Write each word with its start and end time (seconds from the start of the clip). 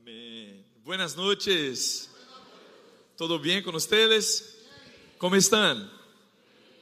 Amén. 0.00 0.66
Buenas 0.82 1.16
noches. 1.16 2.10
¿Todo 3.16 3.38
bien 3.38 3.62
con 3.62 3.76
ustedes? 3.76 4.56
¿Cómo 5.18 5.36
están? 5.36 5.88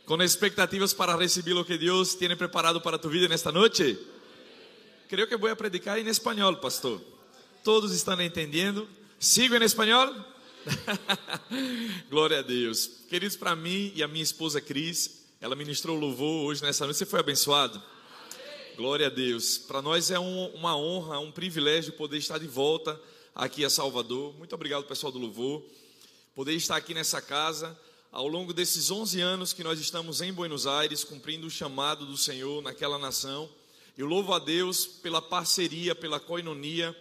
¿Con 0.07 0.23
expectativas 0.23 0.95
para 0.95 1.15
recibir 1.15 1.55
lo 1.55 1.67
que 1.67 1.77
Dios 1.77 2.17
tiene 2.19 2.37
preparado 2.37 2.83
para 2.83 2.99
tu 2.99 3.11
vida 3.11 3.27
en 3.27 3.33
esta 3.33 3.53
noche? 3.53 3.99
Creo 5.11 5.29
que 5.29 5.37
voy 5.37 5.51
a 5.51 5.57
predicar 5.57 5.99
en 5.99 6.09
español, 6.09 6.59
pastor. 6.59 7.03
¿Todos 7.63 7.93
están 7.93 8.19
entendiendo? 8.23 8.89
¿Sigo 9.19 9.57
en 9.57 9.63
español? 9.63 10.27
Glória 12.09 12.39
a 12.39 12.43
Deus. 12.43 13.03
Queridos, 13.11 13.37
para 13.37 13.55
mim 13.55 13.93
e 13.95 14.03
a 14.03 14.09
minha 14.09 14.25
esposa 14.25 14.59
Cris, 14.59 15.23
ela 15.39 15.55
ministrou 15.55 15.99
louvor 15.99 16.47
hoje 16.47 16.63
nessa 16.63 16.87
noite. 16.87 16.97
Você 16.97 17.07
foi 17.07 17.21
abençoado? 17.21 17.83
Glória 18.83 19.07
a 19.07 19.11
Deus. 19.11 19.59
Para 19.59 19.81
nós 19.81 20.11
é 20.11 20.19
um, 20.19 20.47
uma 20.47 20.77
honra, 20.77 21.21
um 21.21 21.31
privilégio 21.31 21.93
poder 21.93 22.19
estar 22.19 22.39
de 22.39 22.49
volta 22.49 23.01
aqui 23.33 23.65
a 23.65 23.71
Salvador. 23.71 24.35
Muito 24.37 24.57
obrigado, 24.57 24.83
pessoal 24.83 25.13
do 25.13 25.21
louvor. 25.21 25.63
Poder 26.35 26.53
estar 26.55 26.75
aqui 26.79 26.93
nessa 26.93 27.23
casa 27.23 27.79
ao 28.11 28.27
longo 28.27 28.53
desses 28.53 28.91
11 28.91 29.21
anos 29.21 29.53
que 29.53 29.63
nós 29.63 29.79
estamos 29.79 30.21
em 30.21 30.33
Buenos 30.33 30.67
Aires, 30.67 31.05
cumprindo 31.05 31.47
o 31.47 31.51
chamado 31.51 32.05
do 32.05 32.17
Senhor 32.17 32.61
naquela 32.61 32.99
nação. 32.99 33.49
Eu 33.97 34.09
louvo 34.09 34.35
a 34.35 34.41
Deus 34.41 34.85
pela 34.85 35.23
parceria, 35.23 35.95
pela 35.95 36.19
coinonia, 36.19 36.93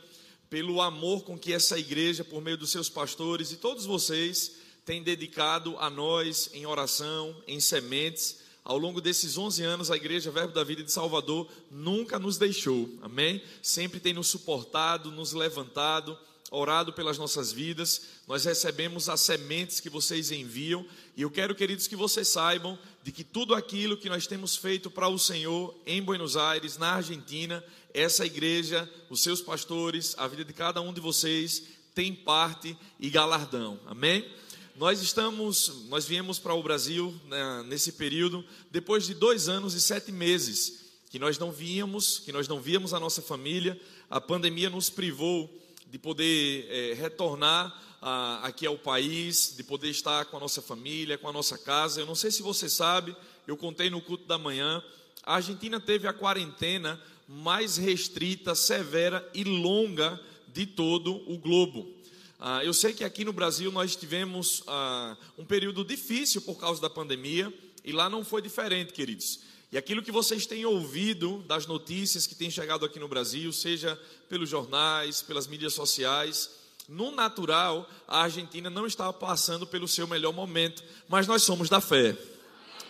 pelo 0.51 0.83
amor 0.83 1.23
com 1.23 1.35
que 1.35 1.51
essa 1.51 1.79
igreja, 1.79 2.23
por 2.23 2.43
meio 2.43 2.57
dos 2.57 2.69
seus 2.69 2.89
pastores 2.89 3.51
e 3.51 3.57
todos 3.57 3.87
vocês, 3.87 4.51
têm 4.85 5.01
dedicado 5.01 5.75
a 5.79 5.89
nós 5.89 6.47
em 6.53 6.63
oração, 6.63 7.35
em 7.47 7.59
sementes 7.59 8.37
ao 8.63 8.77
longo 8.77 9.01
desses 9.01 9.37
11 9.37 9.63
anos, 9.63 9.91
a 9.91 9.95
Igreja 9.95 10.31
Verbo 10.31 10.53
da 10.53 10.63
Vida 10.63 10.83
de 10.83 10.91
Salvador 10.91 11.49
nunca 11.69 12.19
nos 12.19 12.37
deixou, 12.37 12.89
amém? 13.01 13.41
Sempre 13.61 13.99
tem 13.99 14.13
nos 14.13 14.27
suportado, 14.27 15.11
nos 15.11 15.33
levantado, 15.33 16.17
orado 16.51 16.93
pelas 16.93 17.17
nossas 17.17 17.51
vidas. 17.51 18.01
Nós 18.27 18.45
recebemos 18.45 19.09
as 19.09 19.21
sementes 19.21 19.79
que 19.79 19.89
vocês 19.89 20.29
enviam, 20.31 20.85
e 21.17 21.23
eu 21.23 21.31
quero, 21.31 21.55
queridos, 21.55 21.87
que 21.87 21.95
vocês 21.95 22.27
saibam 22.27 22.77
de 23.01 23.11
que 23.11 23.23
tudo 23.23 23.55
aquilo 23.55 23.97
que 23.97 24.09
nós 24.09 24.27
temos 24.27 24.55
feito 24.55 24.91
para 24.91 25.07
o 25.07 25.17
Senhor 25.17 25.75
em 25.85 26.01
Buenos 26.01 26.37
Aires, 26.37 26.77
na 26.77 26.95
Argentina, 26.95 27.63
essa 27.93 28.25
igreja, 28.25 28.87
os 29.09 29.23
seus 29.23 29.41
pastores, 29.41 30.13
a 30.17 30.27
vida 30.27 30.45
de 30.45 30.53
cada 30.53 30.81
um 30.81 30.93
de 30.93 31.01
vocês 31.01 31.63
tem 31.93 32.13
parte 32.13 32.77
e 32.99 33.09
galardão, 33.09 33.79
amém? 33.85 34.25
Nós 34.75 35.01
estamos, 35.01 35.85
nós 35.89 36.05
viemos 36.05 36.39
para 36.39 36.53
o 36.53 36.63
Brasil 36.63 37.13
né, 37.27 37.63
nesse 37.67 37.91
período 37.93 38.43
depois 38.69 39.05
de 39.05 39.13
dois 39.13 39.49
anos 39.49 39.73
e 39.73 39.81
sete 39.81 40.11
meses 40.11 40.81
que 41.09 41.19
nós 41.19 41.37
não 41.37 41.51
víamos, 41.51 42.19
que 42.19 42.31
nós 42.31 42.47
não 42.47 42.61
víamos 42.61 42.93
a 42.93 42.99
nossa 42.99 43.21
família. 43.21 43.79
A 44.09 44.21
pandemia 44.21 44.69
nos 44.69 44.89
privou 44.89 45.49
de 45.87 45.99
poder 45.99 46.67
é, 46.69 46.93
retornar 46.93 47.77
a, 48.01 48.47
aqui 48.47 48.65
ao 48.65 48.77
país, 48.77 49.53
de 49.57 49.63
poder 49.63 49.89
estar 49.89 50.25
com 50.25 50.37
a 50.37 50.39
nossa 50.39 50.61
família, 50.61 51.17
com 51.17 51.27
a 51.27 51.33
nossa 51.33 51.57
casa. 51.57 51.99
Eu 51.99 52.05
não 52.05 52.15
sei 52.15 52.31
se 52.31 52.41
você 52.41 52.69
sabe, 52.69 53.15
eu 53.45 53.57
contei 53.57 53.89
no 53.89 54.01
culto 54.01 54.25
da 54.25 54.37
manhã. 54.37 54.81
A 55.21 55.35
Argentina 55.35 55.81
teve 55.81 56.07
a 56.07 56.13
quarentena 56.13 56.99
mais 57.27 57.75
restrita, 57.75 58.55
severa 58.55 59.29
e 59.33 59.43
longa 59.43 60.19
de 60.47 60.65
todo 60.65 61.29
o 61.29 61.37
globo. 61.37 62.00
Ah, 62.43 62.65
eu 62.65 62.73
sei 62.73 62.91
que 62.91 63.03
aqui 63.03 63.23
no 63.23 63.31
Brasil 63.31 63.71
nós 63.71 63.95
tivemos 63.95 64.63
ah, 64.65 65.15
um 65.37 65.45
período 65.45 65.85
difícil 65.85 66.41
por 66.41 66.55
causa 66.55 66.81
da 66.81 66.89
pandemia 66.89 67.53
e 67.85 67.91
lá 67.91 68.09
não 68.09 68.25
foi 68.25 68.41
diferente, 68.41 68.93
queridos. 68.93 69.41
E 69.71 69.77
aquilo 69.77 70.01
que 70.01 70.11
vocês 70.11 70.47
têm 70.47 70.65
ouvido 70.65 71.43
das 71.47 71.67
notícias 71.67 72.25
que 72.25 72.33
têm 72.33 72.49
chegado 72.49 72.83
aqui 72.83 72.97
no 72.97 73.07
Brasil, 73.07 73.53
seja 73.53 73.95
pelos 74.27 74.49
jornais, 74.49 75.21
pelas 75.21 75.45
mídias 75.45 75.75
sociais, 75.75 76.49
no 76.89 77.11
natural, 77.11 77.87
a 78.07 78.23
Argentina 78.23 78.71
não 78.71 78.87
estava 78.87 79.13
passando 79.13 79.67
pelo 79.67 79.87
seu 79.87 80.07
melhor 80.07 80.33
momento, 80.33 80.83
mas 81.07 81.27
nós 81.27 81.43
somos 81.43 81.69
da 81.69 81.79
fé. 81.79 82.17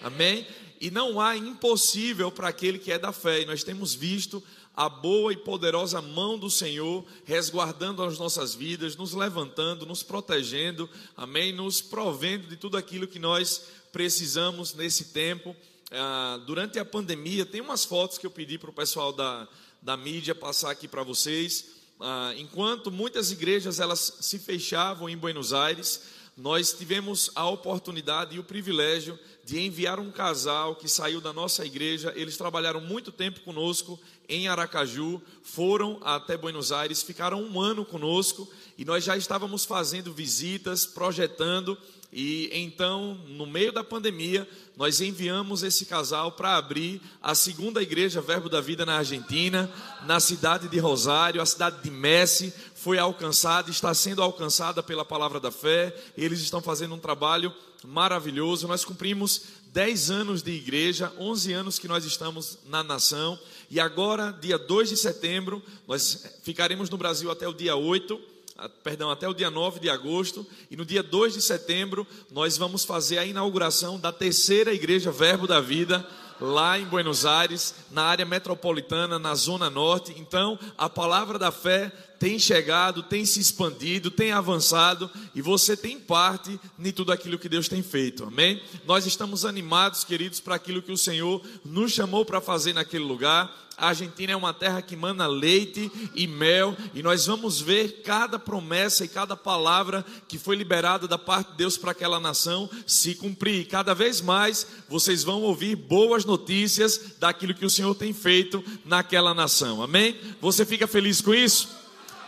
Amém? 0.01 0.47
E 0.79 0.89
não 0.89 1.19
há 1.19 1.35
impossível 1.35 2.31
para 2.31 2.47
aquele 2.47 2.79
que 2.79 2.91
é 2.91 2.97
da 2.97 3.12
fé. 3.12 3.41
E 3.41 3.45
nós 3.45 3.66
temos 3.66 3.94
visto 3.94 4.41
a 4.75 4.87
boa 4.87 5.33
e 5.33 5.37
poderosa 5.37 6.01
mão 6.01 6.37
do 6.37 6.49
Senhor 6.49 7.05
resguardando 7.25 8.03
as 8.03 8.17
nossas 8.17 8.55
vidas, 8.55 8.95
nos 8.95 9.13
levantando, 9.13 9.85
nos 9.85 10.01
protegendo, 10.01 10.89
amém? 11.15 11.51
Nos 11.51 11.81
provendo 11.81 12.47
de 12.47 12.55
tudo 12.55 12.77
aquilo 12.77 13.07
que 13.07 13.19
nós 13.19 13.63
precisamos 13.91 14.73
nesse 14.73 15.05
tempo. 15.05 15.55
Ah, 15.91 16.39
durante 16.45 16.79
a 16.79 16.85
pandemia, 16.85 17.45
tem 17.45 17.59
umas 17.59 17.83
fotos 17.83 18.17
que 18.17 18.25
eu 18.25 18.31
pedi 18.31 18.57
para 18.57 18.69
o 18.69 18.73
pessoal 18.73 19.11
da, 19.11 19.47
da 19.81 19.97
mídia 19.97 20.33
passar 20.33 20.71
aqui 20.71 20.88
para 20.88 21.03
vocês. 21.03 21.65
Ah, 21.99 22.33
enquanto 22.38 22.89
muitas 22.89 23.29
igrejas 23.31 23.79
elas 23.79 24.17
se 24.21 24.39
fechavam 24.39 25.09
em 25.09 25.17
Buenos 25.17 25.51
Aires, 25.51 26.01
nós 26.38 26.71
tivemos 26.71 27.29
a 27.35 27.47
oportunidade 27.47 28.35
e 28.35 28.39
o 28.39 28.43
privilégio 28.43 29.19
de 29.44 29.59
enviar 29.59 30.00
um 30.00 30.12
casal 30.12 30.75
que 30.75 30.88
saiu 30.88 31.19
da 31.19 31.34
nossa 31.34 31.66
igreja. 31.66 32.13
Eles 32.16 32.38
trabalharam 32.38 32.81
muito 32.81 33.12
tempo 33.12 33.41
conosco 33.41 34.00
em 34.29 34.47
Aracaju, 34.47 35.22
foram 35.44 36.00
até 36.03 36.38
Buenos 36.38 36.72
Aires, 36.72 37.03
ficaram 37.03 37.41
um 37.44 37.59
ano 37.59 37.84
conosco 37.84 38.47
e 38.78 38.85
nós 38.85 39.03
já 39.03 39.18
estávamos 39.18 39.66
fazendo 39.66 40.13
visitas, 40.13 40.85
projetando. 40.85 41.78
E 42.13 42.50
então, 42.53 43.16
no 43.28 43.46
meio 43.46 43.72
da 43.72 43.84
pandemia, 43.84 44.47
nós 44.75 45.00
enviamos 45.00 45.63
esse 45.63 45.85
casal 45.85 46.31
para 46.34 46.57
abrir 46.57 47.01
a 47.22 47.34
segunda 47.35 47.81
igreja 47.81 48.22
Verbo 48.22 48.50
da 48.50 48.59
Vida 48.59 48.85
na 48.85 48.97
Argentina, 48.97 49.72
na 50.06 50.19
cidade 50.19 50.68
de 50.68 50.78
Rosário, 50.78 51.41
a 51.41 51.46
cidade 51.46 51.81
de 51.81 51.90
Messi, 51.90 52.53
foi 52.81 52.97
alcançada, 52.97 53.69
está 53.69 53.94
sendo 53.94 54.24
alcançada 54.24 54.81
pela 54.81 55.06
palavra 55.06 55.40
da 55.40 55.52
fé. 55.52 55.96
Eles 56.18 56.40
estão 56.40 56.59
fazendo 56.62 56.96
um 56.96 57.00
trabalho 57.00 57.53
maravilhoso. 57.86 58.68
Nós 58.68 58.84
cumprimos 58.84 59.44
10 59.68 60.09
anos 60.09 60.42
de 60.42 60.52
igreja, 60.52 61.14
11 61.19 61.53
anos 61.53 61.78
que 61.78 61.88
nós 61.88 62.06
estamos 62.06 62.58
na 62.66 62.84
nação. 62.84 63.38
E 63.69 63.80
agora, 63.80 64.36
dia 64.42 64.58
2 64.58 64.90
de 64.90 64.97
setembro, 64.97 65.62
nós 65.88 66.25
ficaremos 66.42 66.90
no 66.90 66.97
Brasil 66.97 67.30
até 67.30 67.47
o 67.47 67.53
dia 67.53 67.75
8 67.75 68.19
ah, 68.58 68.68
perdão, 68.68 69.09
até 69.12 69.28
o 69.28 69.34
dia 69.34 69.50
9 69.50 69.80
de 69.80 69.90
agosto, 69.90 70.46
e 70.69 70.75
no 70.75 70.86
dia 70.86 71.02
2 71.02 71.34
de 71.34 71.42
setembro 71.42 72.06
nós 72.30 72.58
vamos 72.58 72.84
fazer 72.84 73.18
a 73.18 73.25
inauguração 73.25 74.00
da 74.00 74.12
terceira 74.12 74.72
igreja 74.72 75.12
Verbo 75.12 75.48
da 75.48 75.59
Vida 75.59 76.06
lá 76.40 76.78
em 76.78 76.86
Buenos 76.86 77.25
Aires, 77.25 77.74
na 77.92 78.03
área 78.03 78.25
metropolitana, 78.25 79.19
na 79.19 79.36
zona 79.36 79.69
norte. 79.69 80.13
Então, 80.18 80.59
a 80.78 80.90
palavra 80.90 81.38
da 81.38 81.52
fé 81.52 81.92
tem 82.21 82.37
chegado, 82.37 83.01
tem 83.01 83.25
se 83.25 83.39
expandido, 83.39 84.11
tem 84.11 84.31
avançado 84.31 85.09
e 85.33 85.41
você 85.41 85.75
tem 85.75 85.99
parte 85.99 86.59
em 86.77 86.91
tudo 86.91 87.11
aquilo 87.11 87.39
que 87.39 87.49
Deus 87.49 87.67
tem 87.67 87.81
feito. 87.81 88.25
Amém? 88.25 88.61
Nós 88.85 89.07
estamos 89.07 89.43
animados, 89.43 90.03
queridos, 90.03 90.39
para 90.39 90.53
aquilo 90.53 90.83
que 90.83 90.91
o 90.91 90.97
Senhor 90.97 91.41
nos 91.65 91.93
chamou 91.93 92.23
para 92.23 92.39
fazer 92.39 92.73
naquele 92.73 93.03
lugar. 93.03 93.51
A 93.75 93.87
Argentina 93.87 94.33
é 94.33 94.35
uma 94.35 94.53
terra 94.53 94.83
que 94.83 94.95
mana 94.95 95.25
leite 95.25 95.91
e 96.13 96.27
mel, 96.27 96.77
e 96.93 97.01
nós 97.01 97.25
vamos 97.25 97.59
ver 97.59 98.03
cada 98.03 98.38
promessa 98.38 99.03
e 99.03 99.07
cada 99.07 99.35
palavra 99.35 100.05
que 100.27 100.38
foi 100.38 100.55
liberada 100.55 101.07
da 101.07 101.17
parte 101.17 101.49
de 101.53 101.57
Deus 101.57 101.75
para 101.75 101.89
aquela 101.89 102.19
nação 102.19 102.69
se 102.85 103.15
cumprir. 103.15 103.67
Cada 103.67 103.95
vez 103.95 104.21
mais 104.21 104.67
vocês 104.88 105.23
vão 105.23 105.41
ouvir 105.41 105.75
boas 105.75 106.23
notícias 106.23 107.15
daquilo 107.19 107.55
que 107.55 107.65
o 107.65 107.69
Senhor 107.69 107.95
tem 107.95 108.13
feito 108.13 108.63
naquela 108.85 109.33
nação. 109.33 109.81
Amém? 109.81 110.15
Você 110.39 110.63
fica 110.67 110.85
feliz 110.85 111.19
com 111.19 111.33
isso? 111.33 111.81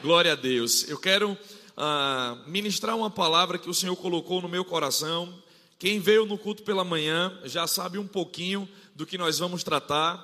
Glória 0.03 0.33
a 0.33 0.35
Deus. 0.35 0.89
Eu 0.89 0.99
quero 0.99 1.37
ah, 1.77 2.37
ministrar 2.45 2.93
uma 2.93 3.09
palavra 3.09 3.57
que 3.57 3.69
o 3.69 3.73
Senhor 3.73 3.95
colocou 3.95 4.41
no 4.41 4.49
meu 4.49 4.65
coração. 4.65 5.33
Quem 5.79 5.97
veio 5.97 6.25
no 6.25 6.37
culto 6.37 6.61
pela 6.63 6.83
manhã 6.83 7.39
já 7.45 7.65
sabe 7.67 7.97
um 7.97 8.05
pouquinho 8.05 8.67
do 8.93 9.05
que 9.05 9.17
nós 9.17 9.39
vamos 9.39 9.63
tratar. 9.63 10.21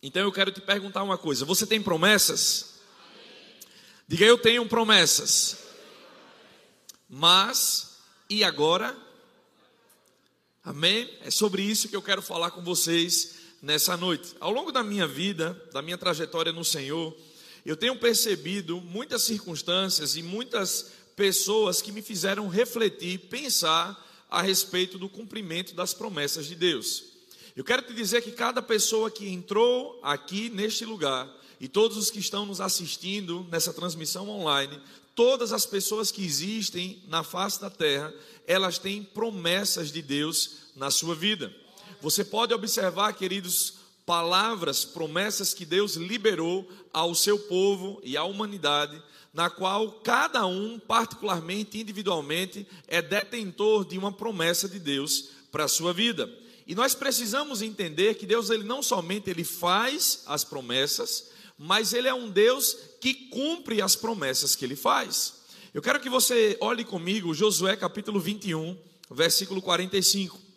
Então 0.00 0.22
eu 0.22 0.30
quero 0.30 0.52
te 0.52 0.60
perguntar 0.60 1.02
uma 1.02 1.18
coisa: 1.18 1.44
você 1.44 1.66
tem 1.66 1.82
promessas? 1.82 2.74
Diga, 4.06 4.24
eu 4.24 4.38
tenho 4.38 4.64
promessas. 4.68 5.58
Mas, 7.08 7.98
e 8.30 8.44
agora? 8.44 8.96
Amém? 10.62 11.12
É 11.22 11.32
sobre 11.32 11.62
isso 11.62 11.88
que 11.88 11.96
eu 11.96 12.02
quero 12.02 12.22
falar 12.22 12.52
com 12.52 12.62
vocês 12.62 13.38
nessa 13.60 13.96
noite. 13.96 14.36
Ao 14.38 14.52
longo 14.52 14.70
da 14.70 14.84
minha 14.84 15.08
vida, 15.08 15.60
da 15.72 15.82
minha 15.82 15.98
trajetória 15.98 16.52
no 16.52 16.64
Senhor, 16.64 17.12
eu 17.68 17.76
tenho 17.76 17.98
percebido 17.98 18.80
muitas 18.80 19.24
circunstâncias 19.24 20.16
e 20.16 20.22
muitas 20.22 20.86
pessoas 21.14 21.82
que 21.82 21.92
me 21.92 22.00
fizeram 22.00 22.48
refletir, 22.48 23.18
pensar 23.28 24.08
a 24.30 24.40
respeito 24.40 24.96
do 24.96 25.06
cumprimento 25.06 25.74
das 25.74 25.92
promessas 25.92 26.46
de 26.46 26.54
Deus. 26.54 27.04
Eu 27.54 27.62
quero 27.62 27.82
te 27.82 27.92
dizer 27.92 28.22
que 28.22 28.32
cada 28.32 28.62
pessoa 28.62 29.10
que 29.10 29.28
entrou 29.28 30.00
aqui 30.02 30.48
neste 30.48 30.86
lugar 30.86 31.30
e 31.60 31.68
todos 31.68 31.98
os 31.98 32.10
que 32.10 32.20
estão 32.20 32.46
nos 32.46 32.58
assistindo 32.58 33.46
nessa 33.50 33.74
transmissão 33.74 34.30
online, 34.30 34.80
todas 35.14 35.52
as 35.52 35.66
pessoas 35.66 36.10
que 36.10 36.24
existem 36.24 37.02
na 37.06 37.22
face 37.22 37.60
da 37.60 37.68
terra, 37.68 38.14
elas 38.46 38.78
têm 38.78 39.04
promessas 39.04 39.92
de 39.92 40.00
Deus 40.00 40.52
na 40.74 40.90
sua 40.90 41.14
vida. 41.14 41.54
Você 42.00 42.24
pode 42.24 42.54
observar, 42.54 43.12
queridos, 43.12 43.74
palavras, 44.08 44.86
promessas 44.86 45.52
que 45.52 45.66
Deus 45.66 45.96
liberou 45.96 46.66
ao 46.94 47.14
seu 47.14 47.38
povo 47.38 48.00
e 48.02 48.16
à 48.16 48.24
humanidade, 48.24 49.02
na 49.34 49.50
qual 49.50 50.00
cada 50.00 50.46
um, 50.46 50.78
particularmente, 50.78 51.78
individualmente, 51.78 52.66
é 52.86 53.02
detentor 53.02 53.84
de 53.84 53.98
uma 53.98 54.10
promessa 54.10 54.66
de 54.66 54.78
Deus 54.78 55.28
para 55.52 55.64
a 55.64 55.68
sua 55.68 55.92
vida. 55.92 56.26
E 56.66 56.74
nós 56.74 56.94
precisamos 56.94 57.60
entender 57.60 58.14
que 58.14 58.24
Deus 58.24 58.48
ele 58.48 58.64
não 58.64 58.82
somente 58.82 59.28
ele 59.28 59.44
faz 59.44 60.22
as 60.24 60.42
promessas, 60.42 61.26
mas 61.58 61.92
ele 61.92 62.08
é 62.08 62.14
um 62.14 62.30
Deus 62.30 62.78
que 63.02 63.12
cumpre 63.12 63.82
as 63.82 63.94
promessas 63.94 64.56
que 64.56 64.64
ele 64.64 64.76
faz. 64.76 65.34
Eu 65.74 65.82
quero 65.82 66.00
que 66.00 66.08
você 66.08 66.56
olhe 66.62 66.82
comigo 66.82 67.34
Josué 67.34 67.76
capítulo 67.76 68.18
21, 68.18 68.74
versículo 69.10 69.60
45. 69.60 70.47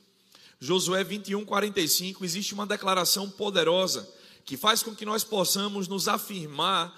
Josué 0.63 1.03
21, 1.03 1.43
45, 1.43 2.23
existe 2.23 2.53
uma 2.53 2.67
declaração 2.67 3.27
poderosa 3.27 4.07
que 4.45 4.55
faz 4.55 4.83
com 4.83 4.93
que 4.93 5.03
nós 5.03 5.23
possamos 5.23 5.87
nos 5.87 6.07
afirmar 6.07 6.95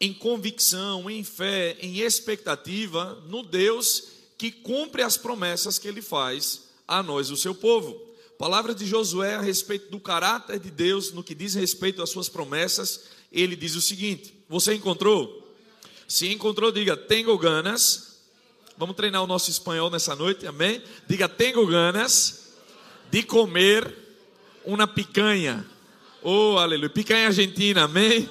em 0.00 0.12
convicção, 0.12 1.08
em 1.08 1.22
fé, 1.22 1.76
em 1.80 2.00
expectativa 2.00 3.22
no 3.28 3.44
Deus 3.44 4.08
que 4.36 4.50
cumpre 4.50 5.00
as 5.00 5.16
promessas 5.16 5.78
que 5.78 5.86
ele 5.86 6.02
faz 6.02 6.62
a 6.88 7.04
nós, 7.04 7.30
o 7.30 7.36
seu 7.36 7.54
povo. 7.54 7.94
Palavra 8.36 8.74
de 8.74 8.84
Josué 8.84 9.36
a 9.36 9.40
respeito 9.40 9.92
do 9.92 10.00
caráter 10.00 10.58
de 10.58 10.72
Deus 10.72 11.12
no 11.12 11.22
que 11.22 11.36
diz 11.36 11.54
respeito 11.54 12.02
às 12.02 12.10
suas 12.10 12.28
promessas, 12.28 13.02
ele 13.30 13.54
diz 13.54 13.76
o 13.76 13.80
seguinte: 13.80 14.34
Você 14.48 14.74
encontrou? 14.74 15.56
Se 16.08 16.26
encontrou, 16.32 16.72
diga: 16.72 16.96
Tenho 16.96 17.38
ganas. 17.38 18.12
Vamos 18.76 18.96
treinar 18.96 19.22
o 19.22 19.26
nosso 19.28 19.50
espanhol 19.50 19.88
nessa 19.88 20.16
noite, 20.16 20.48
amém? 20.48 20.82
Diga: 21.06 21.28
Tenho 21.28 21.64
ganas 21.64 22.43
de 23.10 23.22
comer 23.22 23.92
uma 24.64 24.86
picanha. 24.86 25.64
Oh, 26.22 26.56
aleluia. 26.58 26.90
Picanha 26.90 27.26
argentina, 27.26 27.84
amém? 27.84 28.28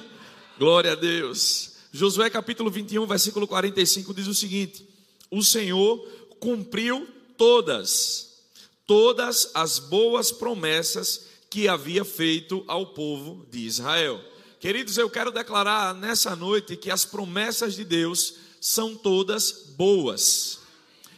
Glória 0.58 0.92
a 0.92 0.94
Deus. 0.94 1.72
Josué 1.92 2.28
capítulo 2.28 2.70
21, 2.70 3.06
versículo 3.06 3.46
45 3.46 4.12
diz 4.12 4.26
o 4.26 4.34
seguinte: 4.34 4.86
O 5.30 5.42
Senhor 5.42 5.98
cumpriu 6.40 7.08
todas, 7.36 8.42
todas 8.86 9.50
as 9.54 9.78
boas 9.78 10.32
promessas 10.32 11.26
que 11.48 11.68
havia 11.68 12.04
feito 12.04 12.64
ao 12.66 12.86
povo 12.86 13.46
de 13.50 13.60
Israel. 13.60 14.20
Queridos, 14.58 14.98
eu 14.98 15.08
quero 15.08 15.30
declarar 15.30 15.94
nessa 15.94 16.34
noite 16.34 16.76
que 16.76 16.90
as 16.90 17.04
promessas 17.04 17.74
de 17.74 17.84
Deus 17.84 18.34
são 18.60 18.96
todas 18.96 19.72
boas. 19.76 20.58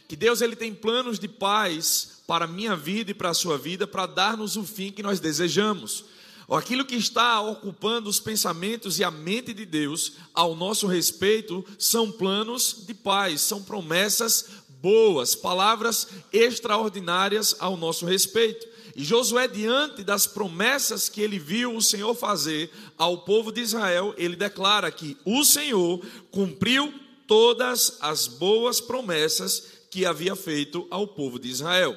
Que 0.07 0.15
Deus 0.15 0.41
ele 0.41 0.55
tem 0.55 0.73
planos 0.73 1.17
de 1.17 1.27
paz 1.27 2.16
para 2.27 2.43
a 2.43 2.47
minha 2.47 2.75
vida 2.75 3.11
e 3.11 3.13
para 3.13 3.29
a 3.29 3.33
sua 3.33 3.57
vida, 3.57 3.87
para 3.87 4.05
dar-nos 4.05 4.57
o 4.57 4.63
fim 4.63 4.91
que 4.91 5.01
nós 5.01 5.19
desejamos. 5.19 6.03
Aquilo 6.49 6.85
que 6.85 6.95
está 6.95 7.41
ocupando 7.41 8.09
os 8.09 8.19
pensamentos 8.19 8.99
e 8.99 9.03
a 9.03 9.09
mente 9.11 9.53
de 9.53 9.65
Deus 9.65 10.13
ao 10.33 10.55
nosso 10.55 10.87
respeito 10.87 11.65
são 11.79 12.11
planos 12.11 12.83
de 12.85 12.93
paz, 12.93 13.41
são 13.41 13.63
promessas 13.63 14.45
boas, 14.81 15.35
palavras 15.35 16.07
extraordinárias 16.31 17.55
ao 17.59 17.75
nosso 17.75 18.05
respeito. 18.05 18.67
E 18.95 19.03
Josué, 19.03 19.47
diante 19.47 20.03
das 20.03 20.25
promessas 20.25 21.09
que 21.09 21.21
ele 21.21 21.37
viu 21.37 21.75
o 21.75 21.81
Senhor 21.81 22.15
fazer 22.15 22.71
ao 22.97 23.19
povo 23.19 23.51
de 23.51 23.61
Israel, 23.61 24.13
ele 24.17 24.35
declara 24.35 24.89
que 24.91 25.17
o 25.23 25.43
Senhor 25.43 26.03
cumpriu 26.31 26.93
todas 27.27 27.97
as 28.01 28.25
boas 28.27 28.79
promessas 28.81 29.63
que 29.91 30.05
havia 30.05 30.35
feito 30.35 30.87
ao 30.89 31.07
povo 31.07 31.37
de 31.37 31.49
Israel. 31.49 31.95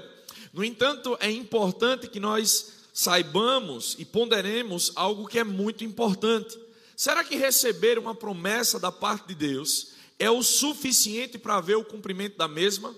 No 0.52 0.64
entanto, 0.64 1.16
é 1.20 1.30
importante 1.30 2.08
que 2.08 2.18
nós 2.18 2.80
saibamos 2.92 3.96
e 3.98 4.04
ponderemos 4.04 4.92
algo 4.96 5.26
que 5.26 5.38
é 5.38 5.44
muito 5.44 5.84
importante. 5.84 6.58
Será 6.96 7.24
que 7.24 7.36
receber 7.36 7.98
uma 7.98 8.14
promessa 8.14 8.78
da 8.78 8.90
parte 8.90 9.28
de 9.28 9.34
Deus 9.34 9.92
é 10.18 10.30
o 10.30 10.42
suficiente 10.42 11.38
para 11.38 11.60
ver 11.60 11.76
o 11.76 11.84
cumprimento 11.84 12.36
da 12.36 12.48
mesma? 12.48 12.94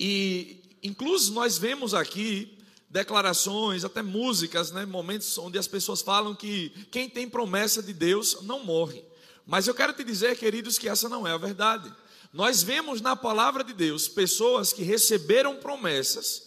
E, 0.00 0.62
incluso, 0.82 1.32
nós 1.32 1.58
vemos 1.58 1.94
aqui 1.94 2.58
declarações, 2.88 3.84
até 3.84 4.02
músicas, 4.02 4.70
né, 4.70 4.86
momentos 4.86 5.36
onde 5.36 5.58
as 5.58 5.68
pessoas 5.68 6.00
falam 6.00 6.34
que 6.34 6.70
quem 6.90 7.08
tem 7.08 7.28
promessa 7.28 7.82
de 7.82 7.92
Deus 7.92 8.38
não 8.42 8.64
morre. 8.64 9.04
Mas 9.46 9.66
eu 9.68 9.74
quero 9.74 9.92
te 9.92 10.02
dizer, 10.02 10.36
queridos, 10.38 10.78
que 10.78 10.88
essa 10.88 11.08
não 11.08 11.26
é 11.26 11.32
a 11.32 11.38
verdade. 11.38 11.92
Nós 12.32 12.62
vemos 12.62 13.00
na 13.00 13.14
palavra 13.14 13.62
de 13.62 13.72
Deus 13.72 14.08
pessoas 14.08 14.72
que 14.72 14.82
receberam 14.82 15.56
promessas 15.56 16.43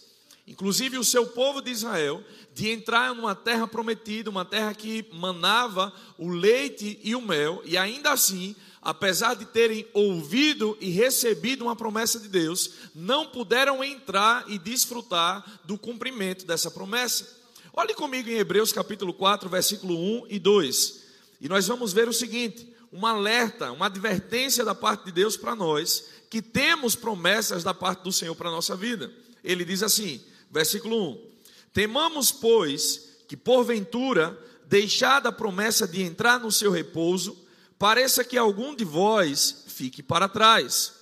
inclusive 0.48 0.98
o 0.98 1.04
seu 1.04 1.26
povo 1.26 1.60
de 1.60 1.70
Israel, 1.70 2.24
de 2.54 2.70
entrar 2.70 3.14
numa 3.14 3.34
terra 3.34 3.68
prometida, 3.68 4.30
uma 4.30 4.44
terra 4.44 4.74
que 4.74 5.06
manava 5.12 5.92
o 6.16 6.28
leite 6.28 6.98
e 7.04 7.14
o 7.14 7.20
mel, 7.20 7.62
e 7.64 7.76
ainda 7.76 8.10
assim, 8.10 8.56
apesar 8.80 9.34
de 9.34 9.44
terem 9.44 9.86
ouvido 9.92 10.76
e 10.80 10.88
recebido 10.90 11.62
uma 11.62 11.76
promessa 11.76 12.18
de 12.18 12.28
Deus, 12.28 12.70
não 12.94 13.26
puderam 13.26 13.84
entrar 13.84 14.44
e 14.48 14.58
desfrutar 14.58 15.60
do 15.64 15.76
cumprimento 15.76 16.46
dessa 16.46 16.70
promessa. 16.70 17.36
Olhe 17.74 17.94
comigo 17.94 18.28
em 18.30 18.38
Hebreus 18.38 18.72
capítulo 18.72 19.12
4, 19.12 19.48
versículo 19.48 19.96
1 20.22 20.26
e 20.30 20.38
2. 20.38 21.04
E 21.42 21.48
nós 21.48 21.68
vamos 21.68 21.92
ver 21.92 22.08
o 22.08 22.12
seguinte: 22.12 22.66
um 22.92 23.06
alerta, 23.06 23.70
uma 23.70 23.86
advertência 23.86 24.64
da 24.64 24.74
parte 24.74 25.04
de 25.04 25.12
Deus 25.12 25.36
para 25.36 25.54
nós, 25.54 26.06
que 26.30 26.40
temos 26.40 26.96
promessas 26.96 27.62
da 27.62 27.74
parte 27.74 28.02
do 28.02 28.10
Senhor 28.10 28.34
para 28.34 28.48
a 28.48 28.52
nossa 28.52 28.74
vida. 28.74 29.12
Ele 29.44 29.64
diz 29.64 29.82
assim: 29.82 30.20
Versículo 30.50 31.12
1: 31.12 31.28
Temamos, 31.72 32.30
pois, 32.30 33.18
que 33.28 33.36
porventura, 33.36 34.38
deixada 34.66 35.28
a 35.28 35.32
promessa 35.32 35.86
de 35.86 36.02
entrar 36.02 36.40
no 36.40 36.50
seu 36.52 36.70
repouso, 36.70 37.36
pareça 37.78 38.24
que 38.24 38.36
algum 38.36 38.74
de 38.74 38.84
vós 38.84 39.64
fique 39.68 40.02
para 40.02 40.28
trás. 40.28 40.92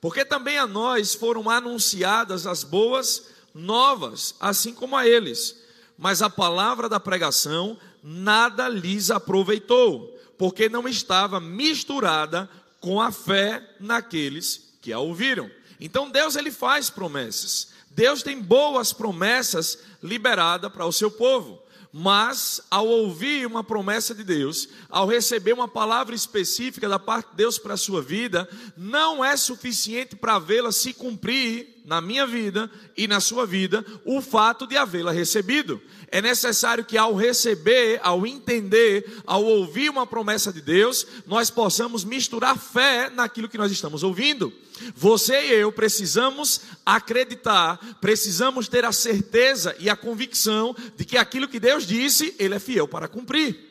Porque 0.00 0.24
também 0.24 0.58
a 0.58 0.66
nós 0.66 1.14
foram 1.14 1.48
anunciadas 1.48 2.46
as 2.46 2.62
boas 2.62 3.28
novas, 3.54 4.34
assim 4.38 4.74
como 4.74 4.96
a 4.96 5.06
eles. 5.06 5.56
Mas 5.96 6.20
a 6.20 6.28
palavra 6.28 6.88
da 6.88 7.00
pregação 7.00 7.78
nada 8.02 8.68
lhes 8.68 9.10
aproveitou, 9.10 10.14
porque 10.36 10.68
não 10.68 10.86
estava 10.86 11.40
misturada 11.40 12.48
com 12.80 13.00
a 13.00 13.10
fé 13.10 13.76
naqueles 13.80 14.74
que 14.80 14.92
a 14.92 14.98
ouviram. 14.98 15.50
Então 15.80 16.10
Deus 16.10 16.36
ele 16.36 16.50
faz 16.50 16.90
promessas. 16.90 17.68
Deus 17.96 18.22
tem 18.22 18.42
boas 18.42 18.92
promessas 18.92 19.78
liberadas 20.02 20.70
para 20.70 20.84
o 20.84 20.92
seu 20.92 21.10
povo. 21.10 21.62
Mas, 21.90 22.60
ao 22.70 22.86
ouvir 22.86 23.46
uma 23.46 23.64
promessa 23.64 24.14
de 24.14 24.22
Deus, 24.22 24.68
ao 24.90 25.06
receber 25.06 25.54
uma 25.54 25.66
palavra 25.66 26.14
específica 26.14 26.86
da 26.90 26.98
parte 26.98 27.30
de 27.30 27.36
Deus 27.36 27.56
para 27.56 27.72
a 27.72 27.78
sua 27.78 28.02
vida, 28.02 28.46
não 28.76 29.24
é 29.24 29.34
suficiente 29.34 30.14
para 30.14 30.38
vê-la 30.38 30.70
se 30.72 30.92
cumprir 30.92 31.75
na 31.86 32.00
minha 32.00 32.26
vida 32.26 32.68
e 32.96 33.06
na 33.06 33.20
sua 33.20 33.46
vida 33.46 33.86
o 34.04 34.20
fato 34.20 34.66
de 34.66 34.76
havê-la 34.76 35.12
recebido. 35.12 35.80
É 36.08 36.20
necessário 36.20 36.84
que, 36.84 36.98
ao 36.98 37.14
receber, 37.14 38.00
ao 38.02 38.26
entender, 38.26 39.22
ao 39.24 39.44
ouvir 39.44 39.88
uma 39.88 40.06
promessa 40.06 40.52
de 40.52 40.60
Deus, 40.60 41.06
nós 41.26 41.50
possamos 41.50 42.04
misturar 42.04 42.58
fé 42.58 43.08
naquilo 43.08 43.48
que 43.48 43.58
nós 43.58 43.72
estamos 43.72 44.02
ouvindo. 44.02 44.52
Você 44.94 45.46
e 45.46 45.52
eu 45.52 45.72
precisamos 45.72 46.60
acreditar, 46.84 47.78
precisamos 48.00 48.68
ter 48.68 48.84
a 48.84 48.92
certeza 48.92 49.74
e 49.78 49.88
a 49.88 49.96
convicção 49.96 50.76
de 50.96 51.04
que 51.04 51.16
aquilo 51.16 51.48
que 51.48 51.58
Deus 51.58 51.86
disse, 51.86 52.34
Ele 52.38 52.54
é 52.54 52.58
fiel 52.58 52.86
para 52.86 53.08
cumprir. 53.08 53.65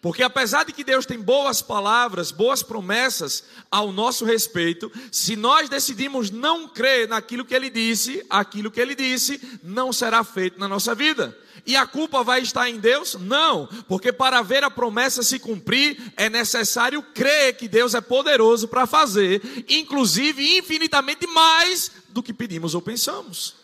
Porque 0.00 0.22
apesar 0.22 0.64
de 0.64 0.72
que 0.72 0.82
Deus 0.82 1.04
tem 1.04 1.20
boas 1.20 1.60
palavras, 1.60 2.30
boas 2.30 2.62
promessas 2.62 3.44
ao 3.70 3.92
nosso 3.92 4.24
respeito, 4.24 4.90
se 5.12 5.36
nós 5.36 5.68
decidimos 5.68 6.30
não 6.30 6.66
crer 6.66 7.06
naquilo 7.06 7.44
que 7.44 7.54
Ele 7.54 7.68
disse, 7.68 8.24
aquilo 8.30 8.70
que 8.70 8.80
Ele 8.80 8.94
disse 8.94 9.40
não 9.62 9.92
será 9.92 10.24
feito 10.24 10.58
na 10.58 10.66
nossa 10.66 10.94
vida. 10.94 11.36
E 11.66 11.76
a 11.76 11.86
culpa 11.86 12.24
vai 12.24 12.40
estar 12.40 12.70
em 12.70 12.78
Deus? 12.78 13.14
Não, 13.14 13.66
porque 13.86 14.10
para 14.10 14.40
ver 14.40 14.64
a 14.64 14.70
promessa 14.70 15.22
se 15.22 15.38
cumprir, 15.38 16.00
é 16.16 16.30
necessário 16.30 17.02
crer 17.02 17.58
que 17.58 17.68
Deus 17.68 17.94
é 17.94 18.00
poderoso 18.00 18.68
para 18.68 18.86
fazer, 18.86 19.42
inclusive 19.68 20.56
infinitamente 20.56 21.26
mais 21.26 21.90
do 22.08 22.22
que 22.22 22.32
pedimos 22.32 22.74
ou 22.74 22.80
pensamos. 22.80 23.54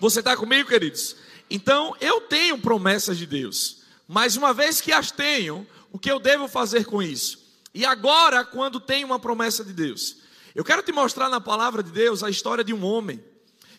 Você 0.00 0.18
está 0.18 0.36
comigo, 0.36 0.68
queridos? 0.68 1.14
Então, 1.48 1.94
eu 2.00 2.20
tenho 2.22 2.58
promessas 2.58 3.16
de 3.16 3.26
Deus, 3.26 3.78
mas 4.08 4.34
uma 4.34 4.52
vez 4.52 4.80
que 4.80 4.90
as 4.90 5.12
tenho, 5.12 5.64
o 5.94 5.98
que 5.98 6.10
eu 6.10 6.18
devo 6.18 6.48
fazer 6.48 6.86
com 6.86 7.00
isso? 7.00 7.38
E 7.72 7.84
agora, 7.84 8.44
quando 8.44 8.80
tenho 8.80 9.06
uma 9.06 9.20
promessa 9.20 9.64
de 9.64 9.72
Deus? 9.72 10.16
Eu 10.52 10.64
quero 10.64 10.82
te 10.82 10.90
mostrar 10.90 11.28
na 11.28 11.40
palavra 11.40 11.84
de 11.84 11.92
Deus 11.92 12.24
a 12.24 12.28
história 12.28 12.64
de 12.64 12.74
um 12.74 12.84
homem 12.84 13.22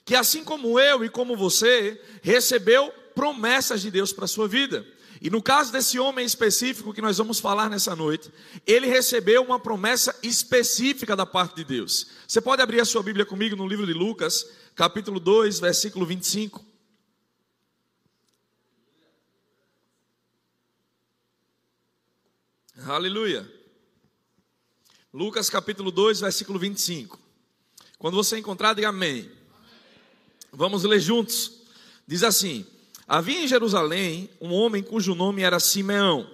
que, 0.05 0.15
assim 0.15 0.41
como 0.41 0.79
eu 0.79 1.03
e 1.03 1.09
como 1.09 1.35
você, 1.35 2.01
recebeu 2.21 2.89
promessas 3.13 3.81
de 3.81 3.91
Deus 3.91 4.13
para 4.13 4.23
a 4.23 4.29
sua 4.29 4.47
vida. 4.47 4.87
E 5.21 5.29
no 5.29 5.41
caso 5.41 5.73
desse 5.73 5.99
homem 5.99 6.25
específico 6.25 6.93
que 6.93 7.01
nós 7.01 7.17
vamos 7.17 7.41
falar 7.41 7.69
nessa 7.69 7.93
noite, 7.97 8.31
ele 8.65 8.87
recebeu 8.87 9.43
uma 9.43 9.59
promessa 9.59 10.17
específica 10.23 11.17
da 11.17 11.25
parte 11.25 11.57
de 11.57 11.65
Deus. 11.65 12.07
Você 12.25 12.39
pode 12.39 12.61
abrir 12.61 12.79
a 12.79 12.85
sua 12.85 13.03
Bíblia 13.03 13.25
comigo 13.25 13.57
no 13.57 13.67
livro 13.67 13.85
de 13.85 13.93
Lucas, 13.93 14.47
capítulo 14.73 15.19
2, 15.19 15.59
versículo 15.59 16.05
25. 16.05 16.64
Aleluia. 22.87 23.51
Lucas 25.11 25.49
capítulo 25.49 25.89
2, 25.89 26.19
versículo 26.19 26.59
25. 26.59 27.19
Quando 27.97 28.13
você 28.13 28.37
encontrar, 28.37 28.75
diga 28.75 28.89
amém. 28.89 29.27
Vamos 30.53 30.83
ler 30.83 30.99
juntos. 30.99 31.63
Diz 32.05 32.21
assim: 32.21 32.63
Havia 33.07 33.41
em 33.41 33.47
Jerusalém 33.47 34.29
um 34.39 34.53
homem 34.53 34.83
cujo 34.83 35.15
nome 35.15 35.41
era 35.41 35.59
Simeão. 35.59 36.29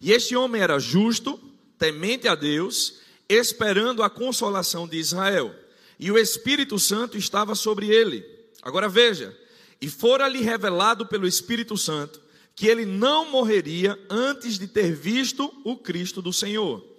E 0.00 0.12
este 0.12 0.36
homem 0.36 0.62
era 0.62 0.78
justo, 0.78 1.40
temente 1.76 2.28
a 2.28 2.36
Deus, 2.36 3.00
esperando 3.28 4.04
a 4.04 4.10
consolação 4.10 4.86
de 4.86 4.98
Israel. 4.98 5.52
E 5.98 6.12
o 6.12 6.18
Espírito 6.18 6.78
Santo 6.78 7.18
estava 7.18 7.56
sobre 7.56 7.88
ele. 7.88 8.24
Agora 8.62 8.88
veja: 8.88 9.36
e 9.80 9.88
fora-lhe 9.88 10.42
revelado 10.42 11.06
pelo 11.06 11.26
Espírito 11.26 11.76
Santo 11.76 12.22
que 12.54 12.66
ele 12.66 12.84
não 12.84 13.30
morreria 13.30 13.98
antes 14.10 14.58
de 14.58 14.66
ter 14.66 14.94
visto 14.94 15.52
o 15.64 15.76
Cristo 15.76 16.20
do 16.20 16.32
Senhor 16.32 16.92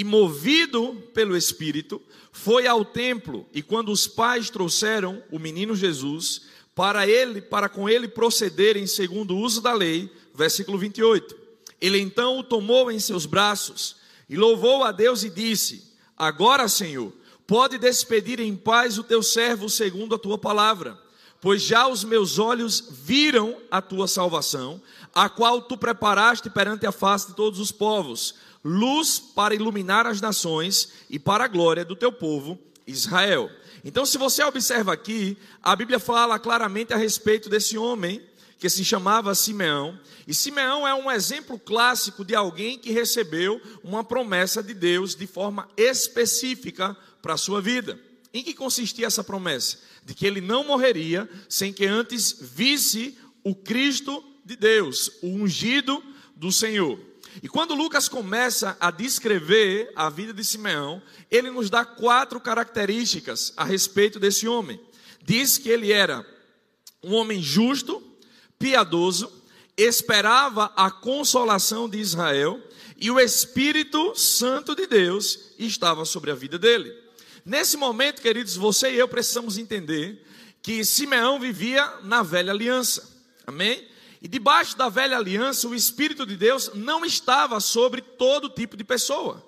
e 0.00 0.04
movido 0.04 0.94
pelo 1.12 1.36
Espírito, 1.36 2.00
foi 2.32 2.66
ao 2.66 2.84
templo, 2.84 3.46
e 3.52 3.60
quando 3.62 3.90
os 3.90 4.06
pais 4.06 4.48
trouxeram 4.48 5.22
o 5.30 5.38
menino 5.38 5.74
Jesus, 5.74 6.42
para 6.74 7.06
ele, 7.06 7.42
para 7.42 7.68
com 7.68 7.88
ele 7.88 8.08
procederem 8.08 8.86
segundo 8.86 9.36
o 9.36 9.40
uso 9.40 9.60
da 9.60 9.74
lei, 9.74 10.10
versículo 10.34 10.78
28. 10.78 11.36
Ele 11.80 11.98
então 11.98 12.38
o 12.38 12.42
tomou 12.42 12.90
em 12.90 13.00
seus 13.00 13.26
braços 13.26 13.96
e 14.28 14.36
louvou 14.36 14.84
a 14.84 14.92
Deus 14.92 15.22
e 15.22 15.30
disse: 15.30 15.92
Agora, 16.16 16.68
Senhor, 16.68 17.12
pode 17.46 17.76
despedir 17.76 18.38
em 18.38 18.56
paz 18.56 18.96
o 18.96 19.04
teu 19.04 19.22
servo 19.22 19.68
segundo 19.68 20.14
a 20.14 20.18
tua 20.18 20.38
palavra, 20.38 20.98
pois 21.40 21.62
já 21.62 21.86
os 21.86 22.04
meus 22.04 22.38
olhos 22.38 22.84
viram 22.90 23.56
a 23.70 23.80
tua 23.80 24.06
salvação, 24.06 24.80
a 25.14 25.28
qual 25.28 25.62
tu 25.62 25.76
preparaste 25.76 26.50
perante 26.50 26.86
a 26.86 26.92
face 26.92 27.28
de 27.28 27.34
todos 27.34 27.58
os 27.58 27.72
povos 27.72 28.34
luz 28.64 29.18
para 29.18 29.54
iluminar 29.54 30.06
as 30.06 30.20
nações 30.20 30.90
e 31.08 31.18
para 31.18 31.44
a 31.44 31.48
glória 31.48 31.84
do 31.84 31.96
teu 31.96 32.12
povo 32.12 32.58
Israel. 32.86 33.50
Então, 33.84 34.04
se 34.04 34.18
você 34.18 34.44
observa 34.44 34.92
aqui, 34.92 35.38
a 35.62 35.74
Bíblia 35.74 35.98
fala 35.98 36.38
claramente 36.38 36.92
a 36.92 36.96
respeito 36.96 37.48
desse 37.48 37.78
homem 37.78 38.22
que 38.58 38.68
se 38.68 38.84
chamava 38.84 39.34
Simeão. 39.34 39.98
E 40.26 40.34
Simeão 40.34 40.86
é 40.86 40.94
um 40.94 41.10
exemplo 41.10 41.58
clássico 41.58 42.24
de 42.24 42.34
alguém 42.34 42.78
que 42.78 42.92
recebeu 42.92 43.60
uma 43.82 44.04
promessa 44.04 44.62
de 44.62 44.74
Deus 44.74 45.14
de 45.14 45.26
forma 45.26 45.66
específica 45.78 46.94
para 47.22 47.34
a 47.34 47.38
sua 47.38 47.62
vida. 47.62 47.98
Em 48.34 48.42
que 48.42 48.52
consistia 48.52 49.06
essa 49.06 49.24
promessa? 49.24 49.78
De 50.10 50.14
que 50.14 50.26
ele 50.26 50.40
não 50.40 50.64
morreria 50.64 51.30
sem 51.48 51.72
que 51.72 51.86
antes 51.86 52.36
visse 52.40 53.16
o 53.44 53.54
Cristo 53.54 54.24
de 54.44 54.56
Deus, 54.56 55.08
o 55.22 55.28
ungido 55.28 56.02
do 56.34 56.50
Senhor. 56.50 56.98
E 57.40 57.48
quando 57.48 57.76
Lucas 57.76 58.08
começa 58.08 58.76
a 58.80 58.90
descrever 58.90 59.92
a 59.94 60.10
vida 60.10 60.32
de 60.32 60.42
Simeão, 60.42 61.00
ele 61.30 61.48
nos 61.48 61.70
dá 61.70 61.84
quatro 61.84 62.40
características 62.40 63.52
a 63.56 63.62
respeito 63.62 64.18
desse 64.18 64.48
homem. 64.48 64.80
Diz 65.24 65.58
que 65.58 65.68
ele 65.68 65.92
era 65.92 66.26
um 67.00 67.14
homem 67.14 67.40
justo, 67.40 68.02
piedoso, 68.58 69.30
esperava 69.76 70.72
a 70.74 70.90
consolação 70.90 71.88
de 71.88 72.00
Israel 72.00 72.60
e 72.96 73.12
o 73.12 73.20
Espírito 73.20 74.16
Santo 74.16 74.74
de 74.74 74.88
Deus 74.88 75.52
estava 75.56 76.04
sobre 76.04 76.32
a 76.32 76.34
vida 76.34 76.58
dele. 76.58 76.92
Nesse 77.44 77.76
momento, 77.76 78.20
queridos, 78.20 78.56
você 78.56 78.92
e 78.92 78.98
eu 78.98 79.08
precisamos 79.08 79.58
entender 79.58 80.26
que 80.62 80.84
Simeão 80.84 81.40
vivia 81.40 81.90
na 82.02 82.22
velha 82.22 82.52
aliança. 82.52 83.08
Amém? 83.46 83.88
E 84.20 84.28
debaixo 84.28 84.76
da 84.76 84.88
velha 84.88 85.16
aliança, 85.16 85.66
o 85.66 85.74
Espírito 85.74 86.26
de 86.26 86.36
Deus 86.36 86.70
não 86.74 87.04
estava 87.04 87.58
sobre 87.60 88.02
todo 88.02 88.50
tipo 88.50 88.76
de 88.76 88.84
pessoa. 88.84 89.46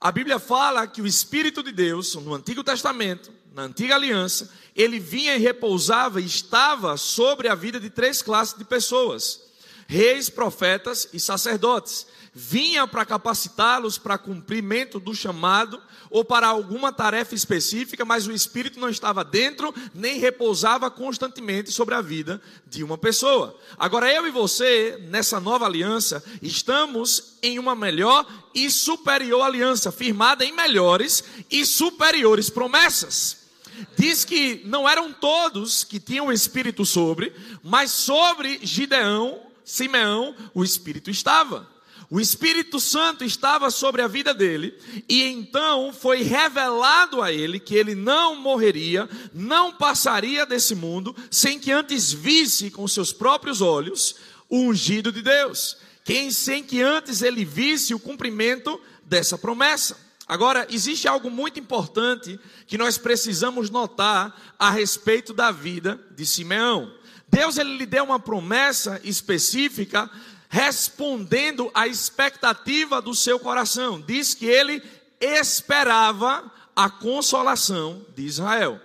A 0.00 0.12
Bíblia 0.12 0.38
fala 0.38 0.86
que 0.86 1.00
o 1.00 1.06
Espírito 1.06 1.62
de 1.62 1.72
Deus, 1.72 2.14
no 2.16 2.34
Antigo 2.34 2.62
Testamento, 2.62 3.32
na 3.54 3.62
Antiga 3.62 3.94
Aliança, 3.94 4.50
ele 4.74 4.98
vinha 4.98 5.36
e 5.36 5.38
repousava 5.38 6.20
e 6.20 6.26
estava 6.26 6.96
sobre 6.96 7.48
a 7.48 7.54
vida 7.54 7.78
de 7.78 7.88
três 7.88 8.20
classes 8.20 8.58
de 8.58 8.64
pessoas: 8.64 9.40
reis, 9.86 10.28
profetas 10.28 11.08
e 11.12 11.20
sacerdotes 11.20 12.06
vinha 12.34 12.86
para 12.86 13.04
capacitá-los 13.04 13.98
para 13.98 14.16
cumprimento 14.16 14.98
do 14.98 15.14
chamado 15.14 15.80
ou 16.08 16.24
para 16.24 16.46
alguma 16.46 16.92
tarefa 16.92 17.34
específica, 17.34 18.04
mas 18.04 18.26
o 18.26 18.32
Espírito 18.32 18.80
não 18.80 18.88
estava 18.88 19.24
dentro 19.24 19.74
nem 19.94 20.18
repousava 20.18 20.90
constantemente 20.90 21.70
sobre 21.70 21.94
a 21.94 22.00
vida 22.00 22.40
de 22.66 22.82
uma 22.82 22.96
pessoa. 22.96 23.58
Agora, 23.78 24.12
eu 24.12 24.26
e 24.26 24.30
você, 24.30 24.98
nessa 25.08 25.38
nova 25.40 25.66
aliança, 25.66 26.22
estamos 26.40 27.34
em 27.42 27.58
uma 27.58 27.74
melhor 27.74 28.26
e 28.54 28.70
superior 28.70 29.42
aliança, 29.42 29.92
firmada 29.92 30.44
em 30.44 30.52
melhores 30.52 31.24
e 31.50 31.64
superiores 31.66 32.48
promessas 32.48 33.42
diz 33.96 34.24
que 34.24 34.60
não 34.66 34.88
eram 34.88 35.12
todos 35.12 35.82
que 35.82 35.98
tinham 35.98 36.26
o 36.26 36.32
Espírito 36.32 36.84
sobre, 36.84 37.32
mas 37.62 37.90
sobre 37.90 38.60
Gideão, 38.62 39.40
Simeão, 39.64 40.36
o 40.54 40.62
Espírito 40.62 41.10
estava. 41.10 41.71
O 42.12 42.20
Espírito 42.20 42.78
Santo 42.78 43.24
estava 43.24 43.70
sobre 43.70 44.02
a 44.02 44.06
vida 44.06 44.34
dele, 44.34 44.78
e 45.08 45.22
então 45.22 45.94
foi 45.94 46.20
revelado 46.22 47.22
a 47.22 47.32
ele 47.32 47.58
que 47.58 47.74
ele 47.74 47.94
não 47.94 48.36
morreria, 48.36 49.08
não 49.32 49.72
passaria 49.72 50.44
desse 50.44 50.74
mundo, 50.74 51.16
sem 51.30 51.58
que 51.58 51.72
antes 51.72 52.12
visse 52.12 52.70
com 52.70 52.86
seus 52.86 53.14
próprios 53.14 53.62
olhos 53.62 54.16
o 54.46 54.58
ungido 54.58 55.10
de 55.10 55.22
Deus, 55.22 55.78
quem 56.04 56.30
sem 56.30 56.62
que 56.62 56.82
antes 56.82 57.22
ele 57.22 57.46
visse 57.46 57.94
o 57.94 57.98
cumprimento 57.98 58.78
dessa 59.06 59.38
promessa. 59.38 59.96
Agora, 60.28 60.66
existe 60.68 61.08
algo 61.08 61.30
muito 61.30 61.58
importante 61.58 62.38
que 62.66 62.76
nós 62.76 62.98
precisamos 62.98 63.70
notar 63.70 64.54
a 64.58 64.68
respeito 64.68 65.32
da 65.32 65.50
vida 65.50 65.98
de 66.14 66.26
Simeão. 66.26 66.92
Deus 67.26 67.56
ele 67.56 67.78
lhe 67.78 67.86
deu 67.86 68.04
uma 68.04 68.20
promessa 68.20 69.00
específica 69.02 70.10
respondendo 70.52 71.70
à 71.72 71.88
expectativa 71.88 73.00
do 73.00 73.14
seu 73.14 73.40
coração. 73.40 73.98
Diz 73.98 74.34
que 74.34 74.44
ele 74.44 74.82
esperava 75.18 76.44
a 76.76 76.90
consolação 76.90 78.04
de 78.14 78.26
Israel. 78.26 78.78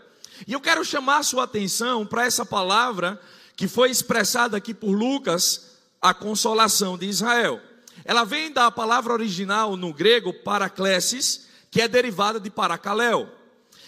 E 0.48 0.54
eu 0.54 0.62
quero 0.62 0.86
chamar 0.86 1.18
a 1.18 1.24
sua 1.24 1.44
atenção 1.44 2.06
para 2.06 2.26
essa 2.26 2.46
palavra 2.46 3.20
que 3.54 3.68
foi 3.68 3.92
expressada 3.92 4.56
aqui 4.56 4.74
por 4.74 4.94
Lucas, 4.94 5.74
a 6.02 6.14
consolação 6.14 6.98
de 6.98 7.06
Israel. 7.06 7.60
Ela 8.06 8.24
vem 8.24 8.50
da 8.50 8.72
palavra 8.72 9.12
original 9.12 9.76
no 9.76 9.94
grego 9.94 10.32
paraclesis, 10.32 11.48
que 11.70 11.82
é 11.82 11.88
derivada 11.90 12.40
de 12.40 12.50
paracaléu. 12.50 13.30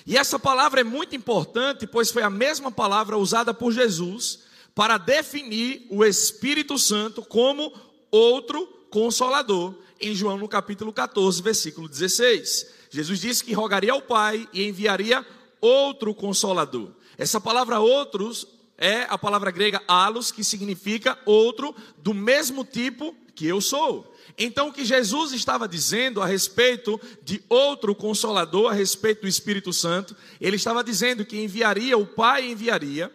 E 0.05 0.17
essa 0.17 0.37
palavra 0.37 0.81
é 0.81 0.83
muito 0.83 1.15
importante, 1.15 1.87
pois 1.87 2.11
foi 2.11 2.23
a 2.23 2.29
mesma 2.29 2.73
palavra 2.73 3.17
usada 3.17 3.53
por 3.53 3.71
Jesus 3.71 4.48
para 4.79 4.97
definir 4.97 5.85
o 5.89 6.05
Espírito 6.05 6.79
Santo 6.79 7.21
como 7.21 7.73
outro 8.09 8.65
consolador, 8.89 9.75
em 9.99 10.15
João 10.15 10.37
no 10.37 10.47
capítulo 10.47 10.93
14, 10.93 11.41
versículo 11.41 11.89
16. 11.89 12.65
Jesus 12.89 13.19
disse 13.19 13.43
que 13.43 13.51
rogaria 13.51 13.91
ao 13.91 14.01
Pai 14.01 14.47
e 14.53 14.63
enviaria 14.63 15.25
outro 15.59 16.15
consolador. 16.15 16.91
Essa 17.17 17.41
palavra 17.41 17.81
outros 17.81 18.47
é 18.77 19.01
a 19.09 19.17
palavra 19.17 19.51
grega 19.51 19.83
alos, 19.85 20.31
que 20.31 20.45
significa 20.45 21.19
outro 21.25 21.75
do 21.97 22.13
mesmo 22.13 22.63
tipo 22.63 23.13
que 23.35 23.45
eu 23.45 23.59
sou. 23.59 24.15
Então, 24.37 24.69
o 24.69 24.73
que 24.73 24.85
Jesus 24.85 25.33
estava 25.33 25.67
dizendo 25.67 26.21
a 26.21 26.25
respeito 26.25 26.97
de 27.21 27.43
outro 27.49 27.93
consolador, 27.93 28.71
a 28.71 28.73
respeito 28.73 29.23
do 29.23 29.27
Espírito 29.27 29.73
Santo, 29.73 30.15
ele 30.39 30.55
estava 30.55 30.81
dizendo 30.81 31.25
que 31.25 31.37
enviaria, 31.37 31.97
o 31.97 32.07
Pai 32.07 32.49
enviaria 32.49 33.11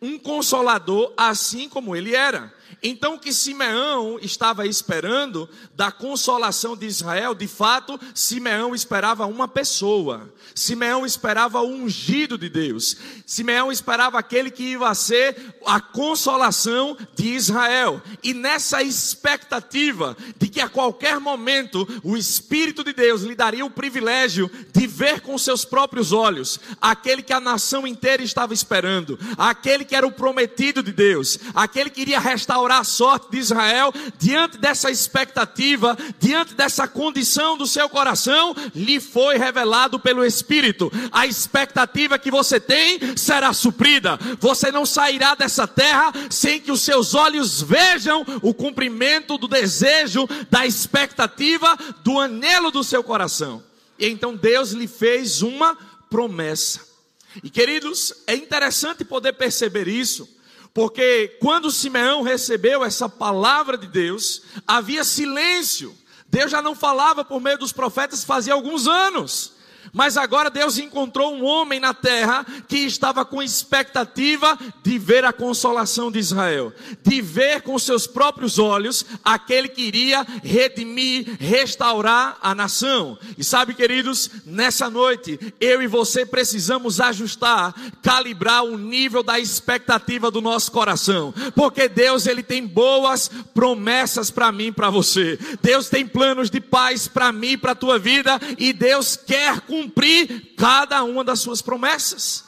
um 0.00 0.18
consolador 0.18 1.12
assim 1.16 1.68
como 1.68 1.94
ele 1.94 2.14
era. 2.14 2.52
Então, 2.82 3.14
o 3.14 3.18
que 3.18 3.32
Simeão 3.32 4.18
estava 4.20 4.66
esperando 4.66 5.48
da 5.74 5.90
consolação 5.90 6.76
de 6.76 6.86
Israel, 6.86 7.34
de 7.34 7.48
fato, 7.48 7.98
Simeão 8.14 8.74
esperava 8.74 9.26
uma 9.26 9.48
pessoa. 9.48 10.32
Simeão 10.56 11.04
esperava 11.04 11.60
o 11.60 11.68
ungido 11.68 12.38
de 12.38 12.48
Deus. 12.48 12.96
Simeão 13.26 13.70
esperava 13.70 14.18
aquele 14.18 14.50
que 14.50 14.72
ia 14.72 14.94
ser 14.94 15.54
a 15.66 15.78
consolação 15.78 16.96
de 17.14 17.28
Israel. 17.28 18.02
E 18.22 18.32
nessa 18.32 18.82
expectativa 18.82 20.16
de 20.38 20.48
que 20.48 20.60
a 20.60 20.68
qualquer 20.68 21.20
momento 21.20 21.86
o 22.02 22.16
Espírito 22.16 22.82
de 22.82 22.94
Deus 22.94 23.20
lhe 23.20 23.34
daria 23.34 23.66
o 23.66 23.70
privilégio 23.70 24.50
de 24.72 24.86
ver 24.86 25.20
com 25.20 25.36
seus 25.36 25.62
próprios 25.62 26.10
olhos 26.10 26.58
aquele 26.80 27.22
que 27.22 27.34
a 27.34 27.40
nação 27.40 27.86
inteira 27.86 28.22
estava 28.22 28.54
esperando, 28.54 29.18
aquele 29.36 29.84
que 29.84 29.94
era 29.94 30.06
o 30.06 30.12
prometido 30.12 30.82
de 30.82 30.92
Deus, 30.92 31.38
aquele 31.54 31.90
que 31.90 32.00
iria 32.00 32.18
restaurar 32.18 32.80
a 32.80 32.84
sorte 32.84 33.30
de 33.30 33.38
Israel, 33.38 33.92
diante 34.18 34.56
dessa 34.56 34.90
expectativa, 34.90 35.96
diante 36.18 36.54
dessa 36.54 36.88
condição 36.88 37.58
do 37.58 37.66
seu 37.66 37.90
coração, 37.90 38.54
lhe 38.74 38.98
foi 39.00 39.36
revelado 39.36 40.00
pelo 40.00 40.24
Espírito. 40.24 40.45
A 41.12 41.26
expectativa 41.26 42.18
que 42.18 42.30
você 42.30 42.60
tem 42.60 43.16
será 43.16 43.52
suprida. 43.52 44.18
Você 44.38 44.70
não 44.70 44.86
sairá 44.86 45.34
dessa 45.34 45.66
terra 45.66 46.12
sem 46.30 46.60
que 46.60 46.72
os 46.72 46.82
seus 46.82 47.14
olhos 47.14 47.60
vejam 47.60 48.24
o 48.42 48.54
cumprimento 48.54 49.36
do 49.36 49.48
desejo, 49.48 50.28
da 50.50 50.66
expectativa, 50.66 51.76
do 52.02 52.20
anelo 52.20 52.70
do 52.70 52.84
seu 52.84 53.02
coração. 53.02 53.62
E 53.98 54.06
então 54.06 54.36
Deus 54.36 54.70
lhe 54.70 54.86
fez 54.86 55.42
uma 55.42 55.76
promessa. 56.10 56.86
E 57.42 57.50
queridos, 57.50 58.14
é 58.26 58.34
interessante 58.34 59.04
poder 59.04 59.34
perceber 59.34 59.88
isso, 59.88 60.28
porque 60.72 61.36
quando 61.40 61.70
Simeão 61.70 62.22
recebeu 62.22 62.84
essa 62.84 63.08
palavra 63.08 63.76
de 63.76 63.86
Deus, 63.86 64.42
havia 64.66 65.04
silêncio. 65.04 65.96
Deus 66.28 66.50
já 66.50 66.60
não 66.60 66.74
falava 66.74 67.24
por 67.24 67.40
meio 67.40 67.58
dos 67.58 67.72
profetas 67.72 68.24
fazia 68.24 68.52
alguns 68.52 68.86
anos. 68.86 69.55
Mas 69.92 70.16
agora 70.16 70.50
Deus 70.50 70.78
encontrou 70.78 71.34
um 71.34 71.44
homem 71.44 71.80
na 71.80 71.94
terra 71.94 72.44
que 72.68 72.78
estava 72.78 73.24
com 73.24 73.42
expectativa 73.42 74.58
de 74.82 74.98
ver 74.98 75.24
a 75.24 75.32
consolação 75.32 76.10
de 76.10 76.18
Israel, 76.18 76.72
de 77.02 77.20
ver 77.20 77.62
com 77.62 77.78
seus 77.78 78.06
próprios 78.06 78.58
olhos 78.58 79.04
aquele 79.24 79.68
que 79.68 79.82
iria 79.82 80.26
redimir, 80.42 81.36
restaurar 81.38 82.36
a 82.42 82.54
nação. 82.54 83.18
E 83.38 83.44
sabe, 83.44 83.74
queridos, 83.74 84.30
nessa 84.44 84.90
noite 84.90 85.38
eu 85.60 85.82
e 85.82 85.86
você 85.86 86.26
precisamos 86.26 87.00
ajustar, 87.00 87.74
calibrar 88.02 88.64
o 88.64 88.76
nível 88.76 89.22
da 89.22 89.38
expectativa 89.38 90.30
do 90.30 90.40
nosso 90.40 90.70
coração, 90.72 91.32
porque 91.54 91.88
Deus 91.88 92.26
ele 92.26 92.42
tem 92.42 92.66
boas 92.66 93.30
promessas 93.54 94.30
para 94.30 94.52
mim, 94.52 94.72
para 94.72 94.90
você. 94.90 95.38
Deus 95.62 95.88
tem 95.88 96.06
planos 96.06 96.50
de 96.50 96.60
paz 96.60 97.08
para 97.08 97.32
mim, 97.32 97.56
para 97.56 97.74
tua 97.74 97.98
vida, 97.98 98.38
e 98.58 98.72
Deus 98.72 99.16
quer 99.16 99.60
cumprir 99.60 99.75
cumprir 99.76 100.54
cada 100.56 101.02
uma 101.04 101.22
das 101.22 101.40
suas 101.40 101.60
promessas 101.60 102.45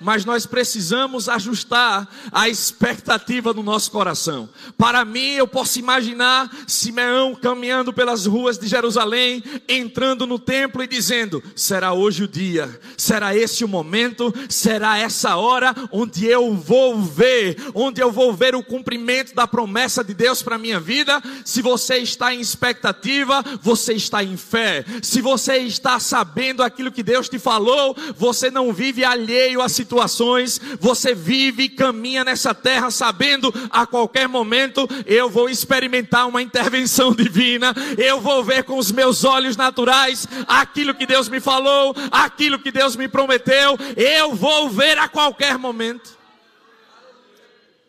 mas 0.00 0.24
nós 0.24 0.46
precisamos 0.46 1.28
ajustar 1.28 2.08
a 2.32 2.48
expectativa 2.48 3.52
do 3.52 3.62
nosso 3.62 3.90
coração. 3.90 4.48
Para 4.76 5.04
mim, 5.04 5.32
eu 5.32 5.46
posso 5.46 5.78
imaginar 5.78 6.50
Simeão 6.66 7.34
caminhando 7.34 7.92
pelas 7.92 8.26
ruas 8.26 8.58
de 8.58 8.66
Jerusalém, 8.66 9.42
entrando 9.68 10.26
no 10.26 10.38
templo 10.38 10.82
e 10.82 10.86
dizendo: 10.86 11.42
será 11.56 11.92
hoje 11.92 12.24
o 12.24 12.28
dia, 12.28 12.80
será 12.96 13.36
esse 13.36 13.64
o 13.64 13.68
momento, 13.68 14.32
será 14.48 14.98
essa 14.98 15.36
hora 15.36 15.74
onde 15.90 16.26
eu 16.26 16.54
vou 16.54 17.00
ver, 17.00 17.56
onde 17.74 18.00
eu 18.00 18.10
vou 18.12 18.32
ver 18.32 18.54
o 18.54 18.62
cumprimento 18.62 19.34
da 19.34 19.46
promessa 19.46 20.04
de 20.04 20.14
Deus 20.14 20.42
para 20.42 20.56
a 20.56 20.58
minha 20.58 20.80
vida. 20.80 21.20
Se 21.44 21.62
você 21.62 21.98
está 21.98 22.34
em 22.34 22.40
expectativa, 22.40 23.42
você 23.60 23.94
está 23.94 24.22
em 24.22 24.36
fé. 24.36 24.84
Se 25.02 25.20
você 25.20 25.58
está 25.58 25.98
sabendo 25.98 26.62
aquilo 26.62 26.92
que 26.92 27.02
Deus 27.02 27.28
te 27.28 27.38
falou, 27.38 27.96
você 28.16 28.50
não 28.50 28.72
vive 28.72 29.04
alheio 29.04 29.60
à 29.60 29.68
situação 29.68 29.87
situações, 29.88 30.60
você 30.78 31.14
vive 31.14 31.64
e 31.64 31.68
caminha 31.68 32.22
nessa 32.22 32.54
terra 32.54 32.90
sabendo 32.90 33.52
a 33.70 33.86
qualquer 33.86 34.28
momento 34.28 34.86
eu 35.06 35.30
vou 35.30 35.48
experimentar 35.48 36.28
uma 36.28 36.42
intervenção 36.42 37.14
divina, 37.14 37.74
eu 37.96 38.20
vou 38.20 38.44
ver 38.44 38.64
com 38.64 38.76
os 38.76 38.92
meus 38.92 39.24
olhos 39.24 39.56
naturais 39.56 40.28
aquilo 40.46 40.94
que 40.94 41.06
Deus 41.06 41.28
me 41.28 41.40
falou, 41.40 41.94
aquilo 42.10 42.58
que 42.58 42.70
Deus 42.70 42.96
me 42.96 43.08
prometeu, 43.08 43.78
eu 43.96 44.34
vou 44.34 44.68
ver 44.68 44.98
a 44.98 45.08
qualquer 45.08 45.56
momento. 45.56 46.18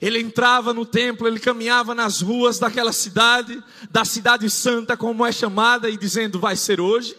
Ele 0.01 0.20
entrava 0.20 0.74
no 0.74 0.86
templo, 0.86 1.27
ele 1.27 1.39
caminhava 1.39 1.94
nas 1.94 2.22
ruas 2.22 2.58
daquela 2.58 2.94
cidade, 2.94 3.62
da 3.91 4.06
cidade 4.06 4.50
santa, 4.50 4.96
como 4.96 5.25
é 5.25 5.32
chamada, 5.34 5.89
e 5.89 5.98
dizendo: 5.98 6.39
Vai 6.39 6.56
ser 6.56 6.79
hoje. 6.79 7.13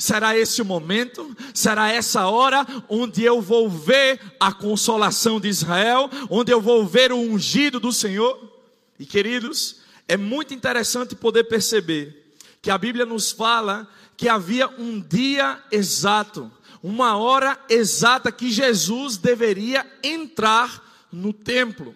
Será 0.00 0.34
esse 0.34 0.62
o 0.62 0.64
momento? 0.64 1.36
Será 1.52 1.92
essa 1.92 2.26
hora 2.26 2.66
onde 2.88 3.22
eu 3.22 3.42
vou 3.42 3.68
ver 3.68 4.18
a 4.40 4.50
consolação 4.50 5.38
de 5.38 5.46
Israel? 5.46 6.08
Onde 6.30 6.50
eu 6.50 6.58
vou 6.58 6.86
ver 6.86 7.12
o 7.12 7.18
ungido 7.18 7.78
do 7.78 7.92
Senhor? 7.92 8.50
E 8.98 9.04
queridos, 9.04 9.82
é 10.08 10.16
muito 10.16 10.54
interessante 10.54 11.14
poder 11.14 11.44
perceber 11.44 12.34
que 12.62 12.70
a 12.70 12.78
Bíblia 12.78 13.04
nos 13.04 13.30
fala 13.30 13.86
que 14.16 14.26
havia 14.26 14.70
um 14.70 15.02
dia 15.02 15.62
exato, 15.70 16.50
uma 16.82 17.18
hora 17.18 17.58
exata 17.68 18.32
que 18.32 18.50
Jesus 18.50 19.18
deveria 19.18 19.86
entrar 20.02 20.82
no 21.12 21.30
templo. 21.30 21.94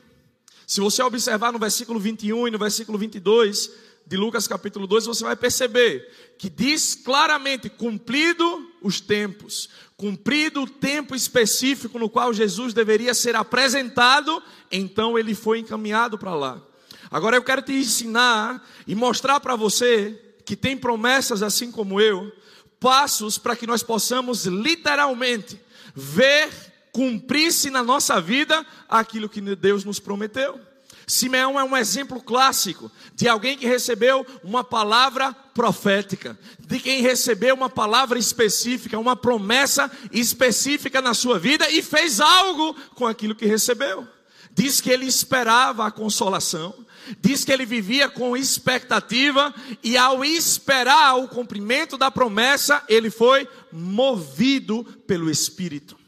Se 0.67 0.79
você 0.79 1.03
observar 1.03 1.55
no 1.55 1.59
versículo 1.59 1.99
21 1.99 2.49
e 2.49 2.51
no 2.51 2.59
versículo 2.59 2.99
22 2.99 3.71
de 4.07 4.17
Lucas 4.17 4.47
capítulo 4.47 4.87
2, 4.87 5.07
você 5.07 5.25
vai 5.25 5.37
perceber 5.37 6.35
que 6.39 6.51
diz 6.51 6.95
claramente: 6.95 7.69
cumprido 7.69 8.71
os 8.83 9.01
tempos, 9.01 9.69
cumprido 9.97 10.63
o 10.63 10.69
tempo 10.69 11.15
específico 11.15 11.99
no 11.99 12.11
qual 12.11 12.33
Jesus 12.33 12.75
deveria 12.75 13.15
ser 13.15 13.35
apresentado, 13.35 14.43
então 14.71 15.19
ele 15.19 15.35
foi 15.35 15.59
encaminhado 15.59 16.19
para 16.19 16.35
lá. 16.35 16.63
Agora 17.11 17.37
eu 17.37 17.43
quero 17.43 17.63
te 17.63 17.73
ensinar 17.73 18.67
e 18.87 18.95
mostrar 18.95 19.41
para 19.41 19.57
você 19.57 20.21
que 20.45 20.57
tem 20.57 20.77
promessas 20.77 21.43
assim 21.43 21.71
como 21.71 22.01
eu, 22.01 22.31
passos 22.79 23.39
para 23.39 23.57
que 23.57 23.67
nós 23.67 23.83
possamos 23.83 24.45
literalmente 24.45 25.59
ver 25.95 26.51
cumprir-se 26.93 27.71
na 27.71 27.83
nossa 27.83 28.21
vida 28.21 28.65
aquilo 28.89 29.29
que 29.29 29.41
Deus 29.41 29.85
nos 29.85 29.99
prometeu. 29.99 30.61
Simeão 31.07 31.59
é 31.59 31.65
um 31.65 31.77
exemplo 31.77 32.21
clássico 32.21 32.91
de 33.15 33.29
alguém 33.29 33.57
que 33.57 33.67
recebeu 33.67 34.27
uma 34.43 34.65
palavra 34.65 35.33
profética, 35.33 36.39
de 36.59 36.81
quem 36.81 37.03
recebeu 37.03 37.55
uma 37.55 37.71
palavra 37.71 38.19
específica, 38.19 38.99
uma 38.99 39.15
promessa 39.15 39.91
específica 40.11 41.01
na 41.01 41.15
sua 41.15 41.39
vida 41.39 41.71
e 41.71 41.83
fez 41.83 42.21
algo 42.21 42.75
com 42.95 43.07
aquilo 43.07 43.35
que 43.35 43.47
recebeu. 43.47 44.07
Diz 44.53 44.81
que 44.81 44.91
ele 44.91 45.07
esperava 45.07 45.87
a 45.87 45.91
consolação, 45.91 46.75
diz 47.21 47.45
que 47.45 47.53
ele 47.53 47.67
vivia 47.67 48.09
com 48.09 48.37
expectativa 48.37 49.53
e 49.83 49.97
ao 49.97 50.25
esperar 50.25 51.17
o 51.17 51.29
cumprimento 51.29 51.99
da 51.99 52.11
promessa, 52.11 52.83
ele 52.89 53.11
foi 53.11 53.49
movido 53.73 54.85
pelo 55.07 55.31
Espírito. 55.31 55.99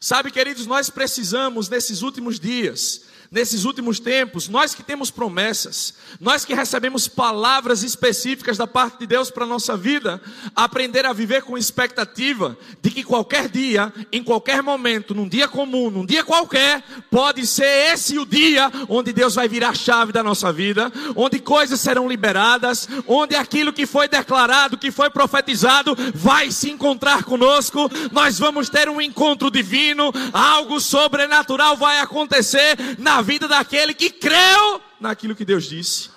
Sabe, 0.00 0.30
queridos, 0.30 0.66
nós 0.66 0.88
precisamos 0.88 1.68
nesses 1.68 2.00
últimos 2.00 2.40
dias 2.40 3.09
nesses 3.30 3.64
últimos 3.64 4.00
tempos, 4.00 4.48
nós 4.48 4.74
que 4.74 4.82
temos 4.82 5.08
promessas, 5.08 5.94
nós 6.20 6.44
que 6.44 6.52
recebemos 6.52 7.06
palavras 7.06 7.84
específicas 7.84 8.58
da 8.58 8.66
parte 8.66 8.98
de 8.98 9.06
Deus 9.06 9.30
para 9.30 9.44
a 9.44 9.46
nossa 9.46 9.76
vida, 9.76 10.20
aprender 10.54 11.06
a 11.06 11.12
viver 11.12 11.42
com 11.42 11.56
expectativa 11.56 12.58
de 12.82 12.90
que 12.90 13.04
qualquer 13.04 13.48
dia, 13.48 13.92
em 14.10 14.24
qualquer 14.24 14.64
momento, 14.64 15.14
num 15.14 15.28
dia 15.28 15.46
comum, 15.46 15.90
num 15.90 16.04
dia 16.04 16.24
qualquer, 16.24 16.82
pode 17.08 17.46
ser 17.46 17.92
esse 17.92 18.18
o 18.18 18.26
dia 18.26 18.68
onde 18.88 19.12
Deus 19.12 19.36
vai 19.36 19.46
virar 19.46 19.70
a 19.70 19.74
chave 19.74 20.10
da 20.10 20.24
nossa 20.24 20.52
vida, 20.52 20.92
onde 21.14 21.38
coisas 21.38 21.80
serão 21.80 22.08
liberadas, 22.08 22.88
onde 23.06 23.36
aquilo 23.36 23.72
que 23.72 23.86
foi 23.86 24.08
declarado, 24.08 24.76
que 24.76 24.90
foi 24.90 25.08
profetizado, 25.08 25.96
vai 26.12 26.50
se 26.50 26.68
encontrar 26.68 27.22
conosco, 27.22 27.88
nós 28.10 28.40
vamos 28.40 28.68
ter 28.68 28.88
um 28.88 29.00
encontro 29.00 29.52
divino, 29.52 30.12
algo 30.32 30.80
sobrenatural 30.80 31.76
vai 31.76 32.00
acontecer 32.00 32.76
na 32.98 33.19
vida 33.22 33.48
daquele 33.48 33.94
que 33.94 34.10
creu 34.10 34.80
naquilo 35.00 35.34
que 35.34 35.44
Deus 35.44 35.64
disse. 35.64 36.10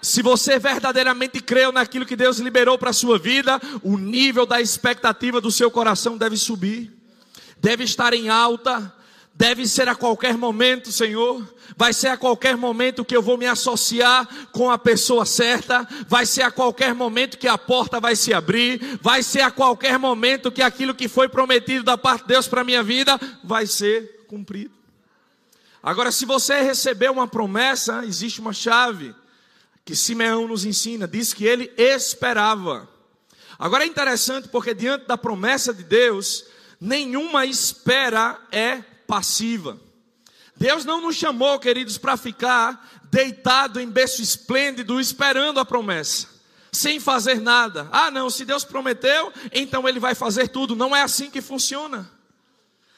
Se 0.00 0.22
você 0.22 0.58
verdadeiramente 0.58 1.40
creu 1.40 1.72
naquilo 1.72 2.06
que 2.06 2.14
Deus 2.14 2.38
liberou 2.38 2.78
para 2.78 2.90
a 2.90 2.92
sua 2.92 3.18
vida, 3.18 3.60
o 3.82 3.96
nível 3.96 4.46
da 4.46 4.60
expectativa 4.60 5.40
do 5.40 5.50
seu 5.50 5.70
coração 5.70 6.16
deve 6.16 6.36
subir, 6.36 6.92
deve 7.58 7.82
estar 7.82 8.14
em 8.14 8.28
alta, 8.28 8.94
deve 9.34 9.66
ser 9.66 9.88
a 9.88 9.94
qualquer 9.94 10.36
momento, 10.36 10.92
Senhor. 10.92 11.46
Vai 11.76 11.92
ser 11.92 12.08
a 12.08 12.16
qualquer 12.16 12.56
momento 12.56 13.04
que 13.04 13.16
eu 13.16 13.20
vou 13.20 13.36
me 13.36 13.46
associar 13.46 14.26
com 14.52 14.70
a 14.70 14.78
pessoa 14.78 15.26
certa, 15.26 15.86
vai 16.08 16.24
ser 16.24 16.42
a 16.42 16.50
qualquer 16.50 16.94
momento 16.94 17.36
que 17.36 17.48
a 17.48 17.58
porta 17.58 17.98
vai 17.98 18.14
se 18.14 18.32
abrir, 18.32 18.98
vai 19.02 19.22
ser 19.22 19.40
a 19.40 19.50
qualquer 19.50 19.98
momento 19.98 20.52
que 20.52 20.62
aquilo 20.62 20.94
que 20.94 21.08
foi 21.08 21.28
prometido 21.28 21.84
da 21.84 21.98
parte 21.98 22.22
de 22.22 22.28
Deus 22.28 22.46
para 22.46 22.64
minha 22.64 22.82
vida 22.82 23.20
vai 23.42 23.66
ser 23.66 24.24
cumprido. 24.28 24.85
Agora, 25.86 26.10
se 26.10 26.26
você 26.26 26.62
recebeu 26.62 27.12
uma 27.12 27.28
promessa, 27.28 28.04
existe 28.04 28.40
uma 28.40 28.52
chave 28.52 29.14
que 29.84 29.94
Simeão 29.94 30.48
nos 30.48 30.64
ensina, 30.64 31.06
diz 31.06 31.32
que 31.32 31.44
ele 31.44 31.72
esperava. 31.78 32.88
Agora 33.56 33.84
é 33.84 33.86
interessante 33.86 34.48
porque 34.48 34.74
diante 34.74 35.06
da 35.06 35.16
promessa 35.16 35.72
de 35.72 35.84
Deus, 35.84 36.44
nenhuma 36.80 37.46
espera 37.46 38.36
é 38.50 38.78
passiva. 39.06 39.78
Deus 40.56 40.84
não 40.84 41.00
nos 41.00 41.14
chamou, 41.14 41.56
queridos, 41.60 41.96
para 41.96 42.16
ficar 42.16 43.00
deitado 43.04 43.78
em 43.78 43.88
berço 43.88 44.20
esplêndido 44.20 45.00
esperando 45.00 45.60
a 45.60 45.64
promessa, 45.64 46.26
sem 46.72 46.98
fazer 46.98 47.40
nada. 47.40 47.88
Ah, 47.92 48.10
não, 48.10 48.28
se 48.28 48.44
Deus 48.44 48.64
prometeu, 48.64 49.32
então 49.52 49.88
ele 49.88 50.00
vai 50.00 50.16
fazer 50.16 50.48
tudo. 50.48 50.74
Não 50.74 50.96
é 50.96 51.02
assim 51.02 51.30
que 51.30 51.40
funciona. 51.40 52.10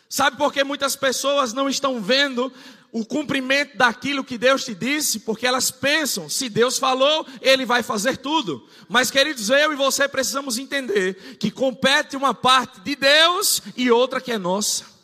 Sabe 0.09 0.39
por 0.39 0.55
que 0.55 0.65
muitas 0.65 0.97
pessoas 0.97 1.53
não 1.53 1.69
estão 1.69 2.01
vendo 2.01 2.51
o 2.91 3.05
cumprimento 3.05 3.77
daquilo 3.77 4.25
que 4.25 4.39
Deus 4.39 4.65
te 4.65 4.75
disse, 4.75 5.21
porque 5.21 5.47
elas 5.47 5.71
pensam, 5.71 6.29
se 6.29 6.49
Deus 6.49 6.79
falou, 6.79 7.27
Ele 7.41 7.67
vai 7.67 7.83
fazer 7.83 8.17
tudo. 8.17 8.67
Mas, 8.89 9.11
queridos, 9.11 9.51
eu 9.51 9.73
e 9.73 9.77
você 9.77 10.09
precisamos 10.09 10.59
entender 10.59 11.37
que 11.39 11.51
compete 11.51 12.17
uma 12.17 12.33
parte 12.33 12.81
de 12.81 12.97
Deus 12.97 13.61
e 13.77 13.91
outra 13.91 14.21
que 14.21 14.33
é 14.33 14.39
nossa. 14.39 14.99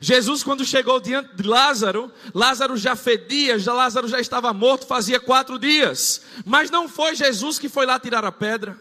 Jesus, 0.00 0.42
quando 0.42 0.64
chegou 0.64 0.98
diante 0.98 1.34
de 1.36 1.44
Lázaro, 1.44 2.12
Lázaro 2.34 2.76
já 2.76 2.96
fedia, 2.96 3.56
já 3.58 3.72
Lázaro 3.72 4.08
já 4.08 4.20
estava 4.20 4.52
morto, 4.52 4.84
fazia 4.84 5.20
quatro 5.20 5.58
dias. 5.58 6.22
Mas 6.44 6.70
não 6.70 6.88
foi 6.88 7.14
Jesus 7.14 7.58
que 7.58 7.68
foi 7.68 7.86
lá 7.86 8.00
tirar 8.00 8.24
a 8.24 8.32
pedra. 8.32 8.76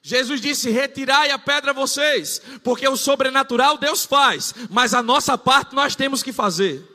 Jesus 0.00 0.40
disse: 0.40 0.70
Retirai 0.70 1.30
a 1.30 1.38
pedra 1.38 1.72
vocês, 1.72 2.40
porque 2.62 2.86
o 2.86 2.96
sobrenatural 2.96 3.76
Deus 3.76 4.04
faz, 4.04 4.54
mas 4.70 4.94
a 4.94 5.02
nossa 5.02 5.36
parte 5.36 5.74
nós 5.74 5.96
temos 5.96 6.22
que 6.22 6.32
fazer. 6.32 6.91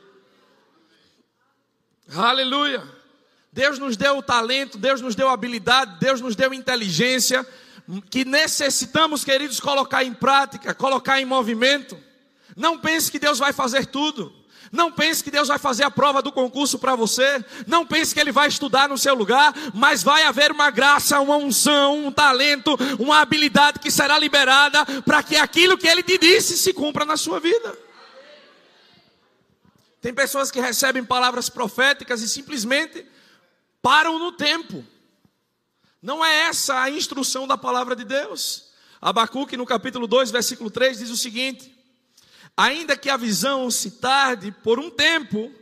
Aleluia. 2.14 2.82
Deus 3.52 3.78
nos 3.78 3.96
deu 3.96 4.18
o 4.18 4.22
talento, 4.22 4.78
Deus 4.78 5.00
nos 5.00 5.14
deu 5.14 5.28
habilidade, 5.28 5.98
Deus 6.00 6.20
nos 6.20 6.36
deu 6.36 6.54
inteligência, 6.54 7.46
que 8.10 8.24
necessitamos, 8.24 9.24
queridos, 9.24 9.60
colocar 9.60 10.04
em 10.04 10.14
prática, 10.14 10.74
colocar 10.74 11.20
em 11.20 11.24
movimento. 11.24 11.98
Não 12.56 12.78
pense 12.78 13.10
que 13.10 13.18
Deus 13.18 13.38
vai 13.38 13.52
fazer 13.52 13.86
tudo. 13.86 14.32
Não 14.70 14.92
pense 14.92 15.24
que 15.24 15.30
Deus 15.30 15.48
vai 15.48 15.58
fazer 15.58 15.84
a 15.84 15.90
prova 15.90 16.20
do 16.20 16.30
concurso 16.30 16.78
para 16.78 16.94
você. 16.94 17.42
Não 17.66 17.86
pense 17.86 18.14
que 18.14 18.20
Ele 18.20 18.32
vai 18.32 18.48
estudar 18.48 18.88
no 18.88 18.98
seu 18.98 19.14
lugar. 19.14 19.54
Mas 19.72 20.02
vai 20.02 20.24
haver 20.24 20.50
uma 20.52 20.70
graça, 20.70 21.20
uma 21.20 21.36
unção, 21.36 22.06
um 22.06 22.12
talento, 22.12 22.76
uma 22.98 23.20
habilidade 23.20 23.78
que 23.78 23.90
será 23.90 24.18
liberada 24.18 24.84
para 25.02 25.22
que 25.22 25.36
aquilo 25.36 25.78
que 25.78 25.86
Ele 25.86 26.02
te 26.02 26.18
disse 26.18 26.58
se 26.58 26.74
cumpra 26.74 27.06
na 27.06 27.16
sua 27.16 27.40
vida. 27.40 27.87
Tem 30.00 30.14
pessoas 30.14 30.50
que 30.50 30.60
recebem 30.60 31.04
palavras 31.04 31.48
proféticas 31.48 32.22
e 32.22 32.28
simplesmente 32.28 33.04
param 33.82 34.18
no 34.18 34.32
tempo. 34.32 34.84
Não 36.00 36.24
é 36.24 36.42
essa 36.42 36.80
a 36.80 36.90
instrução 36.90 37.46
da 37.46 37.58
palavra 37.58 37.96
de 37.96 38.04
Deus. 38.04 38.68
Abacuque, 39.00 39.56
no 39.56 39.66
capítulo 39.66 40.06
2, 40.06 40.30
versículo 40.30 40.70
3, 40.70 40.98
diz 40.98 41.10
o 41.10 41.16
seguinte: 41.16 41.74
Ainda 42.56 42.96
que 42.96 43.10
a 43.10 43.16
visão 43.16 43.70
se 43.70 43.92
tarde 43.92 44.52
por 44.62 44.78
um 44.78 44.90
tempo, 44.90 45.52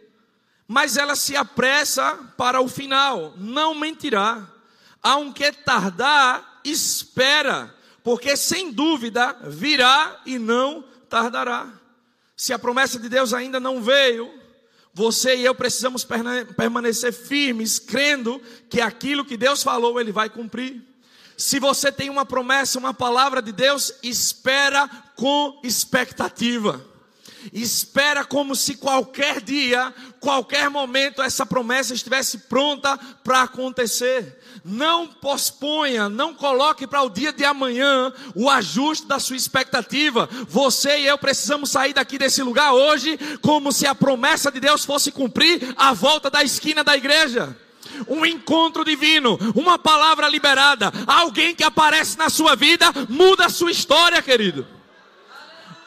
mas 0.68 0.96
ela 0.96 1.16
se 1.16 1.36
apressa 1.36 2.14
para 2.36 2.60
o 2.60 2.68
final, 2.68 3.34
não 3.36 3.74
mentirá. 3.74 4.46
Aunque 5.02 5.52
tardar, 5.52 6.60
espera, 6.64 7.74
porque 8.02 8.36
sem 8.36 8.72
dúvida 8.72 9.36
virá 9.44 10.20
e 10.26 10.38
não 10.38 10.84
tardará. 11.08 11.75
Se 12.36 12.52
a 12.52 12.58
promessa 12.58 12.98
de 12.98 13.08
Deus 13.08 13.32
ainda 13.32 13.58
não 13.58 13.82
veio, 13.82 14.30
você 14.92 15.36
e 15.36 15.44
eu 15.44 15.54
precisamos 15.54 16.06
permanecer 16.56 17.12
firmes, 17.12 17.78
crendo 17.78 18.40
que 18.68 18.80
aquilo 18.80 19.24
que 19.24 19.36
Deus 19.36 19.62
falou, 19.62 20.00
Ele 20.00 20.12
vai 20.12 20.28
cumprir. 20.28 20.82
Se 21.36 21.58
você 21.58 21.92
tem 21.92 22.08
uma 22.08 22.24
promessa, 22.24 22.78
uma 22.78 22.94
palavra 22.94 23.42
de 23.42 23.52
Deus, 23.52 23.92
espera 24.02 24.88
com 25.14 25.60
expectativa. 25.62 26.84
Espera 27.52 28.24
como 28.24 28.56
se 28.56 28.76
qualquer 28.76 29.40
dia, 29.40 29.94
qualquer 30.18 30.68
momento, 30.68 31.22
essa 31.22 31.46
promessa 31.46 31.94
estivesse 31.94 32.38
pronta 32.38 32.96
para 33.22 33.42
acontecer. 33.42 34.40
Não 34.68 35.06
posponha, 35.06 36.08
não 36.08 36.34
coloque 36.34 36.88
para 36.88 37.00
o 37.00 37.08
dia 37.08 37.32
de 37.32 37.44
amanhã 37.44 38.12
o 38.34 38.50
ajuste 38.50 39.06
da 39.06 39.20
sua 39.20 39.36
expectativa. 39.36 40.28
Você 40.48 41.02
e 41.02 41.06
eu 41.06 41.16
precisamos 41.16 41.70
sair 41.70 41.92
daqui 41.92 42.18
desse 42.18 42.42
lugar 42.42 42.72
hoje, 42.72 43.16
como 43.40 43.70
se 43.70 43.86
a 43.86 43.94
promessa 43.94 44.50
de 44.50 44.58
Deus 44.58 44.84
fosse 44.84 45.12
cumprir 45.12 45.72
à 45.76 45.92
volta 45.92 46.28
da 46.28 46.42
esquina 46.42 46.82
da 46.82 46.96
igreja 46.96 47.56
um 48.08 48.26
encontro 48.26 48.84
divino, 48.84 49.38
uma 49.54 49.78
palavra 49.78 50.28
liberada, 50.28 50.92
alguém 51.06 51.54
que 51.54 51.62
aparece 51.64 52.18
na 52.18 52.28
sua 52.28 52.56
vida, 52.56 52.86
muda 53.08 53.46
a 53.46 53.48
sua 53.48 53.70
história, 53.70 54.20
querido. 54.20 54.66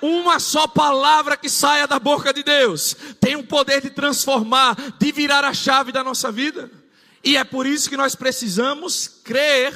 Uma 0.02 0.39
só 0.39 0.65
palavra 0.65 1.36
que 1.36 1.50
saia 1.50 1.86
da 1.86 2.00
boca 2.00 2.34
de 2.34 2.42
Deus 2.42 2.96
tem 3.20 3.36
o 3.36 3.44
poder 3.44 3.82
de 3.82 3.89
transformar, 3.89 4.78
de 4.98 5.12
virar 5.12 5.44
a 5.44 5.54
chave 5.54 5.92
da 5.92 6.04
nossa 6.04 6.32
vida. 6.32 6.79
E 7.24 7.36
é 7.36 7.44
por 7.44 7.66
isso 7.66 7.90
que 7.90 7.98
nós 7.98 8.16
precisamos 8.16 9.08
crer, 9.08 9.74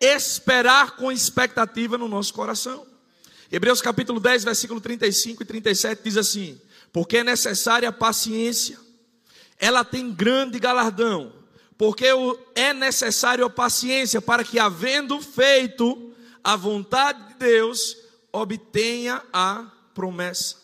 esperar 0.00 0.96
com 0.96 1.10
expectativa 1.10 1.98
no 1.98 2.08
nosso 2.08 2.32
coração. 2.32 2.86
Hebreus 3.50 3.80
capítulo 3.80 4.20
10, 4.20 4.44
versículo 4.44 4.80
35 4.80 5.42
e 5.42 5.46
37 5.46 6.02
diz 6.02 6.16
assim: 6.16 6.60
Porque 6.92 7.18
é 7.18 7.24
necessária 7.24 7.88
a 7.88 7.92
paciência, 7.92 8.78
ela 9.58 9.84
tem 9.84 10.12
grande 10.12 10.58
galardão, 10.58 11.32
porque 11.78 12.06
é 12.54 12.72
necessário 12.72 13.44
a 13.44 13.50
paciência 13.50 14.20
para 14.20 14.44
que, 14.44 14.58
havendo 14.58 15.20
feito 15.20 16.14
a 16.42 16.56
vontade 16.56 17.28
de 17.28 17.34
Deus, 17.34 17.96
obtenha 18.32 19.22
a 19.32 19.70
promessa. 19.94 20.56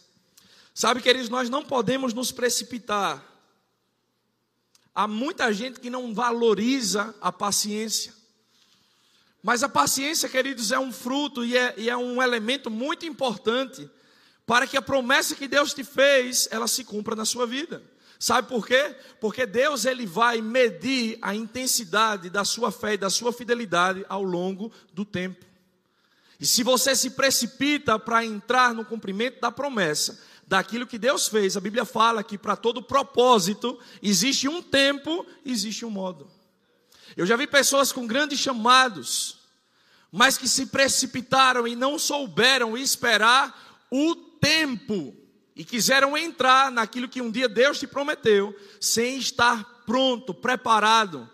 Sabe, 0.74 1.02
queridos, 1.02 1.28
nós 1.28 1.50
não 1.50 1.64
podemos 1.64 2.14
nos 2.14 2.32
precipitar. 2.32 3.31
Há 4.94 5.08
muita 5.08 5.52
gente 5.52 5.80
que 5.80 5.88
não 5.88 6.14
valoriza 6.14 7.14
a 7.20 7.32
paciência. 7.32 8.12
Mas 9.42 9.62
a 9.62 9.68
paciência, 9.68 10.28
queridos, 10.28 10.70
é 10.70 10.78
um 10.78 10.92
fruto 10.92 11.44
e 11.44 11.56
é, 11.56 11.74
e 11.76 11.90
é 11.90 11.96
um 11.96 12.22
elemento 12.22 12.70
muito 12.70 13.04
importante 13.04 13.88
para 14.46 14.66
que 14.66 14.76
a 14.76 14.82
promessa 14.82 15.34
que 15.34 15.48
Deus 15.48 15.72
te 15.74 15.82
fez, 15.82 16.46
ela 16.50 16.68
se 16.68 16.84
cumpra 16.84 17.16
na 17.16 17.24
sua 17.24 17.46
vida. 17.46 17.82
Sabe 18.18 18.48
por 18.48 18.66
quê? 18.66 18.94
Porque 19.20 19.44
Deus 19.44 19.84
ele 19.84 20.06
vai 20.06 20.40
medir 20.40 21.18
a 21.20 21.34
intensidade 21.34 22.30
da 22.30 22.44
sua 22.44 22.70
fé 22.70 22.94
e 22.94 22.98
da 22.98 23.10
sua 23.10 23.32
fidelidade 23.32 24.06
ao 24.08 24.22
longo 24.22 24.70
do 24.92 25.04
tempo. 25.04 25.44
E 26.38 26.46
se 26.46 26.62
você 26.62 26.94
se 26.94 27.10
precipita 27.10 27.98
para 27.98 28.24
entrar 28.24 28.74
no 28.74 28.84
cumprimento 28.84 29.40
da 29.40 29.50
promessa, 29.50 30.20
daquilo 30.52 30.86
que 30.86 30.98
Deus 30.98 31.28
fez, 31.28 31.56
a 31.56 31.60
Bíblia 31.60 31.86
fala 31.86 32.22
que 32.22 32.36
para 32.36 32.56
todo 32.56 32.82
propósito 32.82 33.80
existe 34.02 34.46
um 34.46 34.60
tempo, 34.60 35.24
existe 35.46 35.82
um 35.82 35.88
modo. 35.88 36.30
Eu 37.16 37.24
já 37.24 37.36
vi 37.36 37.46
pessoas 37.46 37.90
com 37.90 38.06
grandes 38.06 38.38
chamados, 38.38 39.38
mas 40.12 40.36
que 40.36 40.46
se 40.46 40.66
precipitaram 40.66 41.66
e 41.66 41.74
não 41.74 41.98
souberam 41.98 42.76
esperar 42.76 43.86
o 43.90 44.14
tempo 44.14 45.16
e 45.56 45.64
quiseram 45.64 46.18
entrar 46.18 46.70
naquilo 46.70 47.08
que 47.08 47.22
um 47.22 47.30
dia 47.30 47.48
Deus 47.48 47.78
te 47.78 47.86
prometeu, 47.86 48.54
sem 48.78 49.16
estar 49.16 49.64
pronto, 49.86 50.34
preparado, 50.34 51.30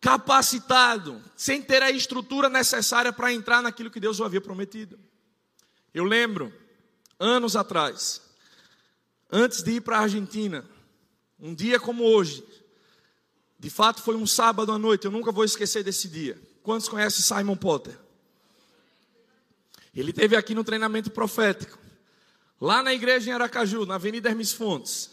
capacitado, 0.00 1.20
sem 1.34 1.60
ter 1.60 1.82
a 1.82 1.90
estrutura 1.90 2.48
necessária 2.48 3.12
para 3.12 3.32
entrar 3.32 3.60
naquilo 3.60 3.90
que 3.90 3.98
Deus 3.98 4.20
havia 4.20 4.40
prometido. 4.40 4.96
Eu 5.92 6.04
lembro, 6.04 6.54
anos 7.18 7.56
atrás, 7.56 8.24
antes 9.30 9.62
de 9.62 9.72
ir 9.72 9.80
para 9.80 9.98
a 9.98 10.02
Argentina, 10.02 10.64
um 11.38 11.54
dia 11.54 11.78
como 11.78 12.04
hoje, 12.04 12.44
de 13.58 13.70
fato 13.70 14.02
foi 14.02 14.16
um 14.16 14.26
sábado 14.26 14.72
à 14.72 14.78
noite, 14.78 15.04
eu 15.04 15.10
nunca 15.10 15.32
vou 15.32 15.44
esquecer 15.44 15.82
desse 15.82 16.08
dia. 16.08 16.40
Quantos 16.62 16.88
conhecem 16.88 17.22
Simon 17.22 17.56
Potter? 17.56 17.96
Ele 19.94 20.12
teve 20.12 20.36
aqui 20.36 20.54
no 20.54 20.64
treinamento 20.64 21.10
profético, 21.10 21.78
lá 22.60 22.82
na 22.82 22.92
igreja 22.92 23.30
em 23.30 23.32
Aracaju, 23.32 23.86
na 23.86 23.94
Avenida 23.94 24.28
Hermes 24.28 24.52
Fontes. 24.52 25.10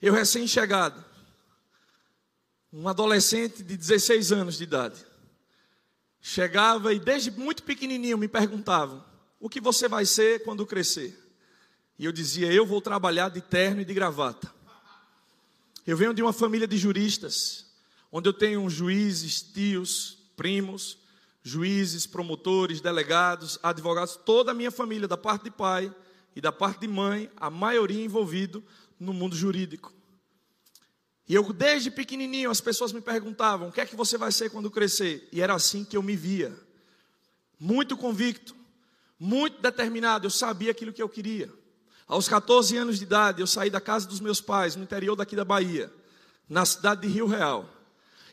Eu 0.00 0.12
recém-chegado 0.12 1.04
um 2.72 2.88
adolescente 2.88 3.62
de 3.62 3.76
16 3.76 4.32
anos 4.32 4.58
de 4.58 4.64
idade. 4.64 5.04
Chegava 6.20 6.92
e 6.92 6.98
desde 6.98 7.30
muito 7.30 7.62
pequenininho 7.62 8.18
me 8.18 8.28
perguntavam: 8.28 9.04
"O 9.40 9.48
que 9.48 9.60
você 9.60 9.88
vai 9.88 10.04
ser 10.04 10.44
quando 10.44 10.66
crescer?" 10.66 11.25
E 11.98 12.04
eu 12.04 12.12
dizia: 12.12 12.52
"Eu 12.52 12.66
vou 12.66 12.80
trabalhar 12.80 13.28
de 13.28 13.40
terno 13.40 13.80
e 13.80 13.84
de 13.84 13.94
gravata." 13.94 14.54
Eu 15.86 15.96
venho 15.96 16.12
de 16.12 16.20
uma 16.20 16.32
família 16.32 16.66
de 16.66 16.76
juristas, 16.76 17.66
onde 18.10 18.28
eu 18.28 18.32
tenho 18.32 18.68
juízes, 18.68 19.40
tios, 19.40 20.18
primos, 20.36 20.98
juízes, 21.42 22.06
promotores, 22.06 22.80
delegados, 22.80 23.56
advogados, 23.62 24.16
toda 24.16 24.50
a 24.50 24.54
minha 24.54 24.72
família, 24.72 25.06
da 25.06 25.16
parte 25.16 25.44
de 25.44 25.50
pai 25.52 25.94
e 26.34 26.40
da 26.40 26.50
parte 26.50 26.80
de 26.80 26.88
mãe, 26.88 27.30
a 27.36 27.48
maioria 27.48 28.04
envolvido 28.04 28.64
no 28.98 29.12
mundo 29.12 29.36
jurídico. 29.36 29.94
E 31.28 31.34
eu, 31.34 31.52
desde 31.52 31.90
pequenininho, 31.90 32.50
as 32.50 32.60
pessoas 32.60 32.92
me 32.92 33.00
perguntavam: 33.00 33.68
o 33.68 33.72
que 33.72 33.80
é 33.80 33.86
que 33.86 33.94
você 33.94 34.18
vai 34.18 34.32
ser 34.32 34.50
quando 34.50 34.70
crescer? 34.70 35.28
E 35.30 35.40
era 35.40 35.54
assim 35.54 35.84
que 35.84 35.96
eu 35.96 36.02
me 36.02 36.16
via. 36.16 36.56
Muito 37.58 37.96
convicto, 37.96 38.54
muito 39.18 39.62
determinado, 39.62 40.26
eu 40.26 40.30
sabia 40.30 40.72
aquilo 40.72 40.92
que 40.92 41.02
eu 41.02 41.08
queria. 41.08 41.52
Aos 42.08 42.28
14 42.28 42.76
anos 42.76 42.98
de 42.98 43.04
idade, 43.04 43.40
eu 43.40 43.46
saí 43.46 43.68
da 43.68 43.80
casa 43.80 44.06
dos 44.06 44.20
meus 44.20 44.40
pais, 44.40 44.76
no 44.76 44.82
interior 44.82 45.16
daqui 45.16 45.34
da 45.34 45.44
Bahia, 45.44 45.92
na 46.48 46.64
cidade 46.64 47.02
de 47.02 47.08
Rio 47.08 47.26
Real. 47.26 47.68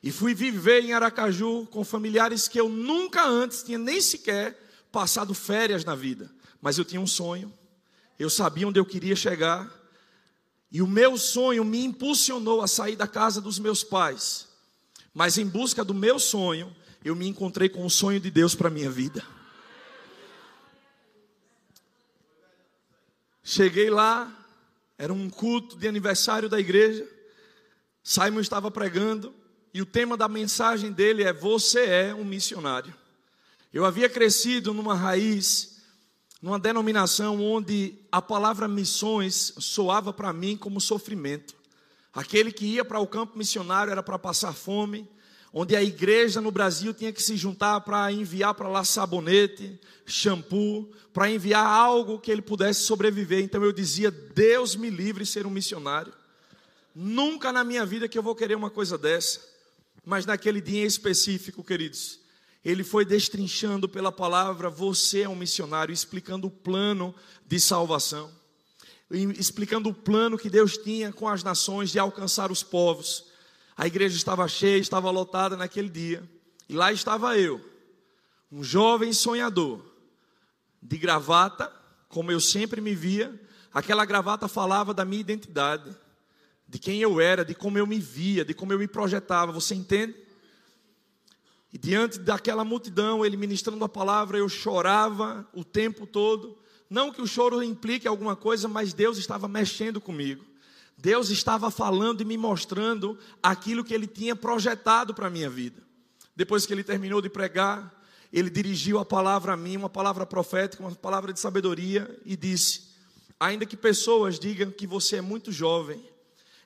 E 0.04 0.12
fui 0.12 0.36
viver 0.36 0.84
em 0.84 0.94
Aracaju 0.94 1.66
com 1.72 1.84
familiares 1.84 2.48
que 2.48 2.60
eu 2.60 2.70
nunca 2.70 3.26
antes 3.26 3.64
tinha 3.64 3.78
nem 3.78 4.00
sequer 4.02 4.60
passado 4.92 5.34
férias 5.34 5.84
na 5.84 5.96
vida. 5.96 6.30
Mas 6.62 6.78
eu 6.78 6.86
tinha 6.86 7.02
um 7.02 7.08
sonho, 7.08 7.52
eu 8.20 8.30
sabia 8.30 8.68
onde 8.68 8.80
eu 8.80 8.86
queria 8.86 9.16
chegar 9.16 9.70
E 10.72 10.82
o 10.82 10.88
meu 10.88 11.18
sonho 11.18 11.64
me 11.64 11.84
impulsionou 11.86 12.60
a 12.62 12.68
sair 12.68 12.96
da 12.96 13.08
casa 13.08 13.40
dos 13.40 13.60
meus 13.60 13.84
pais. 13.84 14.48
Mas 15.14 15.38
em 15.38 15.46
busca 15.46 15.86
do 15.86 15.94
meu 15.94 16.18
sonho, 16.18 16.76
eu 17.06 17.16
me 17.16 17.28
encontrei 17.28 17.70
com 17.70 17.86
o 17.86 17.90
sonho 17.92 18.20
de 18.20 18.32
Deus 18.32 18.56
para 18.56 18.72
minha 18.72 18.90
vida. 18.90 19.24
Cheguei 23.44 23.90
lá, 23.90 24.32
era 24.98 25.12
um 25.12 25.30
culto 25.30 25.76
de 25.76 25.86
aniversário 25.86 26.48
da 26.48 26.60
igreja. 26.60 27.06
Simon 28.02 28.40
estava 28.40 28.72
pregando 28.72 29.34
e 29.74 29.82
o 29.82 29.86
tema 29.86 30.16
da 30.16 30.30
mensagem 30.30 30.94
dele 30.94 31.24
é: 31.24 31.34
Você 31.34 31.86
é 31.86 32.16
um 32.16 32.24
missionário. 32.24 32.94
Eu 33.74 33.84
havia 33.84 34.08
crescido 34.08 34.74
numa 34.74 34.96
raiz, 34.96 35.82
numa 36.42 36.58
denominação 36.58 37.44
onde 37.44 37.96
a 38.10 38.22
palavra 38.22 38.68
missões 38.68 39.54
soava 39.58 40.14
para 40.14 40.32
mim 40.32 40.56
como 40.56 40.80
sofrimento. 40.80 41.54
Aquele 42.14 42.52
que 42.52 42.66
ia 42.66 42.86
para 42.86 43.00
o 43.00 43.08
campo 43.08 43.38
missionário 43.38 43.92
era 43.92 44.04
para 44.04 44.20
passar 44.20 44.54
fome, 44.54 45.10
onde 45.54 45.76
a 45.76 45.84
igreja 45.84 46.42
no 46.42 46.50
Brasil 46.52 46.94
tinha 46.94 47.14
que 47.14 47.22
se 47.22 47.38
juntar 47.38 47.80
para 47.82 48.12
enviar 48.12 48.56
para 48.56 48.68
lá 48.68 48.84
sabonete, 48.84 49.80
shampoo, 50.06 50.92
para 51.14 51.30
enviar 51.30 51.64
algo 51.64 52.20
que 52.20 52.32
ele 52.32 52.42
pudesse 52.42 52.82
sobreviver. 52.82 53.44
Então 53.44 53.64
eu 53.64 53.72
dizia: 53.72 54.10
Deus 54.10 54.76
me 54.76 54.90
livre 54.90 55.24
de 55.24 55.30
ser 55.30 55.46
um 55.46 55.52
missionário. 55.52 56.12
Nunca 56.96 57.52
na 57.52 57.64
minha 57.64 57.86
vida 57.86 58.08
que 58.08 58.18
eu 58.18 58.24
vou 58.24 58.36
querer 58.36 58.56
uma 58.56 58.72
coisa 58.72 58.98
dessa. 58.98 59.40
Mas 60.04 60.26
naquele 60.26 60.60
dia 60.60 60.84
em 60.84 60.88
específico, 60.88 61.64
queridos, 61.64 62.20
ele 62.66 62.84
foi 62.84 63.06
destrinchando 63.06 63.88
pela 63.88 64.12
palavra: 64.12 64.70
você 64.72 65.22
é 65.22 65.30
um 65.30 65.36
missionário, 65.36 65.94
explicando 65.94 66.48
o 66.48 66.52
plano 66.52 67.14
de 67.46 67.60
salvação, 67.60 68.32
explicando 69.38 69.90
o 69.90 69.94
plano 69.94 70.38
que 70.38 70.50
Deus 70.50 70.78
tinha 70.78 71.14
com 71.14 71.28
as 71.28 71.44
nações 71.44 71.92
de 71.92 72.00
alcançar 72.00 72.52
os 72.52 72.64
povos. 72.64 73.33
A 73.76 73.88
igreja 73.88 74.16
estava 74.16 74.48
cheia, 74.48 74.80
estava 74.80 75.10
lotada 75.10 75.58
naquele 75.58 75.90
dia, 75.90 76.24
e 76.70 76.76
lá 76.76 76.92
estava 76.92 77.38
eu, 77.38 77.60
um 78.52 78.64
jovem 78.64 79.12
sonhador, 79.14 79.84
de 80.82 80.98
gravata, 80.98 81.72
como 82.08 82.32
eu 82.32 82.40
sempre 82.40 82.80
me 82.82 82.94
via, 82.94 83.40
aquela 83.74 84.06
gravata 84.06 84.48
falava 84.48 84.94
da 84.94 85.04
minha 85.04 85.22
identidade, 85.22 85.96
de 86.68 86.78
quem 86.80 87.02
eu 87.02 87.20
era, 87.20 87.44
de 87.44 87.56
como 87.56 87.78
eu 87.78 87.88
me 87.88 88.00
via, 88.00 88.46
de 88.46 88.54
como 88.54 88.74
eu 88.74 88.80
me 88.80 88.88
projetava, 88.88 89.52
você 89.52 89.74
entende? 89.76 90.16
E 91.72 91.78
diante 91.78 92.20
daquela 92.20 92.64
multidão, 92.64 93.26
ele 93.26 93.36
ministrando 93.36 93.84
a 93.84 93.90
palavra, 93.90 94.38
eu 94.38 94.48
chorava 94.48 95.48
o 95.54 95.64
tempo 95.64 96.06
todo. 96.06 96.56
Não 96.88 97.12
que 97.12 97.22
o 97.22 97.26
choro 97.26 97.64
implique 97.64 98.08
alguma 98.08 98.36
coisa, 98.36 98.68
mas 98.68 98.94
Deus 98.94 99.18
estava 99.18 99.48
mexendo 99.48 100.00
comigo. 100.00 100.46
Deus 100.98 101.30
estava 101.30 101.70
falando 101.70 102.22
e 102.22 102.26
me 102.26 102.38
mostrando 102.38 103.18
aquilo 103.42 103.84
que 103.84 103.94
ele 103.94 104.08
tinha 104.08 104.36
projetado 104.36 105.14
para 105.14 105.28
a 105.28 105.30
minha 105.30 105.50
vida. 105.50 105.82
Depois 106.36 106.66
que 106.66 106.74
ele 106.74 106.84
terminou 106.84 107.22
de 107.22 107.30
pregar, 107.30 107.94
ele 108.32 108.50
dirigiu 108.50 108.98
a 108.98 109.06
palavra 109.06 109.54
a 109.54 109.58
mim, 109.58 109.78
uma 109.78 109.90
palavra 109.90 110.26
profética, 110.26 110.82
uma 110.82 110.96
palavra 110.96 111.32
de 111.32 111.40
sabedoria, 111.40 112.20
e 112.26 112.36
disse: 112.36 112.90
Ainda 113.40 113.66
que 113.66 113.78
pessoas 113.78 114.40
digam 114.40 114.72
que 114.72 114.88
você 114.88 115.18
é 115.18 115.22
muito 115.22 115.52
jovem, 115.52 116.04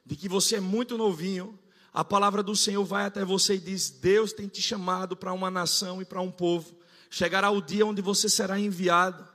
de 0.06 0.16
que 0.16 0.30
você 0.30 0.58
é 0.58 0.60
muito 0.62 0.98
novinho, 0.98 1.58
a 1.94 2.06
palavra 2.06 2.44
do 2.44 2.56
Senhor 2.56 2.86
vai 2.86 3.06
até 3.06 3.26
você 3.26 3.56
e 3.56 3.60
diz: 3.60 3.90
Deus 3.90 4.32
tem 4.32 4.48
te 4.48 4.62
chamado 4.62 5.18
para 5.18 5.34
uma 5.34 5.50
nação 5.50 6.02
e 6.02 6.06
para 6.06 6.22
um 6.22 6.32
povo. 6.32 6.78
Chegará 7.10 7.50
o 7.50 7.62
dia 7.62 7.86
onde 7.86 8.02
você 8.02 8.30
será 8.30 8.60
enviado. 8.60 9.28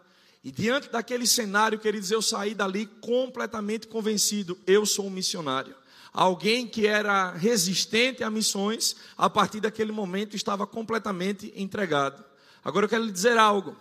E 0.45 0.51
diante 0.51 0.91
daquele 0.91 1.27
cenário, 1.27 1.79
queridos, 1.79 2.11
eu 2.11 2.21
saí 2.21 2.55
dali 2.55 2.87
completamente 3.01 3.87
convencido: 3.87 4.59
eu 4.67 4.85
sou 4.85 5.07
um 5.07 5.11
missionário. 5.11 5.75
Alguém 6.13 6.67
que 6.67 6.87
era 6.87 7.31
resistente 7.33 8.23
a 8.23 8.31
missões, 8.31 8.97
a 9.17 9.31
partir 9.31 9.61
daquele 9.61 9.93
momento 9.93 10.37
estava 10.37 10.67
completamente 10.67 11.53
entregado. 11.57 12.23
Agora 12.63 12.85
eu 12.85 12.89
quero 12.89 13.05
lhe 13.05 13.13
dizer 13.13 13.39
algo. 13.39 13.77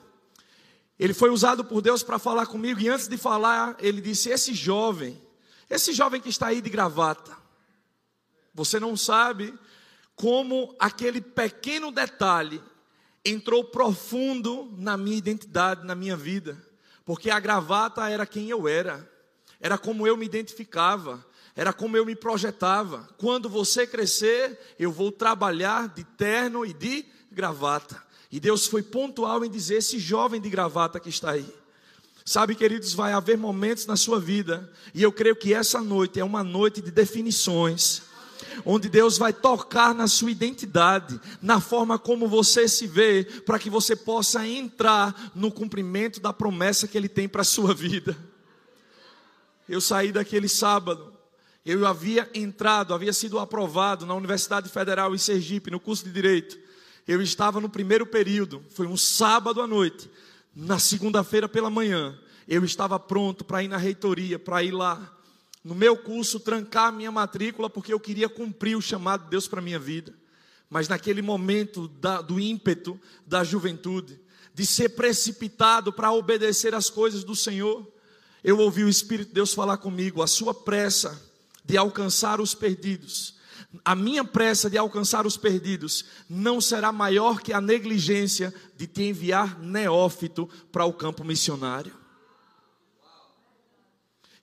Ele 0.98 1.14
foi 1.14 1.30
usado 1.30 1.66
por 1.66 1.82
Deus 1.82 2.04
para 2.04 2.20
falar 2.20 2.46
comigo, 2.46 2.80
e 2.80 2.88
antes 2.88 3.08
de 3.08 3.18
falar, 3.18 3.76
ele 3.80 4.00
disse: 4.00 4.30
Esse 4.30 4.54
jovem, 4.54 5.20
esse 5.70 5.94
jovem 5.94 6.22
que 6.22 6.30
está 6.30 6.48
aí 6.48 6.62
de 6.62 6.70
gravata, 6.70 7.36
você 8.54 8.80
não 8.80 8.96
sabe 8.96 9.54
como 10.16 10.76
aquele 10.80 11.20
pequeno 11.20 11.92
detalhe 11.92 12.62
entrou 13.26 13.64
profundo 13.64 14.74
na 14.78 14.98
minha 14.98 15.18
identidade, 15.18 15.86
na 15.86 15.96
minha 15.96 16.16
vida. 16.16 16.58
Porque 17.06 17.30
a 17.30 17.40
gravata 17.40 18.10
era 18.10 18.26
quem 18.26 18.50
eu 18.50 18.68
era, 18.68 19.10
era 19.60 19.78
como 19.78 20.08
eu 20.08 20.18
me 20.18 20.26
identificava, 20.26 21.24
era 21.56 21.74
como 21.74 21.98
eu 21.98 22.06
me 22.06 22.16
projetava. 22.16 23.08
Quando 23.18 23.50
você 23.50 23.86
crescer, 23.86 24.60
eu 24.80 24.92
vou 24.92 25.12
trabalhar 25.12 25.90
de 25.90 26.04
terno 26.04 26.66
e 26.66 26.74
de 26.74 27.06
gravata. 27.32 28.02
E 28.32 28.40
Deus 28.40 28.66
foi 28.68 28.82
pontual 28.82 29.44
em 29.44 29.50
dizer: 29.50 29.76
esse 29.76 30.00
jovem 30.00 30.40
de 30.40 30.50
gravata 30.50 31.00
que 31.00 31.10
está 31.10 31.32
aí. 31.32 31.62
Sabe, 32.24 32.56
queridos, 32.56 32.94
vai 32.94 33.14
haver 33.14 33.38
momentos 33.38 33.88
na 33.88 33.96
sua 33.96 34.20
vida, 34.20 34.72
e 34.94 35.02
eu 35.02 35.12
creio 35.12 35.36
que 35.36 35.54
essa 35.56 35.82
noite 35.82 36.20
é 36.20 36.24
uma 36.24 36.44
noite 36.44 36.80
de 36.80 36.92
definições 36.92 38.04
onde 38.66 38.90
Deus 38.90 39.18
vai 39.18 39.34
tocar 39.34 39.94
na 39.94 40.08
sua 40.08 40.32
identidade, 40.32 41.20
na 41.42 41.60
forma 41.60 41.98
como 41.98 42.28
você 42.28 42.68
se 42.68 42.88
vê, 42.88 43.24
para 43.46 43.60
que 43.60 43.70
você 43.70 43.96
possa 43.96 44.48
entrar 44.48 45.32
no 45.36 45.52
cumprimento 45.52 46.20
da 46.20 46.34
promessa 46.34 46.88
que 46.88 46.98
Ele 46.98 47.10
tem 47.10 47.28
para 47.28 47.42
a 47.42 47.46
sua 47.46 47.74
vida. 47.74 48.18
Eu 49.68 49.80
saí 49.80 50.12
daquele 50.12 50.50
sábado, 50.50 51.14
eu 51.66 51.86
havia 51.86 52.30
entrado, 52.34 52.94
havia 52.94 53.14
sido 53.14 53.40
aprovado 53.40 54.06
na 54.06 54.16
Universidade 54.16 54.68
Federal 54.70 55.14
em 55.14 55.18
Sergipe, 55.18 55.72
no 55.72 55.80
curso 55.80 56.04
de 56.04 56.12
Direito. 56.12 56.58
Eu 57.08 57.22
estava 57.22 57.60
no 57.60 57.70
primeiro 57.70 58.06
período, 58.06 58.64
foi 58.70 58.88
um 58.88 58.98
sábado 58.98 59.62
à 59.62 59.68
noite. 59.68 60.10
Na 60.56 60.80
segunda-feira 60.80 61.48
pela 61.48 61.70
manhã, 61.70 62.18
eu 62.48 62.66
estava 62.66 63.00
pronto 63.00 63.46
para 63.46 63.64
ir 63.64 63.68
na 63.68 63.78
reitoria, 63.78 64.38
para 64.38 64.64
ir 64.64 64.72
lá 64.72 65.18
no 65.64 65.76
meu 65.76 65.96
curso, 65.96 66.40
trancar 66.40 66.88
a 66.88 66.92
minha 66.92 67.12
matrícula, 67.12 67.70
porque 67.70 67.94
eu 67.94 68.00
queria 68.00 68.28
cumprir 68.28 68.76
o 68.76 68.82
chamado 68.82 69.26
de 69.26 69.30
Deus 69.30 69.48
para 69.48 69.60
a 69.60 69.64
minha 69.64 69.80
vida. 69.80 70.14
Mas 70.70 70.88
naquele 70.88 71.22
momento 71.22 71.88
da, 71.88 72.22
do 72.22 72.40
ímpeto 72.40 73.00
da 73.26 73.44
juventude, 73.44 74.20
de 74.54 74.66
ser 74.66 74.90
precipitado 74.90 75.94
para 75.94 76.12
obedecer 76.12 76.74
às 76.74 76.90
coisas 76.90 77.24
do 77.24 77.36
Senhor, 77.36 77.88
eu 78.44 78.58
ouvi 78.58 78.84
o 78.84 78.90
Espírito 78.90 79.28
de 79.28 79.34
Deus 79.36 79.54
falar 79.54 79.78
comigo: 79.78 80.24
a 80.24 80.28
sua 80.28 80.54
pressa 80.54 81.22
de 81.64 81.78
alcançar 81.78 82.42
os 82.42 82.56
perdidos, 82.56 83.36
a 83.86 83.96
minha 83.96 84.24
pressa 84.24 84.70
de 84.70 84.78
alcançar 84.78 85.28
os 85.28 85.38
perdidos, 85.38 86.06
não 86.28 86.60
será 86.60 86.92
maior 86.92 87.40
que 87.42 87.54
a 87.54 87.62
negligência 87.62 88.54
de 88.76 88.88
te 88.88 89.04
enviar 89.04 89.60
neófito 89.60 90.50
para 90.72 90.86
o 90.86 90.94
campo 90.94 91.24
missionário. 91.24 92.01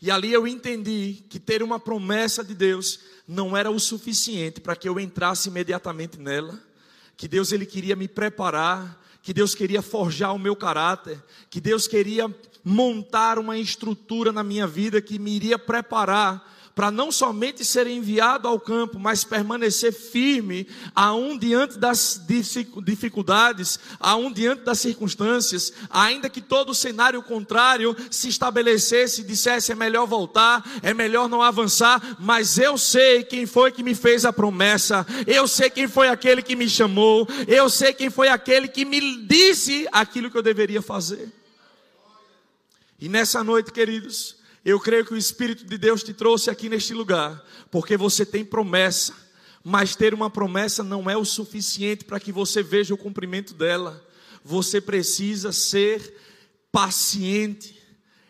E 0.00 0.11
ali 0.11 0.32
eu 0.32 0.46
entendi 0.46 1.24
que 1.28 1.40
ter 1.40 1.62
uma 1.62 1.80
promessa 1.80 2.44
de 2.44 2.54
Deus 2.54 3.00
não 3.26 3.56
era 3.56 3.70
o 3.70 3.80
suficiente 3.80 4.61
para 4.61 4.76
que 4.76 4.88
eu 4.88 4.98
entrasse 4.98 5.48
imediatamente 5.48 6.18
nela. 6.18 6.58
Que 7.16 7.26
Deus 7.26 7.50
ele 7.50 7.66
queria 7.66 7.96
me 7.96 8.06
preparar, 8.06 9.04
que 9.22 9.34
Deus 9.34 9.54
queria 9.54 9.82
forjar 9.82 10.34
o 10.34 10.38
meu 10.38 10.54
caráter, 10.54 11.22
que 11.50 11.61
Deus 11.61 11.88
queria 11.88 12.32
montar 12.62 13.38
uma 13.38 13.58
estrutura 13.58 14.32
na 14.32 14.44
minha 14.44 14.66
vida 14.66 15.00
que 15.00 15.18
me 15.18 15.34
iria 15.34 15.58
preparar 15.58 16.58
para 16.79 16.93
não 16.93 17.11
somente 17.11 17.64
ser 17.64 17.88
enviado 17.88 18.47
ao 18.47 18.61
campo, 18.61 19.01
mas 19.01 19.25
permanecer 19.25 19.93
firme, 19.93 20.64
aún 20.95 21.37
diante 21.37 21.77
das 21.77 22.23
dificuldades, 22.85 23.81
aún 23.99 24.33
diante 24.33 24.62
das 24.62 24.79
circunstâncias, 24.79 25.73
ainda 25.91 26.31
que 26.31 26.41
todo 26.41 26.71
o 26.71 26.75
cenário 26.77 27.21
contrário 27.21 27.97
se 28.12 28.29
estabelecesse 28.29 29.23
e 29.23 29.25
dissesse 29.25 29.73
é 29.73 29.75
melhor 29.75 30.07
voltar, 30.07 30.64
é 30.81 30.95
melhor 30.95 31.29
não 31.29 31.43
avançar, 31.43 32.17
mas 32.21 32.59
eu 32.59 32.79
sei 32.79 33.25
quem 33.25 33.45
foi 33.45 33.73
que 33.73 33.83
me 33.83 33.97
fez 33.97 34.25
a 34.25 34.33
promessa, 34.33 35.05
eu 35.27 35.49
sei 35.49 35.71
quem 35.71 35.88
foi 35.88 36.09
aquele 36.09 36.43
que 36.43 36.55
me 36.55 36.71
chamou, 36.71 37.27
eu 37.49 37.69
sei 37.69 37.93
quem 37.93 38.09
foi 38.09 38.29
aquele 38.29 38.69
que 38.69 38.85
me 38.85 39.27
disse 39.27 39.88
aquilo 39.91 40.31
que 40.31 40.38
eu 40.38 40.43
deveria 40.43 40.81
fazer. 40.81 41.29
E 43.01 43.09
nessa 43.09 43.43
noite, 43.43 43.73
queridos, 43.73 44.38
eu 44.70 44.78
creio 44.78 45.04
que 45.04 45.14
o 45.14 45.16
Espírito 45.16 45.64
de 45.64 45.78
Deus 45.78 46.02
te 46.02 46.12
trouxe 46.12 46.50
aqui 46.50 46.68
neste 46.68 46.92
lugar, 46.92 47.42
porque 47.70 47.96
você 47.96 48.26
tem 48.26 48.44
promessa, 48.44 49.14
mas 49.64 49.96
ter 49.96 50.12
uma 50.12 50.28
promessa 50.28 50.85
não 50.85 51.09
é 51.09 51.16
o 51.16 51.24
suficiente 51.24 52.04
para 52.04 52.20
que 52.20 52.31
você 52.31 52.62
veja 52.62 52.92
o 52.92 52.98
cumprimento 52.98 53.54
dela. 53.54 54.07
Você 54.44 54.78
precisa 54.78 55.52
ser 55.52 56.14
paciente, 56.70 57.81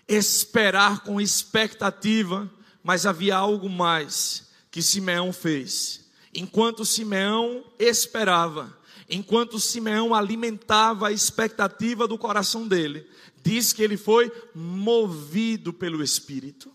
esperar 0.06 1.00
com 1.00 1.20
expectativa, 1.20 2.48
mas 2.84 3.04
havia 3.04 3.36
algo 3.36 3.68
mais 3.68 4.48
que 4.70 4.80
Simeão 4.80 5.32
fez. 5.32 6.08
Enquanto 6.32 6.84
Simeão 6.84 7.64
esperava, 7.80 8.77
enquanto 9.08 9.58
Simeão 9.58 10.14
alimentava 10.14 11.08
a 11.08 11.12
expectativa 11.12 12.06
do 12.06 12.18
coração 12.18 12.68
dele, 12.68 13.06
diz 13.42 13.72
que 13.72 13.82
ele 13.82 13.96
foi 13.96 14.30
movido 14.54 15.72
pelo 15.72 16.02
Espírito. 16.02 16.70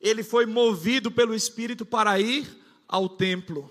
ele 0.00 0.22
foi 0.22 0.46
movido 0.46 1.10
pelo 1.10 1.34
Espírito 1.34 1.84
para 1.84 2.20
ir 2.20 2.46
ao 2.86 3.08
templo. 3.08 3.70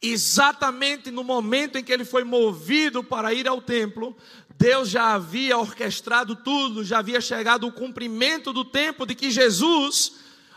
Exatamente 0.00 1.10
no 1.10 1.22
momento 1.22 1.76
em 1.76 1.84
que 1.84 1.92
ele 1.92 2.04
foi 2.04 2.24
movido 2.24 3.04
para 3.04 3.32
ir 3.34 3.46
ao 3.46 3.60
templo, 3.60 4.16
Deus 4.56 4.88
já 4.88 5.14
havia 5.14 5.58
orquestrado 5.58 6.34
tudo, 6.36 6.82
já 6.82 6.98
havia 6.98 7.20
chegado 7.20 7.66
o 7.66 7.72
cumprimento 7.72 8.52
do 8.52 8.64
tempo 8.64 9.06
de 9.06 9.14
que 9.14 9.30
Jesus, 9.30 10.14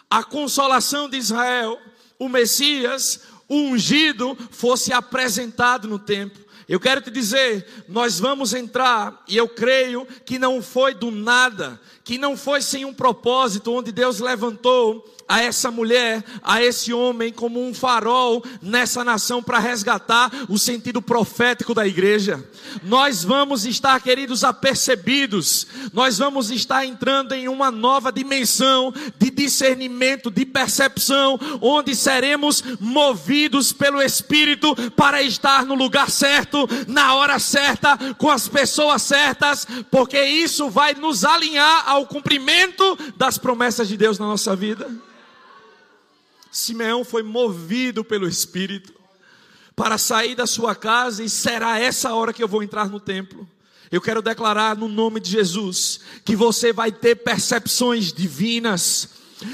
a 0.10 0.24
consolação 0.24 1.10
de 1.10 1.18
Israel, 1.18 1.80
o 2.18 2.30
Messias, 2.30 3.22
o 3.48 3.56
ungido, 3.56 4.38
fosse 4.52 4.94
apresentado 4.94 5.88
no 5.88 6.00
templo. 6.00 6.45
Eu 6.68 6.80
quero 6.80 7.02
te 7.02 7.12
dizer, 7.12 7.66
nós 7.88 8.20
vamos 8.20 8.54
entrar, 8.54 9.24
e 9.28 9.38
eu 9.38 9.48
creio 9.48 10.08
que 10.26 10.40
não 10.40 10.64
foi 10.64 10.96
do 10.96 11.12
nada, 11.12 11.80
que 12.04 12.18
não 12.18 12.36
foi 12.36 12.62
sem 12.62 12.86
um 12.86 12.94
propósito, 12.94 13.72
onde 13.72 13.92
Deus 13.92 14.20
levantou 14.20 15.06
a 15.28 15.42
essa 15.42 15.72
mulher, 15.72 16.24
a 16.44 16.64
esse 16.64 16.94
homem, 16.94 17.34
como 17.34 17.64
um 17.64 17.74
farol 17.74 18.44
nessa 18.62 19.04
nação 19.04 19.42
para 19.42 19.58
resgatar 19.58 20.32
o 20.48 20.58
sentido 20.58 21.02
profético 21.02 21.74
da 21.74 21.88
igreja. 21.88 22.44
Nós 22.84 23.24
vamos 23.24 23.66
estar, 23.66 24.00
queridos, 24.02 24.44
apercebidos, 24.44 25.66
nós 25.94 26.20
vamos 26.20 26.52
estar 26.52 26.86
entrando 26.86 27.34
em 27.34 27.48
uma 27.48 27.72
nova 27.72 28.12
dimensão 28.12 28.94
de 29.18 29.32
discernimento, 29.32 30.30
de 30.30 30.46
percepção, 30.46 31.40
onde 31.60 31.96
seremos 31.96 32.64
movidos 32.80 33.74
pelo 33.74 34.02
Espírito 34.02 34.76
para 34.92 35.24
estar 35.24 35.66
no 35.66 35.74
lugar 35.74 36.12
certo, 36.56 36.68
na 36.88 37.16
hora 37.16 37.38
certa, 37.38 37.98
com 38.16 38.30
as 38.30 38.48
pessoas 38.48 39.02
certas, 39.02 39.68
porque 39.92 40.22
isso 40.24 40.70
vai 40.70 40.94
nos 40.94 41.26
alinhar 41.26 41.90
ao 41.90 42.08
cumprimento 42.08 42.98
das 43.18 43.38
promessas 43.38 43.88
de 43.88 43.98
Deus 43.98 44.18
na 44.18 44.26
nossa 44.26 44.56
vida. 44.56 44.90
Simeão 46.52 47.04
foi 47.04 47.22
movido 47.22 48.04
pelo 48.04 48.28
Espírito 48.28 48.94
para 49.76 49.98
sair 49.98 50.36
da 50.36 50.48
sua 50.48 50.74
casa 50.74 51.22
e 51.22 51.30
será 51.30 51.78
essa 51.78 52.14
hora 52.14 52.32
que 52.32 52.42
eu 52.42 52.48
vou 52.48 52.64
entrar 52.64 52.88
no 52.88 53.00
templo. 53.00 53.48
Eu 53.92 54.02
quero 54.02 54.22
declarar 54.22 54.76
no 54.78 54.88
nome 54.88 55.20
de 55.20 55.30
Jesus 55.30 56.00
que 56.24 56.36
você 56.36 56.72
vai 56.72 56.92
ter 56.92 57.16
percepções 57.16 58.14
divinas 58.14 59.10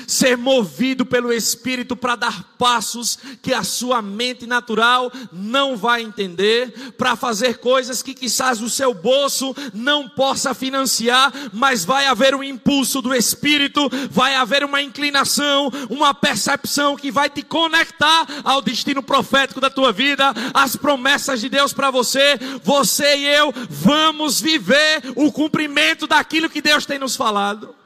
ser 0.08 0.38
movido 0.38 1.06
pelo 1.06 1.32
Espírito 1.32 1.96
para 1.96 2.16
dar 2.16 2.44
passos 2.58 3.18
que 3.42 3.54
a 3.54 3.64
sua 3.64 4.02
mente 4.02 4.46
natural 4.46 5.12
não 5.32 5.76
vai 5.76 6.02
entender, 6.02 6.94
para 6.98 7.16
fazer 7.16 7.58
coisas 7.58 8.04
que 8.04 8.14
quizás 8.14 8.62
o 8.62 8.70
seu 8.70 8.94
bolso 8.94 9.56
não 9.74 10.08
possa 10.08 10.54
financiar, 10.54 11.32
mas 11.54 11.84
vai 11.84 12.06
haver 12.06 12.36
um 12.36 12.44
impulso 12.44 13.02
do 13.02 13.14
Espírito, 13.14 13.90
vai 14.10 14.36
haver 14.36 14.64
uma 14.64 14.82
inclinação, 14.82 15.72
uma 15.90 16.14
percepção 16.14 16.96
que 16.96 17.12
vai 17.12 17.30
te 17.30 17.42
conectar 17.42 18.28
ao 18.44 18.62
destino 18.62 19.02
profético 19.02 19.60
da 19.60 19.70
tua 19.70 19.92
vida, 19.92 20.34
às 20.54 20.76
promessas 20.76 21.42
de 21.42 21.50
Deus 21.50 21.74
para 21.74 21.90
você. 21.92 22.38
Você 22.64 23.18
e 23.18 23.26
eu 23.26 23.54
vamos 23.70 24.40
viver 24.40 25.02
o 25.16 25.32
cumprimento 25.32 26.06
daquilo 26.08 26.50
que 26.50 26.62
Deus 26.62 26.86
tem 26.86 27.00
nos 27.00 27.16
falado 27.16 27.81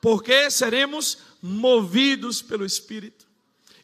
porque 0.00 0.50
seremos 0.50 1.18
movidos 1.42 2.40
pelo 2.42 2.64
Espírito. 2.64 3.26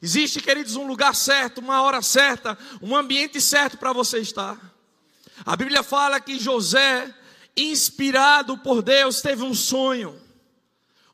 Existe, 0.00 0.40
queridos, 0.40 0.76
um 0.76 0.87
lugar 0.87 1.14
certo, 1.14 1.59
uma 1.59 1.83
hora 1.83 2.02
certa, 2.02 2.57
um 2.83 2.94
ambiente 2.94 3.40
certo 3.40 3.79
para 3.79 3.92
você 3.92 4.18
estar. 4.18 4.59
A 5.44 5.57
Bíblia 5.57 5.83
fala 5.83 6.20
que 6.20 6.38
José, 6.38 7.12
inspirado 7.57 8.59
por 8.59 8.83
Deus, 8.83 9.20
teve 9.20 9.42
um 9.42 9.55
sonho. 9.55 10.20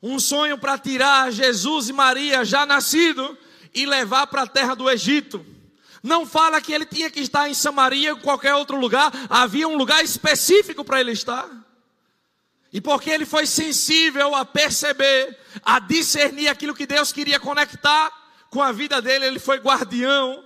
Um 0.02 0.18
sonho 0.18 0.58
para 0.58 0.78
tirar 0.78 1.30
Jesus 1.30 1.88
e 1.88 1.92
Maria, 1.92 2.44
já 2.44 2.66
nascido, 2.66 3.38
e 3.72 3.86
levar 3.86 4.26
para 4.26 4.42
a 4.42 4.46
terra 4.46 4.74
do 4.74 4.90
Egito. 4.90 5.46
Não 6.02 6.26
fala 6.26 6.60
que 6.60 6.72
ele 6.72 6.84
tinha 6.84 7.08
que 7.08 7.20
estar 7.20 7.48
em 7.48 7.54
Samaria 7.54 8.14
ou 8.14 8.20
qualquer 8.20 8.54
outro 8.54 8.76
lugar, 8.76 9.12
havia 9.30 9.68
um 9.68 9.76
lugar 9.76 10.02
específico 10.02 10.84
para 10.84 11.00
ele 11.00 11.12
estar. 11.12 11.48
E 12.72 12.80
porque 12.80 13.10
ele 13.10 13.26
foi 13.26 13.46
sensível 13.46 14.34
a 14.34 14.44
perceber, 14.46 15.38
a 15.62 15.78
discernir 15.78 16.48
aquilo 16.48 16.74
que 16.74 16.86
Deus 16.86 17.12
queria 17.12 17.38
conectar 17.38 18.10
com 18.48 18.62
a 18.62 18.72
vida 18.72 19.00
dele, 19.02 19.26
ele 19.26 19.38
foi 19.38 19.58
guardião 19.58 20.42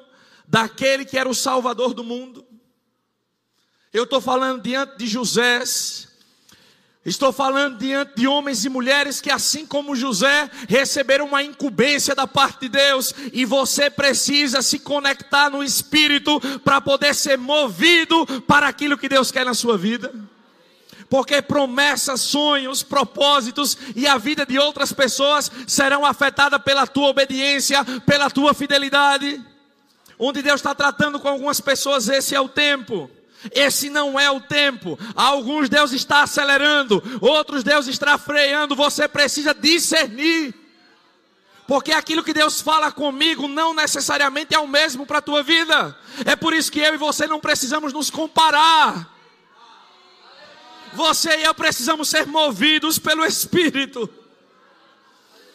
daquele 0.47 1.05
que 1.05 1.17
era 1.17 1.29
o 1.29 1.35
Salvador 1.35 1.95
do 1.95 2.03
mundo. 2.03 2.45
Eu 3.93 4.05
estou 4.05 4.21
falando 4.21 4.61
diante 4.61 4.99
de 4.99 5.07
José, 5.07 5.63
estou 7.05 7.33
falando 7.33 7.79
diante 7.79 8.17
de 8.17 8.27
homens 8.27 8.65
e 8.65 8.69
mulheres 8.69 9.21
que, 9.21 9.31
assim 9.31 9.65
como 9.65 9.95
José, 9.95 10.51
receberam 10.69 11.27
uma 11.27 11.45
incumbência 11.45 12.15
da 12.15 12.27
parte 12.27 12.63
de 12.63 12.71
Deus, 12.71 13.15
e 13.33 13.45
você 13.45 13.89
precisa 13.89 14.63
se 14.63 14.81
conectar 14.81 15.49
no 15.49 15.63
Espírito 15.63 16.41
para 16.61 16.81
poder 16.81 17.15
ser 17.15 17.39
movido 17.39 18.27
para 18.43 18.67
aquilo 18.67 18.99
que 18.99 19.09
Deus 19.09 19.31
quer 19.31 19.45
na 19.45 19.55
sua 19.55 19.79
vida 19.79 20.13
porque 21.09 21.41
promessas, 21.41 22.21
sonhos, 22.21 22.83
propósitos 22.83 23.77
e 23.95 24.07
a 24.07 24.19
vida 24.19 24.45
de 24.45 24.59
outras 24.59 24.93
pessoas 24.93 25.51
serão 25.67 26.05
afetadas 26.05 26.61
pela 26.63 26.87
tua 26.87 27.09
obediência, 27.09 27.85
pela 28.07 28.31
tua 28.31 28.55
fidelidade. 28.55 29.43
Onde 30.19 30.43
Deus 30.43 30.57
está 30.57 30.75
tratando 30.75 31.21
com 31.21 31.29
algumas 31.29 31.61
pessoas, 31.61 32.09
esse 32.09 32.35
é 32.35 32.41
o 32.41 32.49
tempo. 32.49 33.11
Esse 33.53 33.91
não 33.91 34.19
é 34.19 34.31
o 34.31 34.41
tempo. 34.41 34.99
Alguns 35.15 35.69
Deus 35.69 35.93
está 35.93 36.23
acelerando, 36.23 37.03
outros 37.21 37.63
Deus 37.63 37.87
está 37.87 38.19
freando. 38.19 38.75
Você 38.75 39.07
precisa 39.07 39.55
discernir. 39.55 40.55
Porque 41.67 41.93
aquilo 41.93 42.23
que 42.23 42.33
Deus 42.33 42.61
fala 42.61 42.93
comigo 42.93 43.49
não 43.49 43.75
necessariamente 43.75 44.55
é 44.55 44.59
o 44.59 44.69
mesmo 44.69 45.05
para 45.05 45.19
a 45.19 45.23
tua 45.23 45.43
vida. 45.43 45.97
É 46.25 46.37
por 46.37 46.55
isso 46.55 46.71
que 46.71 46.81
eu 46.81 46.95
e 46.95 46.99
você 46.99 47.27
não 47.27 47.41
precisamos 47.41 47.93
nos 47.93 48.09
comparar. 48.09 49.16
Você 50.97 51.41
e 51.41 51.45
eu 51.45 51.55
precisamos 51.55 52.09
ser 52.09 52.27
movidos 52.27 52.99
pelo 52.99 53.23
Espírito. 53.23 54.09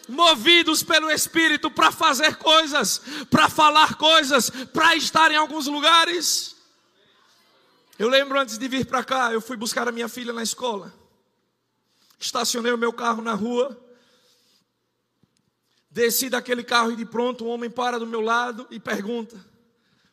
Movidos 0.07 0.83
pelo 0.83 1.09
Espírito 1.09 1.71
para 1.71 1.91
fazer 1.91 2.35
coisas, 2.35 3.01
para 3.29 3.49
falar 3.49 3.95
coisas, 3.95 4.51
para 4.71 4.95
estar 4.95 5.31
em 5.31 5.35
alguns 5.35 5.65
lugares. 5.65 6.55
Eu 7.97 8.07
lembro 8.07 8.39
antes 8.39 8.59
de 8.59 8.67
vir 8.67 8.85
para 8.85 9.03
cá, 9.03 9.33
eu 9.33 9.41
fui 9.41 9.57
buscar 9.57 9.87
a 9.87 9.91
minha 9.91 10.07
filha 10.07 10.31
na 10.31 10.43
escola. 10.43 10.93
Estacionei 12.19 12.71
o 12.71 12.77
meu 12.77 12.93
carro 12.93 13.23
na 13.23 13.33
rua. 13.33 13.75
Desci 15.89 16.29
daquele 16.29 16.63
carro 16.63 16.91
e 16.91 16.95
de 16.95 17.05
pronto 17.05 17.45
um 17.45 17.49
homem 17.49 17.69
para 17.69 17.97
do 17.97 18.05
meu 18.05 18.21
lado 18.21 18.67
e 18.69 18.79
pergunta: 18.79 19.43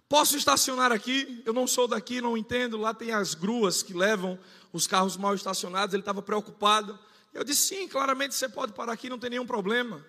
Posso 0.08 0.38
estacionar 0.38 0.90
aqui? 0.90 1.42
Eu 1.44 1.52
não 1.52 1.66
sou 1.66 1.86
daqui, 1.86 2.22
não 2.22 2.36
entendo. 2.36 2.78
Lá 2.78 2.94
tem 2.94 3.12
as 3.12 3.34
gruas 3.34 3.82
que 3.82 3.92
levam 3.92 4.38
os 4.72 4.86
carros 4.86 5.16
mal 5.16 5.34
estacionados. 5.34 5.94
Ele 5.94 6.02
estava 6.02 6.22
preocupado. 6.22 6.98
Eu 7.32 7.44
disse: 7.44 7.74
Sim, 7.74 7.88
claramente 7.88 8.34
você 8.34 8.48
pode 8.48 8.72
parar 8.72 8.92
aqui, 8.92 9.08
não 9.08 9.18
tem 9.18 9.30
nenhum 9.30 9.46
problema. 9.46 10.04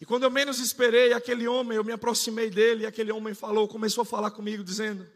E 0.00 0.04
quando 0.04 0.24
eu 0.24 0.30
menos 0.30 0.58
esperei, 0.60 1.12
aquele 1.12 1.48
homem, 1.48 1.76
eu 1.76 1.84
me 1.84 1.92
aproximei 1.92 2.50
dele 2.50 2.84
e 2.84 2.86
aquele 2.86 3.10
homem 3.10 3.32
falou, 3.32 3.66
começou 3.66 4.02
a 4.02 4.04
falar 4.04 4.30
comigo, 4.30 4.62
dizendo: 4.62 5.06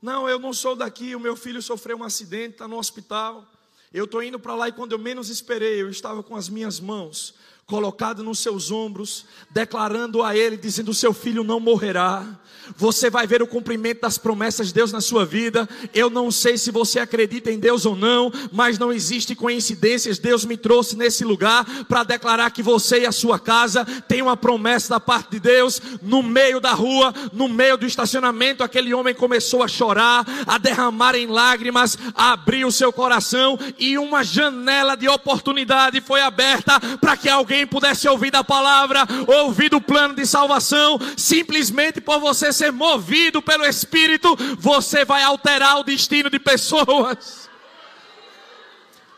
Não, 0.00 0.28
eu 0.28 0.38
não 0.38 0.52
sou 0.52 0.74
daqui, 0.74 1.14
o 1.14 1.20
meu 1.20 1.36
filho 1.36 1.60
sofreu 1.60 1.98
um 1.98 2.04
acidente, 2.04 2.54
está 2.54 2.66
no 2.66 2.78
hospital. 2.78 3.46
Eu 3.92 4.04
estou 4.04 4.22
indo 4.22 4.38
para 4.38 4.54
lá 4.54 4.68
e 4.68 4.72
quando 4.72 4.92
eu 4.92 4.98
menos 4.98 5.28
esperei, 5.28 5.82
eu 5.82 5.90
estava 5.90 6.22
com 6.22 6.36
as 6.36 6.48
minhas 6.48 6.78
mãos 6.78 7.34
colocado 7.70 8.24
nos 8.24 8.40
seus 8.40 8.72
ombros, 8.72 9.24
declarando 9.48 10.24
a 10.24 10.36
Ele, 10.36 10.56
dizendo: 10.56 10.92
Seu 10.92 11.14
filho 11.14 11.44
não 11.44 11.60
morrerá. 11.60 12.26
Você 12.76 13.10
vai 13.10 13.26
ver 13.26 13.42
o 13.42 13.46
cumprimento 13.46 14.02
das 14.02 14.18
promessas 14.18 14.68
de 14.68 14.74
Deus 14.74 14.92
na 14.92 15.00
sua 15.00 15.24
vida. 15.24 15.68
Eu 15.94 16.10
não 16.10 16.30
sei 16.30 16.56
se 16.56 16.70
você 16.70 17.00
acredita 17.00 17.50
em 17.50 17.58
Deus 17.58 17.84
ou 17.84 17.96
não, 17.96 18.32
mas 18.52 18.78
não 18.78 18.92
existe 18.92 19.34
coincidências. 19.34 20.18
Deus 20.18 20.44
me 20.44 20.56
trouxe 20.56 20.96
nesse 20.96 21.24
lugar 21.24 21.64
para 21.88 22.04
declarar 22.04 22.50
que 22.50 22.62
você 22.62 23.00
e 23.00 23.06
a 23.06 23.12
sua 23.12 23.38
casa 23.38 23.84
têm 23.84 24.22
uma 24.22 24.36
promessa 24.36 24.90
da 24.90 25.00
parte 25.00 25.32
de 25.32 25.40
Deus. 25.40 25.80
No 26.02 26.22
meio 26.22 26.60
da 26.60 26.72
rua, 26.72 27.12
no 27.32 27.48
meio 27.48 27.76
do 27.76 27.86
estacionamento, 27.86 28.62
aquele 28.62 28.94
homem 28.94 29.14
começou 29.14 29.62
a 29.62 29.68
chorar, 29.68 30.24
a 30.46 30.58
derramar 30.58 31.14
em 31.14 31.26
lágrimas, 31.26 31.98
a 32.14 32.32
abrir 32.32 32.64
o 32.64 32.72
seu 32.72 32.92
coração 32.92 33.58
e 33.78 33.98
uma 33.98 34.22
janela 34.22 34.96
de 34.96 35.08
oportunidade 35.08 36.00
foi 36.00 36.20
aberta 36.20 36.78
para 37.00 37.16
que 37.16 37.28
alguém 37.28 37.59
alguém 37.60 37.66
pudesse 37.66 38.08
ouvir 38.08 38.30
da 38.30 38.42
palavra, 38.42 39.06
ouvir 39.26 39.68
do 39.68 39.80
plano 39.80 40.14
de 40.14 40.26
salvação, 40.26 40.98
simplesmente 41.16 42.00
por 42.00 42.18
você 42.18 42.52
ser 42.52 42.72
movido 42.72 43.42
pelo 43.42 43.64
Espírito, 43.64 44.36
você 44.58 45.04
vai 45.04 45.22
alterar 45.22 45.78
o 45.78 45.84
destino 45.84 46.30
de 46.30 46.38
pessoas. 46.38 47.48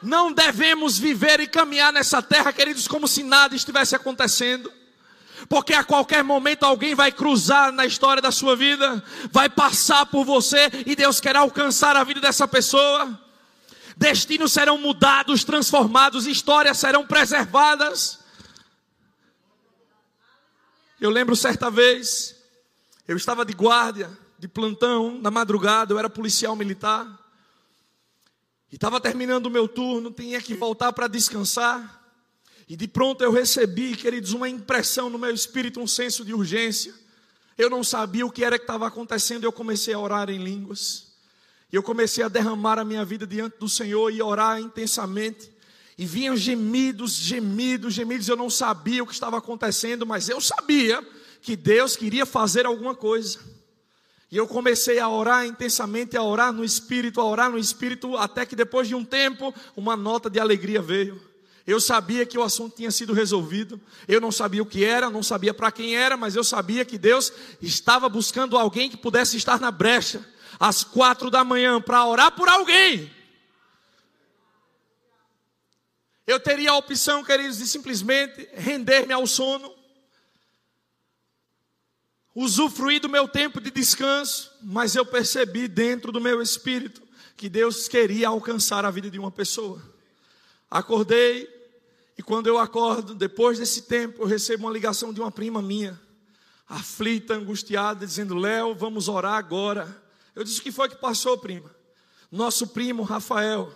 Não 0.03 0.33
devemos 0.33 0.99
viver 0.99 1.41
e 1.41 1.47
caminhar 1.47 1.93
nessa 1.93 2.21
terra, 2.21 2.53
queridos, 2.53 2.89
como 2.89 3.07
se 3.07 3.23
nada 3.23 3.55
estivesse 3.55 3.95
acontecendo. 3.95 4.73
Porque 5.49 5.75
a 5.75 5.85
qualquer 5.85 6.23
momento 6.25 6.65
alguém 6.65 6.95
vai 6.95 7.13
cruzar 7.13 7.73
na 7.73 7.85
história 7.85 8.23
da 8.23 8.31
sua 8.31 8.57
vida, 8.57 9.03
vai 9.31 9.49
passar 9.49 10.07
por 10.07 10.25
você 10.25 10.71
e 10.87 10.95
Deus 10.95 11.21
quer 11.21 11.37
alcançar 11.37 11.97
a 11.97 12.05
vida 12.05 12.21
dessa 12.21 12.47
pessoa. 12.49 13.19
Destinos 13.97 14.53
serão 14.53 14.79
mudados, 14.79 15.45
transformados, 15.45 16.27
histórias 16.27 16.79
serão 16.79 17.07
preservadas. 17.07 18.22
Eu 21.03 21.11
lembro 21.11 21.35
certa 21.35 21.69
vez, 21.69 22.37
eu 23.09 23.17
estava 23.17 23.45
de 23.45 23.53
guarda, 23.53 24.17
de 24.39 24.47
plantão, 24.47 25.21
na 25.21 25.33
madrugada, 25.33 25.93
eu 25.93 25.99
era 25.99 26.09
policial 26.09 26.55
militar. 26.55 27.05
E 28.71 28.77
estava 28.77 29.01
terminando 29.01 29.47
o 29.47 29.51
meu 29.51 29.67
turno, 29.67 30.13
tinha 30.13 30.41
que 30.41 30.55
voltar 30.55 30.93
para 30.93 31.09
descansar. 31.09 32.01
E 32.69 32.77
de 32.77 32.87
pronto 32.87 33.25
eu 33.25 33.33
recebi, 33.33 33.97
queridos, 33.97 34.33
uma 34.33 34.49
impressão 34.49 35.11
no 35.11 35.19
meu 35.19 35.35
espírito, 35.35 35.81
um 35.81 35.89
senso 35.89 36.25
de 36.25 36.33
urgência. 36.33 36.95
Eu 37.59 37.69
não 37.69 37.83
sabia 37.83 38.25
o 38.25 38.31
que 38.31 38.45
era 38.45 38.57
que 38.57 38.63
estava 38.63 38.87
acontecendo, 38.87 39.43
eu 39.43 39.51
comecei 39.51 39.95
a 39.95 39.99
orar 39.99 40.31
em 40.31 40.39
línguas. 40.39 41.17
Eu 41.73 41.83
comecei 41.83 42.23
a 42.23 42.29
derramar 42.29 42.79
a 42.79 42.85
minha 42.85 43.05
vida 43.05 43.27
diante 43.27 43.59
do 43.59 43.69
Senhor 43.69 44.09
e 44.13 44.23
orar 44.23 44.61
intensamente. 44.61 45.52
E 45.97 46.07
vinham 46.07 46.37
gemidos, 46.37 47.13
gemidos, 47.13 47.95
gemidos. 47.95 48.29
Eu 48.29 48.37
não 48.37 48.49
sabia 48.49 49.03
o 49.03 49.07
que 49.07 49.13
estava 49.13 49.39
acontecendo, 49.39 50.07
mas 50.07 50.29
eu 50.29 50.41
sabia 50.41 51.03
que 51.41 51.57
Deus 51.57 51.97
queria 51.97 52.25
fazer 52.25 52.67
alguma 52.67 52.95
coisa. 52.95 53.39
E 54.31 54.37
eu 54.37 54.49
comecei 54.49 54.99
a 54.99 55.09
orar 55.09 55.45
intensamente, 55.45 56.17
a 56.17 56.23
orar 56.23 56.53
no 56.53 56.65
Espírito, 56.65 57.21
a 57.21 57.25
orar 57.25 57.51
no 57.51 57.59
Espírito, 57.59 58.17
até 58.17 58.47
que 58.47 58.57
depois 58.57 58.89
de 58.89 58.95
um 58.95 59.05
tempo, 59.05 59.55
uma 59.77 59.95
nota 59.95 60.31
de 60.31 60.41
alegria 60.41 60.81
veio. 60.81 61.21
Eu 61.67 61.81
sabia 61.81 62.25
que 62.25 62.39
o 62.39 62.43
assunto 62.43 62.77
tinha 62.77 62.91
sido 62.91 63.13
resolvido. 63.13 63.81
Eu 64.09 64.21
não 64.21 64.33
sabia 64.33 64.63
o 64.63 64.67
que 64.67 64.85
era, 64.85 65.11
não 65.11 65.23
sabia 65.23 65.53
para 65.53 65.71
quem 65.71 65.95
era, 65.95 66.17
mas 66.17 66.35
eu 66.35 66.43
sabia 66.43 66.85
que 66.85 66.99
Deus 66.99 67.33
estava 67.61 68.09
buscando 68.09 68.57
alguém 68.57 68.89
que 68.89 68.97
pudesse 68.97 69.37
estar 69.37 69.61
na 69.61 69.71
brecha 69.71 70.27
às 70.59 70.83
quatro 70.83 71.31
da 71.31 71.45
manhã 71.45 71.81
para 71.81 72.05
orar 72.07 72.33
por 72.33 72.49
alguém. 72.49 73.11
Eu 76.27 76.39
teria 76.39 76.71
a 76.71 76.77
opção, 76.77 77.25
queridos, 77.25 77.59
de 77.59 77.67
simplesmente 77.67 78.49
render-me 78.55 79.13
ao 79.13 79.27
sono, 79.27 79.75
usufruir 82.35 83.01
do 83.01 83.09
meu 83.09 83.27
tempo 83.27 83.61
de 83.61 83.71
descanso, 83.71 84.53
mas 84.63 84.95
eu 84.95 85.05
percebi 85.05 85.67
dentro 85.67 86.13
do 86.13 86.21
meu 86.21 86.41
espírito 86.41 87.03
que 87.37 87.49
Deus 87.49 87.89
queria 87.89 88.29
alcançar 88.29 88.85
a 88.85 88.91
vida 88.91 89.11
de 89.11 89.19
uma 89.19 89.33
pessoa. 89.33 89.83
Acordei, 90.71 91.49
e 92.17 92.23
quando 92.23 92.47
eu 92.47 92.57
acordo, 92.57 93.15
depois 93.15 93.59
desse 93.59 93.83
tempo, 93.83 94.23
eu 94.23 94.27
recebo 94.27 94.65
uma 94.65 94.73
ligação 94.73 95.13
de 95.13 95.21
uma 95.21 95.31
prima 95.31 95.61
minha, 95.61 96.01
aflita, 96.69 97.35
angustiada, 97.35 98.07
dizendo: 98.07 98.37
Léo, 98.37 98.75
vamos 98.75 99.09
orar 99.09 99.35
agora. 99.35 100.03
Eu 100.37 100.45
disse: 100.45 100.61
O 100.61 100.63
que 100.63 100.71
foi 100.71 100.89
que 100.89 100.97
passou, 100.97 101.37
prima? 101.37 101.75
Nosso 102.31 102.69
primo 102.69 103.03
Rafael, 103.03 103.71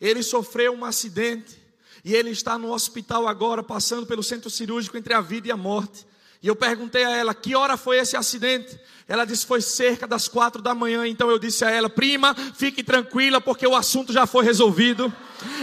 ele 0.00 0.22
sofreu 0.22 0.72
um 0.72 0.84
acidente 0.84 1.61
e 2.04 2.14
ele 2.14 2.30
está 2.30 2.58
no 2.58 2.72
hospital 2.72 3.28
agora, 3.28 3.62
passando 3.62 4.06
pelo 4.06 4.22
centro 4.22 4.50
cirúrgico 4.50 4.96
entre 4.96 5.14
a 5.14 5.20
vida 5.20 5.48
e 5.48 5.52
a 5.52 5.56
morte. 5.56 6.06
E 6.42 6.48
eu 6.48 6.56
perguntei 6.56 7.04
a 7.04 7.10
ela, 7.10 7.34
que 7.34 7.54
hora 7.54 7.76
foi 7.76 7.98
esse 7.98 8.16
acidente? 8.16 8.78
Ela 9.12 9.26
disse, 9.26 9.44
foi 9.44 9.60
cerca 9.60 10.06
das 10.06 10.26
quatro 10.26 10.62
da 10.62 10.74
manhã. 10.74 11.06
Então 11.06 11.30
eu 11.30 11.38
disse 11.38 11.66
a 11.66 11.70
ela, 11.70 11.90
prima, 11.90 12.34
fique 12.54 12.82
tranquila, 12.82 13.42
porque 13.42 13.66
o 13.66 13.76
assunto 13.76 14.10
já 14.10 14.24
foi 14.24 14.42
resolvido. 14.42 15.12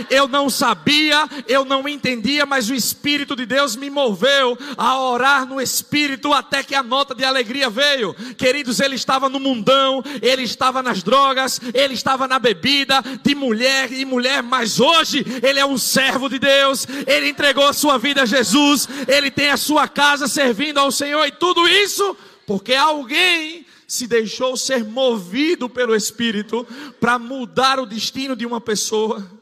Eu 0.08 0.28
não 0.28 0.52
sabia, 0.52 1.28
eu 1.48 1.66
não 1.66 1.88
entendia, 1.88 2.46
mas 2.46 2.70
o 2.70 2.76
Espírito 2.76 3.36
de 3.36 3.48
Deus 3.48 3.76
me 3.76 3.90
moveu 3.90 4.56
a 4.78 5.00
orar 5.02 5.48
no 5.48 5.60
Espírito 5.60 6.32
até 6.32 6.62
que 6.62 6.76
a 6.76 6.84
nota 6.84 7.16
de 7.16 7.24
alegria 7.24 7.72
veio. 7.72 8.14
Queridos, 8.38 8.80
ele 8.80 8.94
estava 8.94 9.28
no 9.28 9.40
mundão, 9.40 10.04
ele 10.22 10.44
estava 10.44 10.84
nas 10.84 11.02
drogas, 11.02 11.60
ele 11.74 11.96
estava 11.96 12.28
na 12.28 12.38
bebida, 12.38 13.02
de 13.24 13.34
mulher 13.34 13.92
e 13.92 14.06
mulher, 14.06 14.44
mas 14.44 14.80
hoje 14.80 15.26
ele 15.42 15.60
é 15.60 15.66
um 15.66 15.78
servo 15.78 16.30
de 16.30 16.38
Deus, 16.38 16.86
ele 17.08 17.30
entregou 17.30 17.66
a 17.66 17.74
sua 17.74 17.98
vida 17.98 18.22
a 18.22 18.28
Jesus, 18.28 18.88
ele 19.08 19.32
tem 19.32 19.50
a 19.50 19.58
sua 19.58 19.88
casa 19.88 20.28
servindo 20.28 20.78
ao 20.78 20.92
Senhor 20.92 21.26
e 21.26 21.32
tudo 21.32 21.68
isso 21.68 22.16
porque 22.50 22.74
alguém 22.74 23.64
se 23.88 24.08
deixou 24.08 24.58
ser 24.58 24.84
movido 24.84 25.70
pelo 25.70 25.96
Espírito 25.96 26.66
para 27.00 27.20
mudar 27.20 27.80
o 27.80 27.86
destino 27.86 28.36
de 28.36 28.44
uma 28.44 28.60
pessoa. 28.60 29.39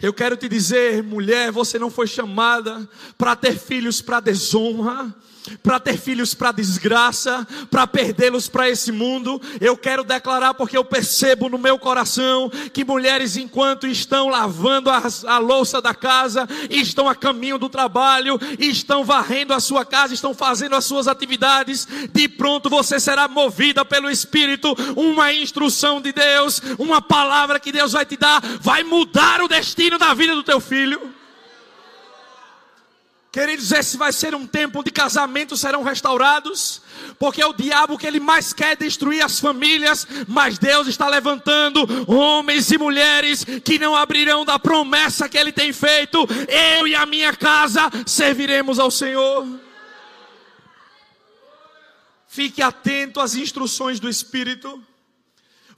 Eu 0.00 0.12
quero 0.12 0.36
te 0.36 0.48
dizer, 0.48 1.02
mulher, 1.02 1.50
você 1.50 1.78
não 1.78 1.90
foi 1.90 2.06
chamada 2.06 2.88
para 3.16 3.34
ter 3.34 3.58
filhos 3.58 4.02
para 4.02 4.20
desonra 4.20 5.14
para 5.62 5.78
ter 5.78 5.98
filhos 5.98 6.32
para 6.32 6.52
desgraça, 6.52 7.46
para 7.70 7.86
perdê-los 7.86 8.48
para 8.48 8.68
esse 8.68 8.90
mundo. 8.90 9.40
Eu 9.60 9.76
quero 9.76 10.02
declarar 10.02 10.54
porque 10.54 10.76
eu 10.76 10.84
percebo 10.84 11.48
no 11.48 11.58
meu 11.58 11.78
coração 11.78 12.50
que 12.72 12.84
mulheres, 12.84 13.36
enquanto 13.36 13.86
estão 13.86 14.28
lavando 14.28 14.90
a, 14.90 15.02
a 15.26 15.38
louça 15.38 15.82
da 15.82 15.94
casa, 15.94 16.48
estão 16.70 17.08
a 17.08 17.14
caminho 17.14 17.58
do 17.58 17.68
trabalho, 17.68 18.38
estão 18.58 19.04
varrendo 19.04 19.52
a 19.52 19.60
sua 19.60 19.84
casa, 19.84 20.14
estão 20.14 20.32
fazendo 20.32 20.76
as 20.76 20.84
suas 20.84 21.06
atividades, 21.06 21.86
de 22.12 22.28
pronto 22.28 22.70
você 22.70 22.98
será 22.98 23.28
movida 23.28 23.84
pelo 23.84 24.10
Espírito, 24.10 24.74
uma 24.96 25.32
instrução 25.32 26.00
de 26.00 26.12
Deus, 26.12 26.60
uma 26.78 27.02
palavra 27.02 27.60
que 27.60 27.72
Deus 27.72 27.92
vai 27.92 28.06
te 28.06 28.16
dar, 28.16 28.40
vai 28.60 28.82
mudar 28.82 29.42
o 29.42 29.48
destino 29.48 29.83
da 29.90 30.14
vida 30.14 30.34
do 30.34 30.42
teu 30.42 30.60
filho. 30.60 31.14
Queridos, 33.34 33.72
esse 33.72 33.96
vai 33.96 34.12
ser 34.12 34.32
um 34.32 34.46
tempo 34.46 34.78
onde 34.78 34.92
casamentos 34.92 35.58
serão 35.58 35.82
restaurados, 35.82 36.80
porque 37.18 37.42
é 37.42 37.46
o 37.46 37.52
diabo 37.52 37.98
que 37.98 38.06
ele 38.06 38.20
mais 38.20 38.52
quer 38.52 38.76
destruir 38.76 39.24
as 39.24 39.40
famílias, 39.40 40.06
mas 40.28 40.56
Deus 40.56 40.86
está 40.86 41.08
levantando 41.08 41.84
homens 42.06 42.70
e 42.70 42.78
mulheres 42.78 43.44
que 43.64 43.76
não 43.76 43.96
abrirão 43.96 44.44
da 44.44 44.56
promessa 44.56 45.28
que 45.28 45.36
ele 45.36 45.50
tem 45.50 45.72
feito. 45.72 46.24
Eu 46.76 46.86
e 46.86 46.94
a 46.94 47.04
minha 47.06 47.34
casa 47.34 47.90
serviremos 48.06 48.78
ao 48.78 48.88
Senhor. 48.88 49.44
Fique 52.28 52.62
atento 52.62 53.20
às 53.20 53.34
instruções 53.34 53.98
do 53.98 54.08
Espírito. 54.08 54.80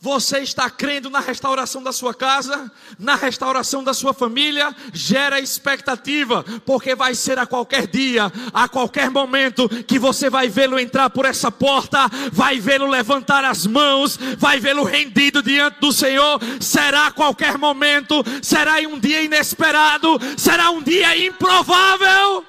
Você 0.07 0.39
está 0.39 0.71
crendo 0.71 1.11
na 1.11 1.19
restauração 1.19 1.83
da 1.83 1.91
sua 1.91 2.15
casa, 2.15 2.71
na 2.97 3.17
restauração 3.17 3.83
da 3.83 3.93
sua 3.93 4.15
família, 4.15 4.73
gera 4.93 5.41
expectativa, 5.41 6.45
porque 6.65 6.95
vai 6.95 7.13
ser 7.13 7.41
a 7.41 7.45
qualquer 7.45 7.89
dia, 7.89 8.33
a 8.55 8.69
qualquer 8.69 9.11
momento, 9.11 9.69
que 9.69 9.99
você 9.99 10.31
vai 10.31 10.49
vê-lo 10.49 10.79
entrar 10.79 11.11
por 11.11 11.25
essa 11.25 11.51
porta, 11.51 12.09
vai 12.31 12.61
vê-lo 12.61 12.87
levantar 12.87 13.43
as 13.45 13.67
mãos, 13.67 14.17
vai 14.39 14.61
vê-lo 14.61 14.85
rendido 14.85 15.43
diante 15.43 15.81
do 15.81 15.91
Senhor. 15.91 16.39
Será 16.61 17.09
a 17.09 17.13
qualquer 17.13 17.59
momento, 17.59 18.23
será 18.41 18.77
um 18.89 19.01
dia 19.01 19.25
inesperado, 19.25 20.21
será 20.39 20.71
um 20.71 20.85
dia 20.85 21.19
improvável, 21.19 22.47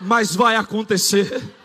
mas 0.00 0.34
vai 0.34 0.56
acontecer 0.56 1.61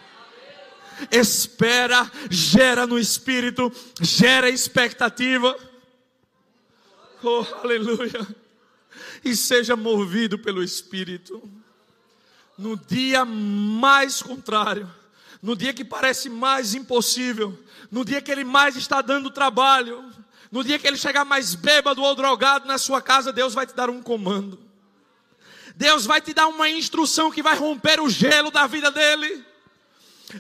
espera, 1.12 2.10
gera 2.30 2.88
no 2.88 2.98
espírito, 2.98 3.72
gera 4.02 4.50
expectativa. 4.50 5.56
Oh, 7.24 7.46
aleluia! 7.64 8.28
E 9.24 9.36
seja 9.36 9.76
movido 9.76 10.38
pelo 10.38 10.64
espírito. 10.64 11.42
No 12.58 12.76
dia 12.76 13.24
mais 13.24 14.22
contrário, 14.22 14.90
no 15.42 15.56
dia 15.56 15.74
que 15.74 15.86
parece 15.86 16.30
mais 16.30 16.74
impossível, 16.74 17.58
no 17.92 18.04
dia 18.04 18.22
que 18.22 18.32
ele 18.32 18.44
mais 18.44 18.76
está 18.76 19.02
dando 19.02 19.30
trabalho, 19.30 20.04
no 20.52 20.64
dia 20.64 20.80
que 20.80 20.88
ele 20.88 20.98
chegar 20.98 21.26
mais 21.26 21.54
bêbado 21.54 22.02
ou 22.02 22.16
drogado 22.16 22.68
na 22.68 22.78
sua 22.78 23.02
casa, 23.02 23.32
Deus 23.32 23.54
vai 23.54 23.68
te 23.68 23.76
dar 23.76 23.90
um 23.90 24.02
comando. 24.02 24.60
Deus 25.76 26.06
vai 26.06 26.20
te 26.20 26.34
dar 26.34 26.48
uma 26.48 26.70
instrução 26.70 27.32
que 27.32 27.44
vai 27.44 27.56
romper 27.56 28.00
o 28.00 28.10
gelo 28.10 28.50
da 28.50 28.66
vida 28.66 28.90
dele. 28.90 29.46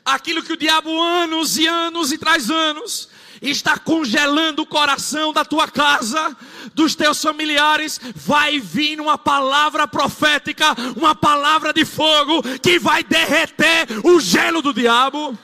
Aquilo 0.03 0.43
que 0.43 0.53
o 0.53 0.57
diabo 0.57 1.01
anos 1.01 1.57
e 1.57 1.65
anos 1.65 2.11
e 2.11 2.17
traz 2.17 2.49
anos 2.49 3.09
está 3.41 3.77
congelando 3.77 4.63
o 4.63 4.65
coração 4.65 5.31
da 5.31 5.45
tua 5.45 5.67
casa, 5.67 6.35
dos 6.73 6.95
teus 6.95 7.21
familiares, 7.21 7.99
vai 8.15 8.59
vir 8.59 8.99
uma 8.99 9.17
palavra 9.17 9.87
profética, 9.87 10.75
uma 10.95 11.15
palavra 11.15 11.71
de 11.71 11.85
fogo 11.85 12.41
que 12.59 12.79
vai 12.79 13.03
derreter 13.03 13.87
o 14.03 14.19
gelo 14.19 14.61
do 14.61 14.73
diabo. 14.73 15.37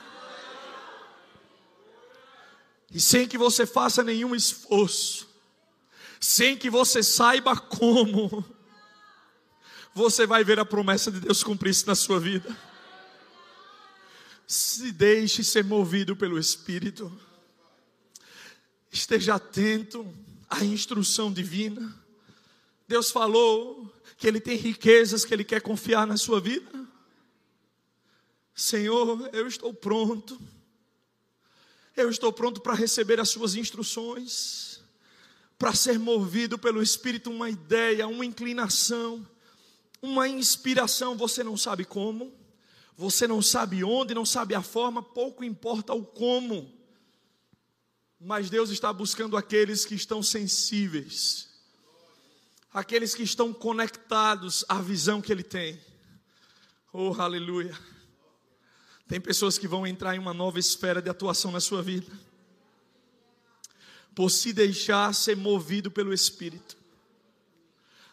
E 2.92 3.00
sem 3.00 3.26
que 3.26 3.38
você 3.38 3.64
faça 3.64 4.02
nenhum 4.02 4.34
esforço, 4.34 5.26
sem 6.20 6.56
que 6.56 6.68
você 6.68 7.02
saiba 7.02 7.56
como, 7.56 8.44
você 9.94 10.26
vai 10.26 10.44
ver 10.44 10.58
a 10.58 10.64
promessa 10.64 11.10
de 11.10 11.20
Deus 11.20 11.42
cumprir-se 11.42 11.86
na 11.86 11.94
sua 11.94 12.20
vida 12.20 12.54
se 14.54 14.92
deixe 14.92 15.42
ser 15.42 15.64
movido 15.64 16.14
pelo 16.14 16.38
Espírito. 16.38 17.12
Esteja 18.90 19.34
atento 19.34 20.06
à 20.48 20.64
instrução 20.64 21.32
divina. 21.32 21.92
Deus 22.86 23.10
falou 23.10 23.92
que 24.16 24.28
Ele 24.28 24.40
tem 24.40 24.56
riquezas 24.56 25.24
que 25.24 25.34
Ele 25.34 25.42
quer 25.42 25.60
confiar 25.60 26.06
na 26.06 26.16
sua 26.16 26.40
vida. 26.40 26.70
Senhor, 28.54 29.28
eu 29.32 29.48
estou 29.48 29.74
pronto. 29.74 30.40
Eu 31.96 32.08
estou 32.08 32.32
pronto 32.32 32.60
para 32.60 32.74
receber 32.74 33.18
as 33.18 33.30
Suas 33.30 33.56
instruções, 33.56 34.80
para 35.58 35.74
ser 35.74 35.98
movido 35.98 36.56
pelo 36.56 36.80
Espírito, 36.80 37.28
uma 37.30 37.50
ideia, 37.50 38.06
uma 38.06 38.24
inclinação, 38.24 39.26
uma 40.00 40.28
inspiração, 40.28 41.16
você 41.16 41.42
não 41.42 41.56
sabe 41.56 41.84
como 41.84 42.43
Você 42.96 43.26
não 43.26 43.42
sabe 43.42 43.82
onde, 43.82 44.14
não 44.14 44.24
sabe 44.24 44.54
a 44.54 44.62
forma, 44.62 45.02
pouco 45.02 45.42
importa 45.42 45.92
o 45.92 46.04
como. 46.04 46.72
Mas 48.20 48.48
Deus 48.48 48.70
está 48.70 48.92
buscando 48.92 49.36
aqueles 49.36 49.84
que 49.84 49.94
estão 49.94 50.22
sensíveis, 50.22 51.48
aqueles 52.72 53.14
que 53.14 53.22
estão 53.22 53.52
conectados 53.52 54.64
à 54.68 54.80
visão 54.80 55.20
que 55.20 55.32
Ele 55.32 55.42
tem. 55.42 55.80
Oh, 56.92 57.12
aleluia. 57.18 57.76
Tem 59.06 59.20
pessoas 59.20 59.58
que 59.58 59.68
vão 59.68 59.86
entrar 59.86 60.14
em 60.14 60.18
uma 60.18 60.32
nova 60.32 60.58
esfera 60.58 61.02
de 61.02 61.10
atuação 61.10 61.50
na 61.50 61.60
sua 61.60 61.82
vida, 61.82 62.10
por 64.14 64.30
se 64.30 64.52
deixar 64.52 65.12
ser 65.12 65.36
movido 65.36 65.90
pelo 65.90 66.14
Espírito. 66.14 66.76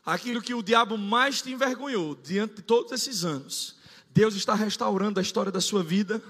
Aquilo 0.03 0.41
que 0.41 0.55
o 0.55 0.63
diabo 0.63 0.97
mais 0.97 1.43
te 1.43 1.51
envergonhou 1.51 2.15
diante 2.15 2.55
de 2.55 2.61
todos 2.63 2.91
esses 2.91 3.23
anos, 3.23 3.79
Deus 4.13 4.35
está 4.35 4.53
restaurando 4.53 5.19
a 5.19 5.23
história 5.23 5.51
da 5.51 5.61
sua 5.61 5.81
vida, 5.81 6.21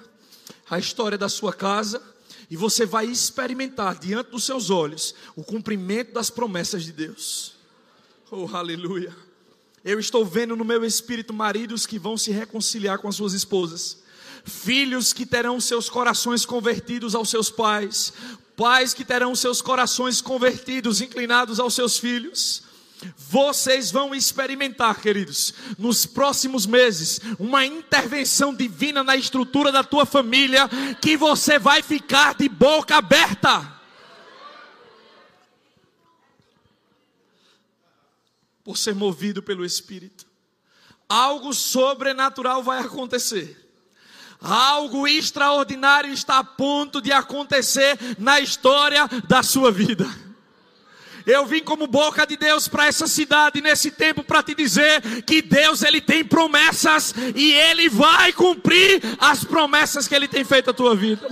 a 0.70 0.78
história 0.78 1.18
da 1.18 1.28
sua 1.28 1.54
casa, 1.54 2.02
e 2.50 2.56
você 2.56 2.86
vai 2.86 3.06
experimentar 3.06 3.98
diante 3.98 4.32
dos 4.32 4.44
seus 4.44 4.70
olhos 4.70 5.16
o 5.36 5.44
cumprimento 5.44 6.14
das 6.14 6.30
promessas 6.30 6.84
de 6.84 6.92
Deus. 6.92 7.54
Oh, 8.30 8.48
aleluia. 8.54 9.16
Eu 9.84 10.00
estou 10.00 10.24
vendo 10.24 10.56
no 10.56 10.64
meu 10.64 10.86
espírito 10.86 11.34
maridos 11.34 11.88
que 11.88 11.98
vão 11.98 12.16
se 12.16 12.32
reconciliar 12.32 13.00
com 13.00 13.08
as 13.08 13.16
suas 13.16 13.34
esposas, 13.34 14.04
filhos 14.46 15.12
que 15.12 15.26
terão 15.26 15.60
seus 15.60 15.90
corações 15.90 16.46
convertidos 16.46 17.16
aos 17.16 17.30
seus 17.30 17.50
pais, 17.50 18.14
pais 18.56 18.94
que 18.94 19.04
terão 19.04 19.36
seus 19.36 19.60
corações 19.62 20.22
convertidos, 20.22 21.02
inclinados 21.02 21.60
aos 21.60 21.74
seus 21.74 21.98
filhos. 21.98 22.64
Vocês 23.18 23.91
vão 23.91 24.14
experimentar, 24.14 24.99
queridos, 24.99 25.54
nos 25.78 26.06
próximos 26.06 26.66
meses, 26.66 27.20
uma 27.39 27.66
intervenção 27.66 28.54
divina 28.54 29.04
na 29.04 29.16
estrutura 29.16 29.72
da 29.72 29.84
tua 29.84 30.06
família, 30.06 30.70
que 31.02 31.18
você 31.18 31.58
vai 31.58 31.82
ficar 31.82 32.36
de 32.36 32.47
boca 32.47 32.97
aberta. 32.97 33.80
Por 38.64 38.78
ser 38.78 38.93
movido 38.93 39.41
pelo 39.41 39.66
Espírito, 39.66 40.26
algo 41.10 41.54
sobrenatural 41.54 42.62
vai 42.62 42.80
acontecer. 42.80 43.58
Algo 44.39 45.08
extraordinário 45.08 46.12
está 46.12 46.39
a 46.39 46.43
ponto 46.43 46.99
de 46.99 47.12
acontecer 47.12 47.97
na 48.18 48.39
história 48.39 49.08
da 49.28 49.43
sua 49.43 49.72
vida. 49.72 50.08
Eu 51.26 51.45
vim 51.45 51.63
como 51.63 51.88
boca 51.88 52.26
de 52.26 52.38
Deus 52.38 52.67
para 52.67 52.88
essa 52.88 53.07
cidade 53.07 53.61
nesse 53.61 53.91
tempo 53.91 54.24
para 54.24 54.43
te 54.43 54.55
dizer 54.55 55.24
que 55.24 55.41
Deus 55.41 55.84
ele 55.84 56.01
tem 56.01 56.24
promessas 56.24 57.13
e 57.36 57.53
ele 57.53 57.89
vai 57.89 58.34
cumprir 58.34 59.01
as 59.19 59.43
promessas 59.43 60.07
que 60.07 60.15
ele 60.15 60.28
tem 60.28 60.43
feito 60.43 60.69
à 60.69 60.74
tua 60.74 60.95
vida. 60.95 61.28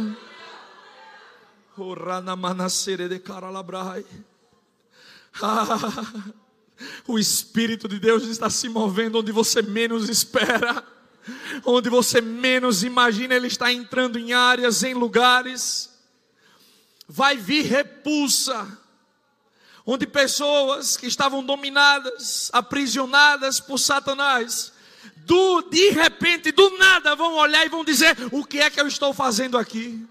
o 7.08 7.18
Espírito 7.18 7.88
de 7.88 8.00
Deus 8.00 8.24
está 8.24 8.50
se 8.50 8.70
movendo 8.70 9.20
onde 9.20 9.32
você 9.32 9.62
menos 9.62 10.10
espera, 10.10 10.84
onde 11.66 11.90
você 11.90 12.22
menos 12.22 12.84
imagina, 12.84 13.36
Ele 13.36 13.48
está 13.48 13.72
entrando 13.72 14.18
em 14.18 14.34
áreas, 14.34 14.84
em 14.84 14.94
lugares. 14.94 15.90
Vai 17.08 17.38
vir 17.38 17.66
repulsa 17.66 18.79
onde 19.92 20.06
pessoas 20.06 20.96
que 20.96 21.08
estavam 21.08 21.44
dominadas, 21.44 22.52
aprisionadas 22.54 23.60
por 23.60 23.80
Satanás, 23.80 24.72
do 25.26 25.64
de 25.64 25.90
repente, 25.90 26.52
do 26.52 26.78
nada, 26.78 27.16
vão 27.16 27.34
olhar 27.34 27.66
e 27.66 27.70
vão 27.70 27.84
dizer: 27.84 28.16
"O 28.32 28.46
que 28.46 28.60
é 28.60 28.70
que 28.70 28.80
eu 28.80 28.88
estou 28.88 29.16
fazendo 29.16 29.58
aqui?" 29.58 30.08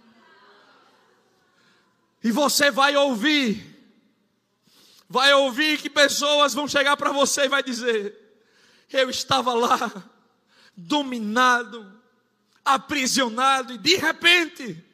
E 2.25 2.33
você 2.33 2.73
vai 2.73 2.97
ouvir 2.97 3.77
vai 5.09 5.33
ouvir 5.33 5.79
que 5.79 5.89
pessoas 5.89 6.53
vão 6.53 6.67
chegar 6.67 6.97
para 6.97 7.13
você 7.13 7.43
e 7.43 7.49
vai 7.49 7.63
dizer: 7.63 8.17
"Eu 8.93 9.09
estava 9.09 9.55
lá 9.55 9.79
dominado, 10.77 11.87
aprisionado 12.65 13.75
e 13.75 13.79
de 13.79 13.95
repente, 13.95 14.85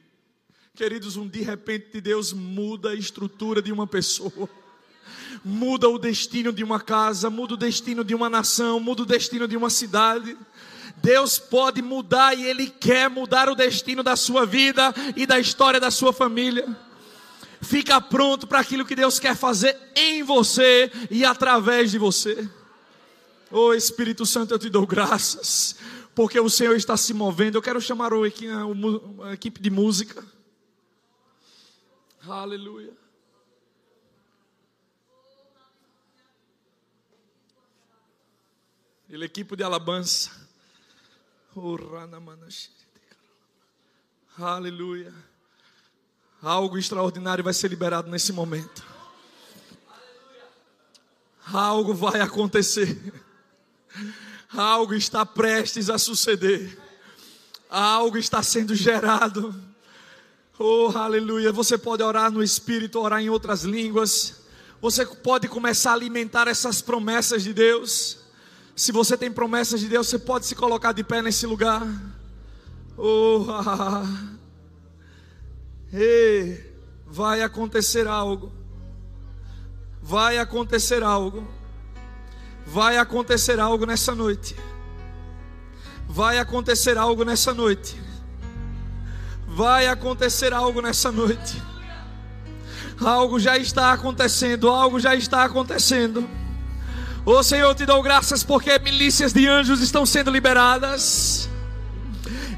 queridos, 0.75 1.17
um 1.17 1.27
de 1.27 1.41
repente 1.41 1.91
de 1.91 2.03
Deus 2.03 2.35
muda 2.35 2.91
a 2.91 2.95
estrutura 2.95 3.63
de 3.63 3.73
uma 3.73 3.87
pessoa 3.87 4.64
muda 5.45 5.89
o 5.89 5.99
destino 5.99 6.53
de 6.53 6.65
uma 6.65 6.81
casa, 6.81 7.29
muda 7.29 7.55
o 7.55 7.57
destino 7.57 8.03
de 8.03 8.15
uma 8.15 8.31
nação, 8.31 8.81
muda 8.81 9.03
o 9.03 9.07
destino 9.07 9.47
de 9.47 9.57
uma 9.57 9.69
cidade. 9.69 10.37
Deus 10.97 11.39
pode 11.39 11.83
mudar 11.83 12.37
e 12.37 12.47
Ele 12.47 12.69
quer 12.69 13.11
mudar 13.11 13.49
o 13.51 13.55
destino 13.55 14.03
da 14.03 14.17
sua 14.17 14.47
vida 14.47 14.95
e 15.15 15.27
da 15.27 15.39
história 15.39 15.79
da 15.79 15.91
sua 15.91 16.13
família. 16.13 16.75
Fica 17.61 18.01
pronto 18.01 18.47
para 18.47 18.61
aquilo 18.61 18.87
que 18.87 18.97
Deus 18.97 19.19
quer 19.19 19.37
fazer 19.37 19.77
em 19.95 20.23
você 20.23 20.91
e 21.11 21.25
através 21.25 21.91
de 21.91 21.99
você. 21.99 22.49
Oh 23.51 23.75
Espírito 23.75 24.25
Santo, 24.25 24.55
eu 24.55 24.59
te 24.59 24.71
dou 24.71 24.87
graças, 24.87 25.77
porque 26.15 26.41
o 26.41 26.49
Senhor 26.49 26.75
está 26.75 26.97
se 26.97 27.13
movendo. 27.13 27.57
Eu 27.59 27.63
quero 27.63 27.81
chamar 27.81 28.13
a 28.13 29.33
equipe 29.33 29.61
de 29.61 29.71
música. 29.71 30.25
Aleluia. 32.27 33.04
El 39.15 39.23
equipo 39.23 39.55
de 39.55 39.63
alabança. 39.63 40.29
Aleluia. 44.37 45.15
Algo 46.43 46.77
extraordinário 46.77 47.45
vai 47.45 47.55
ser 47.55 47.69
liberado 47.69 48.11
nesse 48.11 48.33
momento. 48.33 48.85
Algo 51.47 51.95
vai 51.95 52.21
acontecer. 52.21 53.15
Algo 54.53 54.95
está 54.95 55.25
prestes 55.25 55.89
a 55.89 55.97
suceder. 55.97 56.77
Algo 57.71 58.19
está 58.19 58.43
sendo 58.43 58.75
gerado. 58.75 59.55
Oh, 60.59 60.91
aleluia. 60.93 61.53
Você 61.53 61.79
pode 61.79 62.03
orar 62.03 62.33
no 62.33 62.43
Espírito, 62.43 62.99
orar 62.99 63.23
em 63.23 63.31
outras 63.31 63.63
línguas. 63.63 64.41
Você 64.81 65.07
pode 65.07 65.47
começar 65.47 65.93
a 65.93 65.95
alimentar 65.95 66.49
essas 66.49 66.83
promessas 66.83 67.45
de 67.45 67.53
Deus. 67.55 68.24
Se 68.77 68.91
você 68.91 69.17
tem 69.17 69.31
promessas 69.31 69.81
de 69.81 69.89
Deus, 69.89 70.09
você 70.09 70.19
pode 70.19 70.47
se 70.47 70.55
colocar 70.55 70.93
de 70.93 71.05
pé 71.05 71.23
nesse 71.23 71.47
lugar. 71.47 71.87
Oh, 72.97 73.47
Ei, 75.93 76.75
vai 77.07 77.43
acontecer 77.43 78.07
algo. 78.09 78.53
Vai 80.03 80.39
acontecer 80.39 81.03
algo. 81.03 81.47
Vai 82.67 82.97
acontecer 82.99 83.61
algo 83.61 83.87
nessa 83.87 84.15
noite. 84.15 84.57
Vai 86.09 86.39
acontecer 86.39 86.99
algo 86.99 87.25
nessa 87.25 87.55
noite. 87.55 88.01
Vai 89.47 89.87
acontecer 89.87 90.53
algo 90.53 90.81
nessa 90.83 91.13
noite. 91.13 91.63
Algo 93.01 93.39
já 93.39 93.57
está 93.57 93.93
acontecendo, 93.93 94.69
algo 94.69 94.99
já 94.99 95.15
está 95.15 95.45
acontecendo. 95.45 96.29
Oh 97.27 97.43
Senhor, 97.43 97.75
te 97.75 97.87
dou 97.87 98.03
graças 98.03 98.43
porque 98.43 98.79
milícias 98.81 99.33
de 99.33 99.49
anjos 99.49 99.81
estão 99.81 100.05
sendo 100.05 100.31
liberadas. 100.31 101.49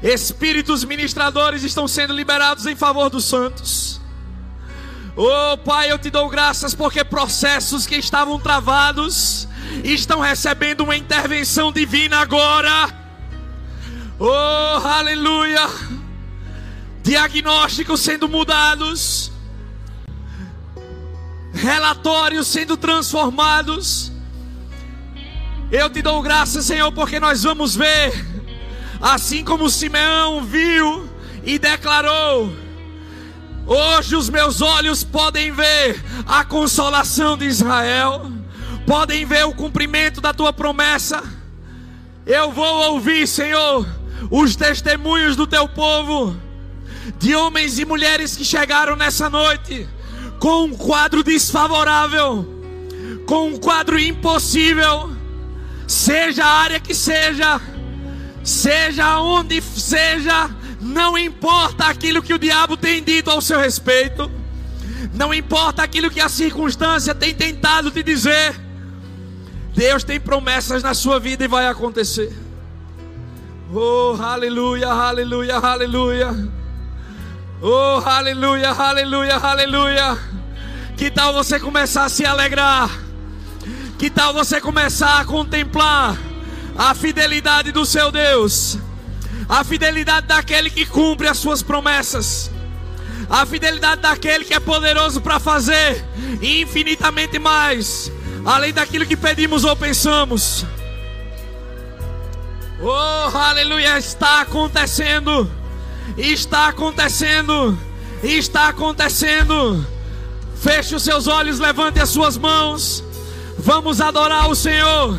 Espíritos 0.03 0.83
ministradores 0.83 1.63
estão 1.63 1.87
sendo 1.87 2.13
liberados 2.13 2.65
em 2.65 2.75
favor 2.75 3.09
dos 3.09 3.23
santos. 3.23 4.01
Oh 5.15 5.57
Pai, 5.59 5.89
eu 5.89 5.97
te 5.97 6.09
dou 6.09 6.27
graças 6.27 6.75
porque 6.75 7.01
processos 7.05 7.87
que 7.87 7.95
estavam 7.95 8.37
travados 8.41 9.47
estão 9.85 10.19
recebendo 10.19 10.81
uma 10.81 10.97
intervenção 10.97 11.71
divina 11.71 12.19
agora. 12.19 12.93
Oh, 14.19 14.85
aleluia! 14.85 15.65
Diagnósticos 17.01 18.01
sendo 18.01 18.27
mudados, 18.27 19.31
relatórios 21.53 22.47
sendo 22.47 22.75
transformados 22.75 24.11
eu 25.71 25.89
te 25.89 26.01
dou 26.01 26.21
graças, 26.21 26.65
Senhor, 26.65 26.91
porque 26.91 27.19
nós 27.19 27.43
vamos 27.43 27.75
ver, 27.75 28.13
assim 29.01 29.43
como 29.43 29.69
Simeão 29.69 30.43
viu 30.43 31.09
e 31.43 31.59
declarou: 31.59 32.53
Hoje 33.65 34.15
os 34.15 34.29
meus 34.29 34.61
olhos 34.61 35.03
podem 35.03 35.51
ver 35.51 36.01
a 36.25 36.45
consolação 36.45 37.37
de 37.37 37.45
Israel, 37.45 38.31
podem 38.85 39.25
ver 39.25 39.45
o 39.45 39.53
cumprimento 39.53 40.21
da 40.21 40.33
tua 40.33 40.53
promessa. 40.53 41.21
Eu 42.25 42.51
vou 42.51 42.93
ouvir, 42.93 43.27
Senhor, 43.27 43.85
os 44.31 44.55
testemunhos 44.55 45.35
do 45.35 45.45
teu 45.45 45.67
povo, 45.67 46.35
de 47.17 47.35
homens 47.35 47.77
e 47.77 47.85
mulheres 47.85 48.37
que 48.37 48.45
chegaram 48.45 48.95
nessa 48.95 49.29
noite 49.29 49.87
com 50.39 50.63
um 50.65 50.73
quadro 50.73 51.23
desfavorável, 51.23 52.45
com 53.25 53.49
um 53.49 53.57
quadro 53.57 53.99
impossível 53.99 55.16
seja 55.87 56.43
a 56.43 56.59
área 56.63 56.79
que 56.79 56.93
seja, 56.93 57.61
seja 58.43 59.19
onde 59.21 59.61
seja, 59.61 60.49
não 60.81 61.17
importa 61.17 61.85
aquilo 61.85 62.21
que 62.21 62.33
o 62.33 62.37
diabo 62.37 62.75
tem 62.75 63.01
dito 63.01 63.31
ao 63.31 63.41
seu 63.41 63.59
respeito, 63.59 64.29
não 65.13 65.33
importa 65.33 65.81
aquilo 65.81 66.11
que 66.11 66.19
a 66.19 66.27
circunstância 66.27 67.15
tem 67.15 67.33
tentado 67.33 67.89
te 67.89 68.03
dizer, 68.03 68.53
Deus 69.73 70.03
tem 70.03 70.19
promessas 70.19 70.83
na 70.83 70.93
sua 70.93 71.19
vida 71.19 71.45
e 71.45 71.47
vai 71.47 71.67
acontecer. 71.67 72.35
Oh, 73.73 74.17
aleluia, 74.21 74.87
aleluia, 74.87 75.57
aleluia. 75.57 76.49
Oh, 77.61 78.01
aleluia, 78.05 78.71
aleluia, 78.71 79.35
aleluia. 79.35 80.17
Que 80.95 81.11
tal 81.11 81.33
você 81.33 81.59
começar 81.59 82.05
a 82.05 82.09
se 82.09 82.25
alegrar? 82.25 83.06
Que 83.97 84.11
tal 84.11 84.31
você 84.31 84.61
começar 84.61 85.19
a 85.21 85.25
contemplar 85.25 86.15
a 86.77 86.93
fidelidade 86.93 87.71
do 87.71 87.83
seu 87.83 88.11
Deus? 88.11 88.77
A 89.49 89.63
fidelidade 89.63 90.27
daquele 90.27 90.69
que 90.69 90.85
cumpre 90.85 91.27
as 91.27 91.37
suas 91.37 91.63
promessas. 91.63 92.51
A 93.27 93.43
fidelidade 93.45 94.01
daquele 94.01 94.45
que 94.45 94.53
é 94.53 94.59
poderoso 94.59 95.19
para 95.19 95.39
fazer 95.39 96.05
infinitamente 96.41 97.39
mais, 97.39 98.11
além 98.45 98.71
daquilo 98.71 99.05
que 99.05 99.17
pedimos 99.17 99.63
ou 99.63 99.75
pensamos. 99.75 100.63
Oh, 102.79 103.35
aleluia, 103.35 103.97
está 103.97 104.41
acontecendo. 104.41 105.49
Está 106.15 106.67
acontecendo. 106.67 107.75
Está 108.23 108.67
acontecendo. 108.67 109.85
Feche 110.55 110.95
os 110.95 111.03
seus 111.03 111.25
olhos, 111.25 111.57
levante 111.57 111.99
as 111.99 112.09
suas 112.09 112.37
mãos. 112.37 113.06
Vamos 113.57 113.99
adorar 114.01 114.49
o 114.49 114.55
Senhor. 114.55 115.17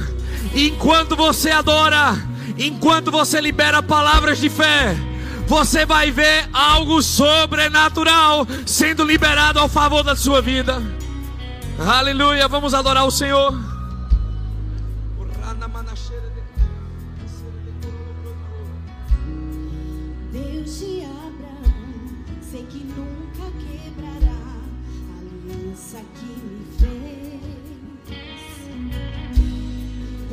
Enquanto 0.54 1.16
você 1.16 1.50
adora, 1.50 2.16
enquanto 2.56 3.10
você 3.10 3.40
libera 3.40 3.82
palavras 3.82 4.38
de 4.38 4.48
fé, 4.48 4.96
você 5.46 5.84
vai 5.84 6.10
ver 6.10 6.48
algo 6.52 7.02
sobrenatural 7.02 8.46
sendo 8.66 9.04
liberado 9.04 9.58
ao 9.58 9.68
favor 9.68 10.02
da 10.02 10.16
sua 10.16 10.40
vida. 10.40 10.82
Aleluia, 11.78 12.48
vamos 12.48 12.74
adorar 12.74 13.06
o 13.06 13.10
Senhor. 13.10 13.67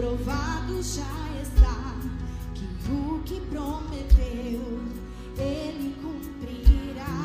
provado 0.05 0.83
já 0.83 1.01
está 1.41 1.95
que 2.53 2.65
o 2.91 3.23
que 3.25 3.41
prometeu 3.49 4.61
ele 5.35 5.95
cumprirá. 5.99 7.15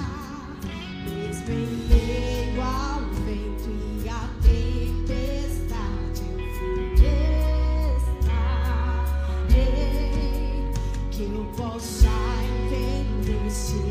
Mesmo 1.04 1.50
em 1.50 1.66
meio 1.88 2.62
ao 2.62 3.00
vento 3.26 3.70
e 4.02 4.08
à 4.08 4.28
tempestade, 4.40 6.22
eu 6.32 6.38
fui 6.58 6.94
estarei 8.22 9.60
que 11.10 11.22
eu 11.24 11.44
possa 11.54 12.08
entender. 12.08 13.89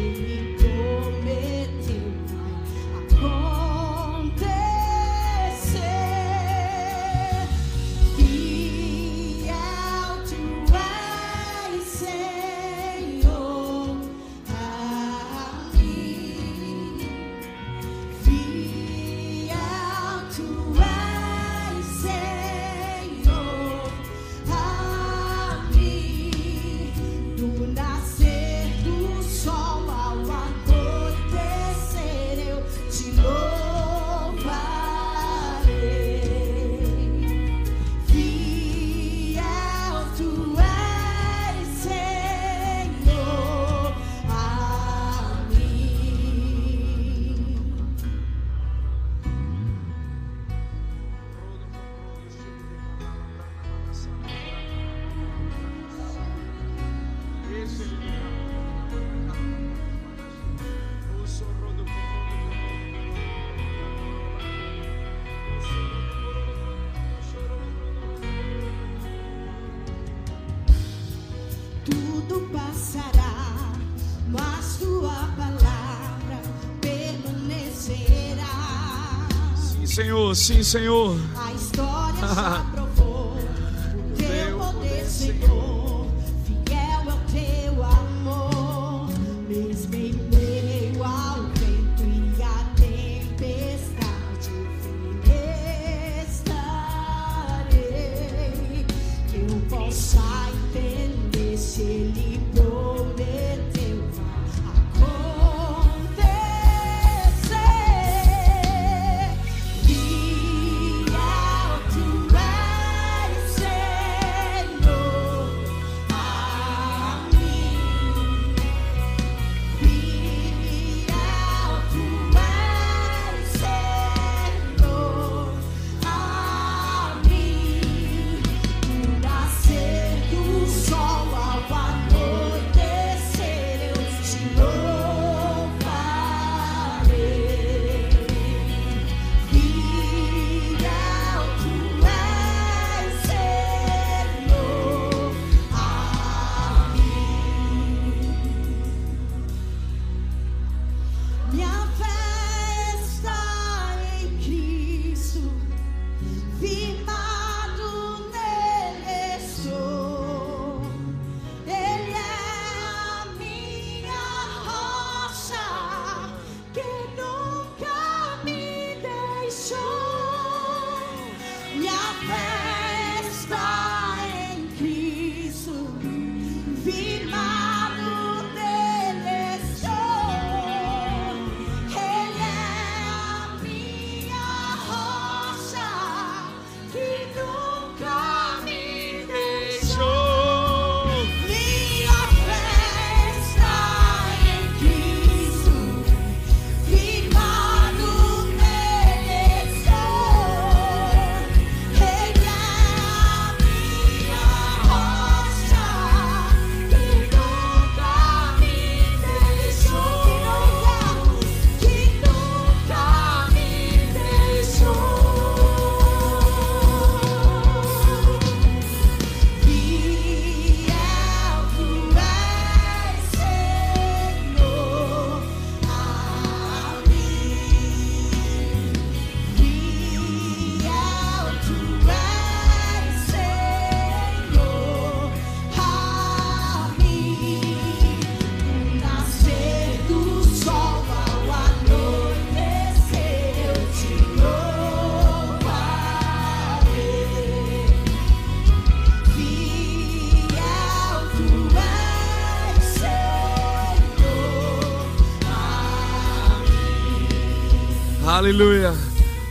Senhor, 80.30 80.36
sim, 80.36 80.64
Senhor. 80.64 81.39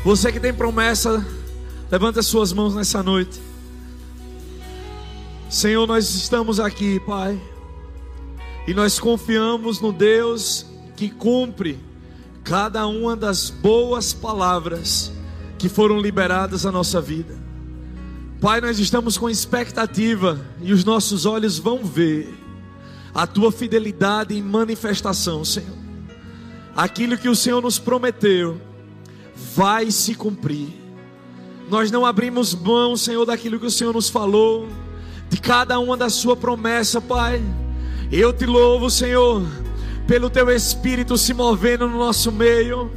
Você 0.09 0.32
que 0.32 0.40
tem 0.40 0.54
promessa, 0.54 1.22
levanta 1.90 2.20
as 2.20 2.26
suas 2.26 2.50
mãos 2.50 2.74
nessa 2.74 3.02
noite. 3.02 3.38
Senhor, 5.50 5.86
nós 5.86 6.09
estamos 6.14 6.59
aqui, 6.59 6.98
Pai. 7.00 7.38
E 8.66 8.72
nós 8.72 8.98
confiamos 8.98 9.82
no 9.82 9.92
Deus 9.92 10.64
que 10.96 11.11
cumpre 11.11 11.78
cada 12.42 12.86
uma 12.86 13.14
das 13.14 13.50
boas 13.50 14.14
palavras 14.14 15.12
que 15.59 15.68
foram 15.68 16.00
liberadas 16.00 16.64
à 16.64 16.72
nossa 16.72 17.02
vida. 17.02 17.36
Pai, 18.40 18.62
nós 18.62 18.78
estamos 18.78 19.18
com 19.18 19.28
expectativa 19.28 20.40
e 20.62 20.72
os 20.72 20.86
nossos 20.86 21.26
olhos 21.26 21.59
vão 21.59 21.84
ver 21.84 22.34
a 23.14 23.26
tua 23.26 23.52
fidelidade 23.52 24.34
em 24.34 24.40
manifestação, 24.40 25.44
Senhor. 25.44 25.76
Aquilo 26.74 27.18
que 27.18 27.28
o 27.28 27.36
Senhor 27.36 27.61
nos 27.61 27.78
prometeu 27.78 28.68
vai 29.55 29.91
se 29.91 30.14
cumprir. 30.14 30.68
Nós 31.68 31.91
não 31.91 32.07
abrimos 32.07 32.55
mão, 32.55 32.97
Senhor, 32.97 33.24
daquilo 33.26 33.61
que 33.61 33.66
o 33.66 33.70
Senhor 33.70 33.93
nos 33.93 34.09
falou, 34.09 34.68
de 35.28 35.39
cada 35.41 35.78
uma 35.78 35.97
da 35.97 36.09
sua 36.09 36.36
promessa, 36.36 37.01
Pai. 37.01 37.43
Eu 38.11 38.32
te 38.32 38.47
louvo, 38.47 38.91
Senhor, 38.91 39.43
pelo 40.07 40.30
teu 40.30 40.51
espírito 40.51 41.18
se 41.18 41.34
movendo 41.34 41.86
no 41.86 41.99
nosso 41.99 42.32
meio 42.32 42.91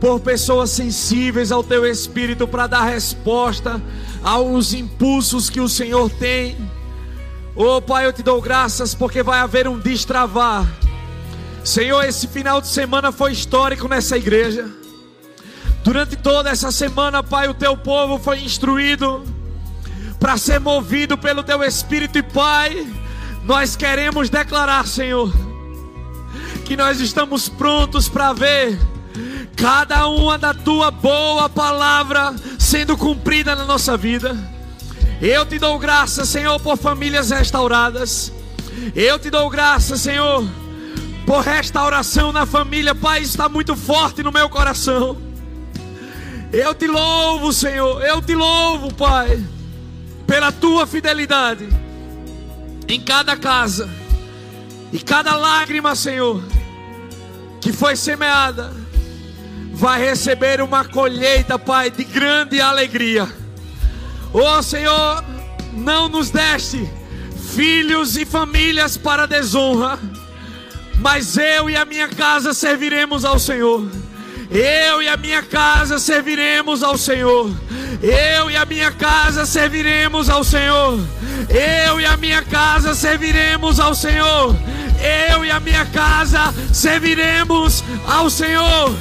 por 0.00 0.20
pessoas 0.20 0.70
sensíveis 0.70 1.50
ao 1.50 1.64
teu 1.64 1.86
espírito 1.86 2.46
para 2.46 2.66
dar 2.66 2.84
resposta 2.84 3.82
aos 4.22 4.72
impulsos 4.72 5.50
que 5.50 5.60
o 5.60 5.68
Senhor 5.68 6.10
tem. 6.10 6.56
Oh 7.54 7.80
Pai, 7.80 8.06
eu 8.06 8.12
te 8.12 8.22
dou 8.22 8.40
graças 8.40 8.94
porque 8.94 9.22
vai 9.22 9.40
haver 9.40 9.66
um 9.66 9.78
destravar. 9.78 10.66
Senhor, 11.64 12.04
esse 12.04 12.28
final 12.28 12.60
de 12.60 12.68
semana 12.68 13.10
foi 13.10 13.32
histórico 13.32 13.88
nessa 13.88 14.16
igreja. 14.16 14.70
Durante 15.86 16.16
toda 16.16 16.50
essa 16.50 16.72
semana, 16.72 17.22
Pai, 17.22 17.46
o 17.46 17.54
teu 17.54 17.76
povo 17.76 18.18
foi 18.18 18.40
instruído 18.40 19.24
para 20.18 20.36
ser 20.36 20.58
movido 20.58 21.16
pelo 21.16 21.44
teu 21.44 21.62
espírito 21.62 22.18
e 22.18 22.24
Pai, 22.24 22.84
nós 23.44 23.76
queremos 23.76 24.28
declarar, 24.28 24.84
Senhor, 24.84 25.32
que 26.64 26.76
nós 26.76 26.98
estamos 27.00 27.48
prontos 27.48 28.08
para 28.08 28.32
ver 28.32 28.76
cada 29.54 30.08
uma 30.08 30.36
da 30.36 30.52
tua 30.52 30.90
boa 30.90 31.48
palavra 31.48 32.34
sendo 32.58 32.96
cumprida 32.96 33.54
na 33.54 33.64
nossa 33.64 33.96
vida. 33.96 34.36
Eu 35.22 35.46
te 35.46 35.56
dou 35.56 35.78
graça, 35.78 36.24
Senhor, 36.24 36.58
por 36.58 36.76
famílias 36.76 37.30
restauradas. 37.30 38.32
Eu 38.92 39.20
te 39.20 39.30
dou 39.30 39.48
graça, 39.48 39.96
Senhor, 39.96 40.44
por 41.24 41.44
restauração 41.44 42.32
na 42.32 42.44
família. 42.44 42.92
Pai, 42.92 43.22
está 43.22 43.48
muito 43.48 43.76
forte 43.76 44.20
no 44.24 44.32
meu 44.32 44.48
coração. 44.48 45.25
Eu 46.52 46.74
te 46.74 46.86
louvo, 46.86 47.52
Senhor. 47.52 48.02
Eu 48.04 48.22
te 48.22 48.34
louvo, 48.34 48.92
Pai, 48.94 49.42
pela 50.26 50.52
tua 50.52 50.86
fidelidade 50.86 51.68
em 52.88 53.00
cada 53.00 53.36
casa 53.36 53.88
e 54.92 54.98
cada 54.98 55.36
lágrima, 55.36 55.94
Senhor, 55.94 56.42
que 57.60 57.72
foi 57.72 57.96
semeada 57.96 58.72
vai 59.72 60.00
receber 60.00 60.62
uma 60.62 60.86
colheita, 60.86 61.58
Pai, 61.58 61.90
de 61.90 62.02
grande 62.02 62.60
alegria. 62.60 63.28
Oh 64.32 64.62
Senhor, 64.62 65.22
não 65.74 66.08
nos 66.08 66.30
deste 66.30 66.88
filhos 67.54 68.16
e 68.16 68.24
famílias 68.24 68.96
para 68.96 69.26
desonra, 69.26 69.98
mas 70.98 71.36
eu 71.36 71.68
e 71.68 71.76
a 71.76 71.84
minha 71.84 72.08
casa 72.08 72.54
serviremos 72.54 73.24
ao 73.24 73.38
Senhor. 73.38 73.86
Eu 74.50 75.02
e 75.02 75.08
a 75.08 75.16
minha 75.16 75.42
casa 75.42 75.98
serviremos 75.98 76.82
ao 76.82 76.96
Senhor. 76.96 77.50
Eu 78.02 78.50
e 78.50 78.56
a 78.56 78.64
minha 78.64 78.92
casa 78.92 79.44
serviremos 79.44 80.28
ao 80.28 80.44
Senhor. 80.44 81.00
Eu 81.48 82.00
e 82.00 82.06
a 82.06 82.16
minha 82.16 82.42
casa 82.42 82.94
serviremos 82.94 83.80
ao 83.80 83.94
Senhor. 83.94 84.54
Eu 85.30 85.44
e 85.44 85.50
a 85.50 85.60
minha 85.60 85.84
casa 85.86 86.54
serviremos 86.72 87.82
ao 88.06 88.30
Senhor. 88.30 88.94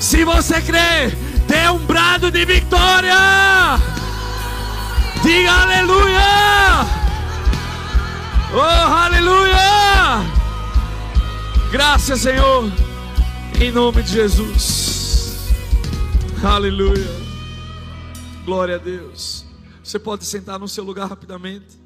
Se 0.00 0.24
você 0.24 0.60
crê, 0.60 1.12
dê 1.46 1.68
um 1.70 1.78
brado 1.78 2.30
de 2.30 2.44
vitória. 2.44 3.14
Diga 5.22 5.52
aleluia. 5.52 6.86
Oh, 8.52 8.92
aleluia. 8.92 10.24
Graças, 11.70 12.20
Senhor. 12.20 12.70
Em 13.60 13.70
nome 13.70 14.02
de 14.02 14.12
Jesus. 14.12 15.48
Aleluia. 16.42 17.08
Glória 18.44 18.74
a 18.74 18.78
Deus. 18.78 19.46
Você 19.82 19.98
pode 19.98 20.24
sentar 20.24 20.58
no 20.58 20.66
seu 20.66 20.82
lugar 20.82 21.08
rapidamente. 21.08 21.83